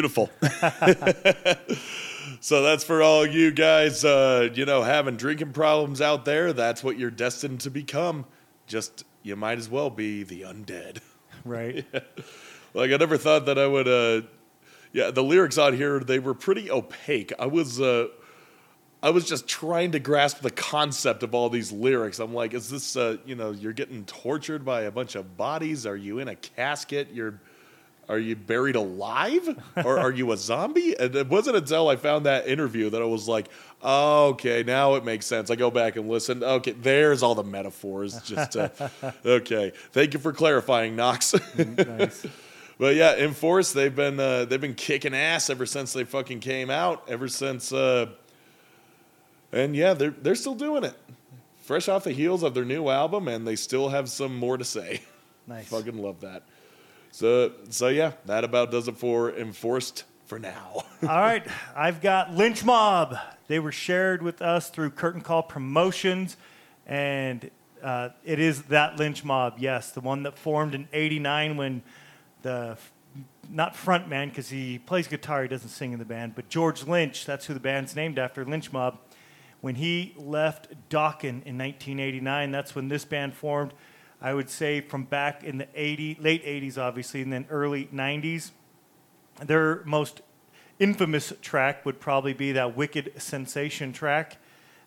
[0.00, 0.30] beautiful.
[2.40, 6.54] so that's for all you guys, uh, you know, having drinking problems out there.
[6.54, 8.24] That's what you're destined to become.
[8.66, 10.98] Just you might as well be the undead.
[11.44, 11.86] Right.
[12.72, 13.88] Like I never thought that I would.
[13.88, 14.28] Uh,
[14.92, 17.32] yeah, the lyrics on here they were pretty opaque.
[17.36, 17.80] I was.
[17.80, 18.06] Uh,
[19.02, 22.20] I was just trying to grasp the concept of all these lyrics.
[22.20, 25.84] I'm like, is this, uh, you know, you're getting tortured by a bunch of bodies?
[25.84, 27.08] Are you in a casket?
[27.12, 27.40] You're,
[28.10, 29.56] are you buried alive?
[29.84, 30.94] or are you a zombie?
[31.00, 33.48] And it wasn't until I found that interview that I was like,
[33.82, 35.50] okay, now it makes sense.
[35.50, 36.42] I go back and listen.
[36.42, 38.20] Okay, there's all the metaphors.
[38.22, 38.68] Just, uh,
[39.24, 39.72] okay.
[39.92, 41.34] Thank you for clarifying, Knox.
[41.56, 42.26] nice.
[42.78, 46.70] But yeah, Enforce they've been uh, they've been kicking ass ever since they fucking came
[46.70, 47.04] out.
[47.08, 48.06] Ever since, uh,
[49.52, 50.94] and yeah, they're they're still doing it,
[51.60, 54.64] fresh off the heels of their new album, and they still have some more to
[54.64, 55.02] say.
[55.46, 55.68] Nice.
[55.68, 56.42] Fucking love that.
[57.10, 60.84] So so yeah, that about does it for Enforced for now.
[61.02, 63.16] All right, I've got Lynch Mob.
[63.48, 66.36] They were shared with us through Curtain Call Promotions,
[66.86, 67.50] and
[67.82, 71.82] uh, it is that Lynch Mob, yes, the one that formed in '89 when
[72.42, 72.78] the
[73.50, 77.26] not frontman because he plays guitar, he doesn't sing in the band, but George Lynch,
[77.26, 78.98] that's who the band's named after, Lynch Mob.
[79.60, 83.74] When he left Dokken in 1989, that's when this band formed.
[84.22, 88.50] I would say from back in the 80, late 80s, obviously, and then early 90s.
[89.42, 90.20] Their most
[90.78, 94.36] infamous track would probably be that Wicked Sensation track.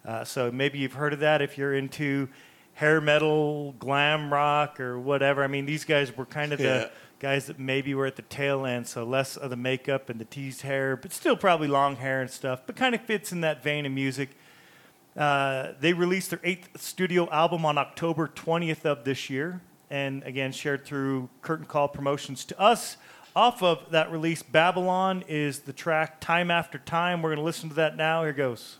[0.05, 2.27] Uh, so maybe you've heard of that if you're into
[2.73, 5.43] hair metal, glam rock, or whatever.
[5.43, 6.65] I mean, these guys were kind of Yeah.
[6.77, 10.19] the guys that maybe were at the tail end, so less of the makeup and
[10.19, 13.41] the teased hair, but still probably long hair and stuff, but kind of fits in
[13.41, 14.31] that vein of music.
[15.15, 20.51] Uh, they released their eighth studio album on October 20th of this year, and again,
[20.51, 22.45] shared through Curtain Call Promotions.
[22.45, 22.97] To us,
[23.35, 27.21] off of that release, Babylon is the track Time After Time.
[27.21, 28.23] We're going to listen to that now.
[28.23, 28.77] Here goes.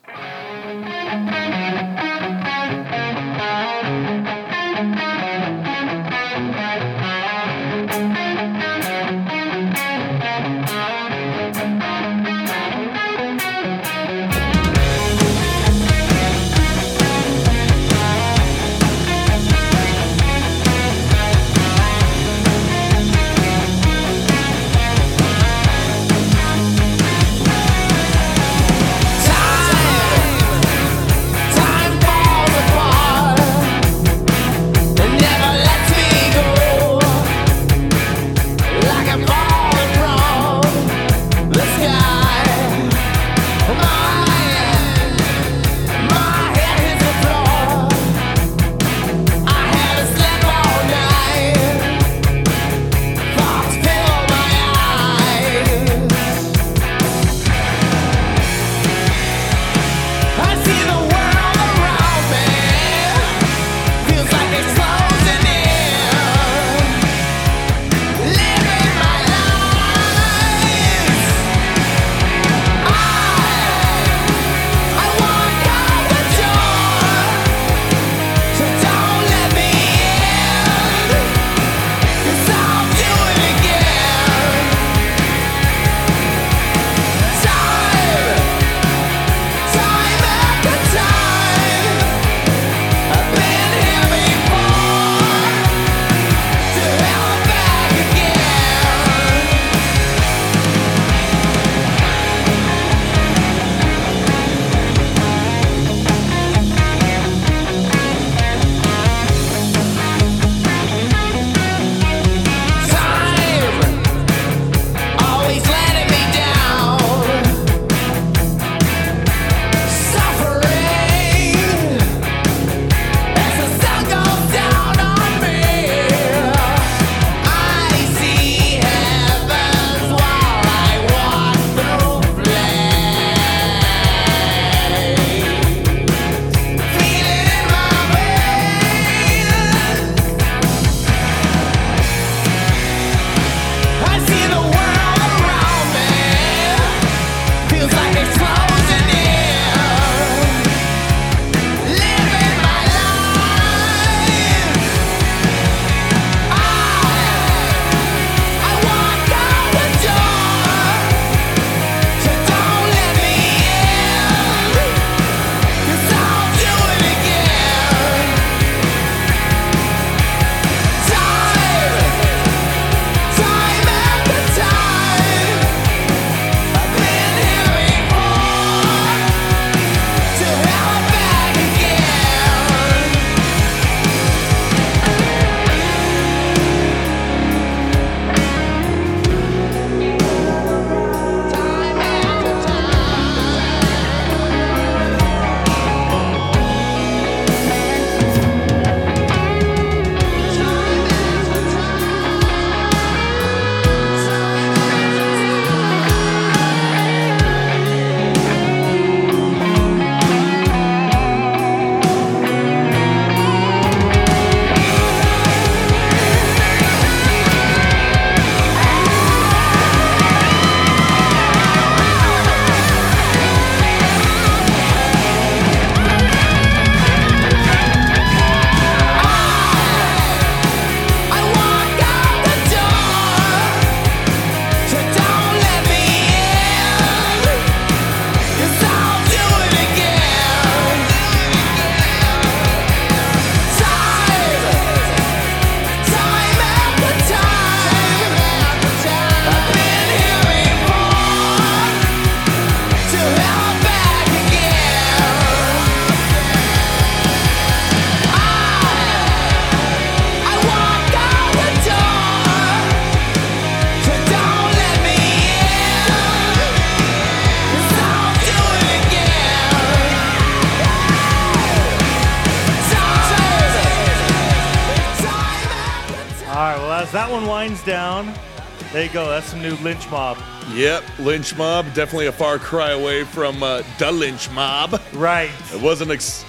[278.93, 279.27] There you go.
[279.27, 280.37] That's some new lynch mob.
[280.75, 281.91] Yep, lynch mob.
[281.95, 285.01] Definitely a far cry away from uh, the lynch mob.
[285.13, 285.49] Right.
[285.73, 286.45] It wasn't ex-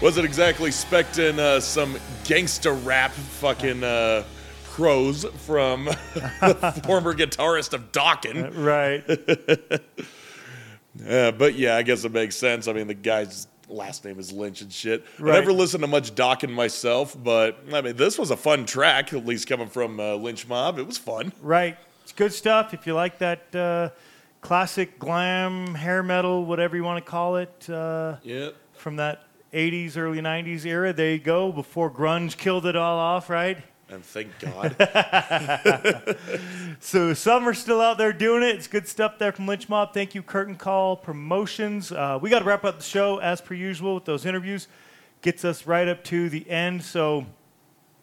[0.00, 4.22] wasn't exactly expecting uh, some gangster rap fucking uh,
[4.72, 8.52] from the former guitarist of Dokken.
[8.56, 9.02] Right.
[11.10, 12.68] uh, but yeah, I guess it makes sense.
[12.68, 15.04] I mean, the guy's last name is Lynch and shit.
[15.18, 15.36] Right.
[15.36, 19.12] I never listened to much Dokken myself, but I mean, this was a fun track,
[19.12, 20.78] at least coming from uh, Lynch Mob.
[20.78, 21.32] It was fun.
[21.42, 21.76] Right.
[22.02, 22.74] It's good stuff.
[22.74, 23.90] If you like that uh,
[24.40, 28.50] classic glam, hair metal, whatever you want to call it, uh, Yeah.
[28.74, 33.28] from that 80s, early 90s era, there you go, before grunge killed it all off,
[33.30, 33.58] right?
[33.90, 34.76] And thank God.
[36.82, 38.56] So some are still out there doing it.
[38.56, 39.92] It's good stuff there from Lynch Mob.
[39.92, 41.92] Thank you, Curtain Call Promotions.
[41.92, 44.66] Uh, we got to wrap up the show as per usual with those interviews.
[45.20, 46.82] Gets us right up to the end.
[46.82, 47.26] So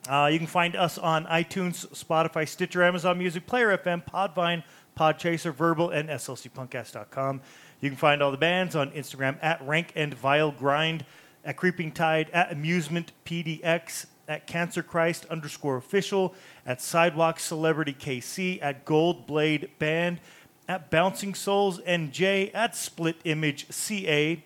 [0.08, 4.64] uh, you can find us on iTunes, Spotify, Stitcher, Amazon Music, Player FM, Podvine,
[4.96, 7.42] Podchaser, Vurbl, and SLCPunkcast.com.
[7.82, 11.04] You can find all the bands on Instagram at Rank and Vile Grind,
[11.44, 18.60] at Creeping Tide, at Amusement PDX, at Cancer Christ underscore official, at Sidewalk Celebrity KC,
[18.62, 20.20] at Gold Blade Band,
[20.68, 24.44] at Bouncing Souls NJ, at Split Image CA,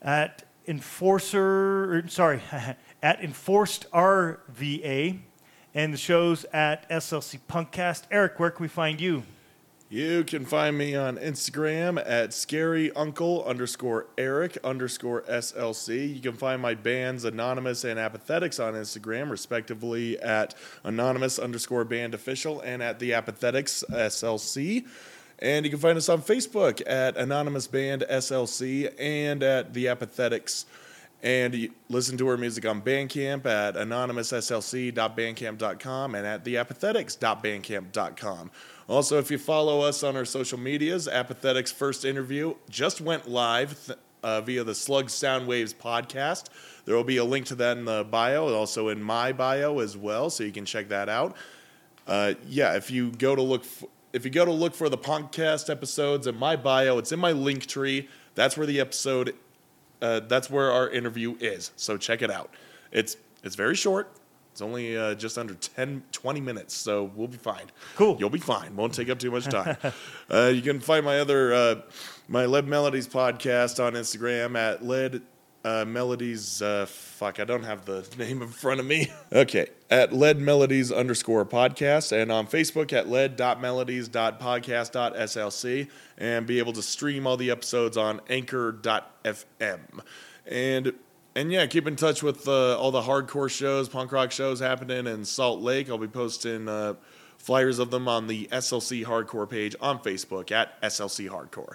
[0.00, 2.40] at Enforcer, or, sorry,
[3.02, 5.18] at Enforced RVA,
[5.74, 8.04] and the shows at SLC Punkcast.
[8.10, 9.24] Eric, where can we find you?
[9.94, 16.16] You can find me on Instagram at scaryuncle underscore Eric underscore SLC.
[16.16, 22.12] You can find my bands Anonymous and Apathetics on Instagram, respectively, at anonymous underscore band
[22.12, 24.84] official and at the Apathetics SLC.
[25.38, 30.66] And you can find us on Facebook at Anonymous Band SLC and at the Apathetics.
[31.22, 38.50] And listen to our music on Bandcamp at anonymousslc.bandcamp.com and at The theapathetics.bandcamp.com.
[38.88, 43.86] Also, if you follow us on our social medias, Apathetics' first interview just went live
[43.86, 46.46] th- uh, via the Slug Soundwaves podcast.
[46.84, 49.96] There will be a link to that in the bio, also in my bio as
[49.96, 51.34] well, so you can check that out.
[52.06, 54.98] Uh, yeah, if you go to look, f- if you go to look for the
[54.98, 58.08] podcast episodes in my bio, it's in my link tree.
[58.34, 59.34] That's where the episode,
[60.02, 61.70] uh, that's where our interview is.
[61.76, 62.50] So check it out.
[62.92, 64.12] It's it's very short.
[64.54, 67.64] It's only uh, just under 10, 20 minutes, so we'll be fine.
[67.96, 68.16] Cool.
[68.20, 68.76] You'll be fine.
[68.76, 69.76] Won't take up too much time.
[70.30, 71.74] uh, you can find my other, uh,
[72.28, 75.22] my Lead Melodies podcast on Instagram at Lead
[75.64, 76.62] uh, Melodies.
[76.62, 79.10] Uh, fuck, I don't have the name in front of me.
[79.32, 86.82] okay, at Lead Melodies underscore podcast, and on Facebook at lead.melodies.podcast.slc, and be able to
[86.82, 89.80] stream all the episodes on Anchor.fm.
[90.46, 90.92] And
[91.34, 95.06] and yeah, keep in touch with uh, all the hardcore shows, punk rock shows happening
[95.06, 95.90] in Salt Lake.
[95.90, 96.94] I'll be posting uh,
[97.38, 101.74] flyers of them on the SLC Hardcore page on Facebook at SLC Hardcore.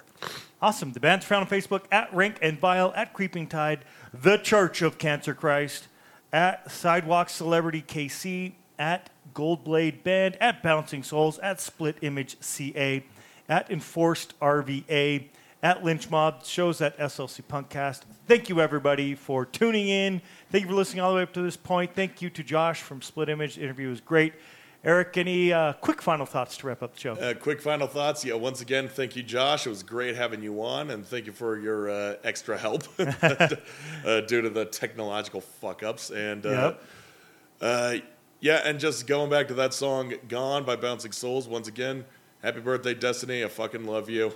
[0.60, 0.92] Awesome.
[0.92, 4.98] The band's found on Facebook at Rank and Vile, at Creeping Tide, The Church of
[4.98, 5.88] Cancer Christ,
[6.32, 13.04] at Sidewalk Celebrity KC, at Goldblade Band, at Bouncing Souls, at Split Image CA,
[13.48, 15.28] at Enforced RVA,
[15.62, 18.02] at Lynch Mob, shows at SLC Punkcast.
[18.26, 20.22] Thank you, everybody, for tuning in.
[20.50, 21.94] Thank you for listening all the way up to this point.
[21.94, 23.56] Thank you to Josh from Split Image.
[23.56, 24.32] The interview was great.
[24.82, 27.12] Eric, any uh, quick final thoughts to wrap up the show?
[27.12, 28.24] Uh, quick final thoughts.
[28.24, 29.66] Yeah, once again, thank you, Josh.
[29.66, 34.20] It was great having you on, and thank you for your uh, extra help uh,
[34.22, 36.08] due to the technological fuck ups.
[36.10, 36.82] And uh, Yep.
[37.60, 37.94] uh,
[38.40, 41.46] yeah, and just going back to that song "Gone" by Bouncing Souls.
[41.46, 42.06] Once again,
[42.42, 43.44] happy birthday, Destiny.
[43.44, 44.32] I fucking love you.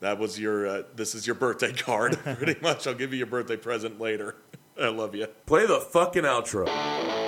[0.00, 0.66] That was your.
[0.66, 2.86] Uh, this is your birthday card, pretty much.
[2.86, 4.36] I'll give you your birthday present later.
[4.80, 5.26] I love you.
[5.46, 7.25] Play the fucking outro.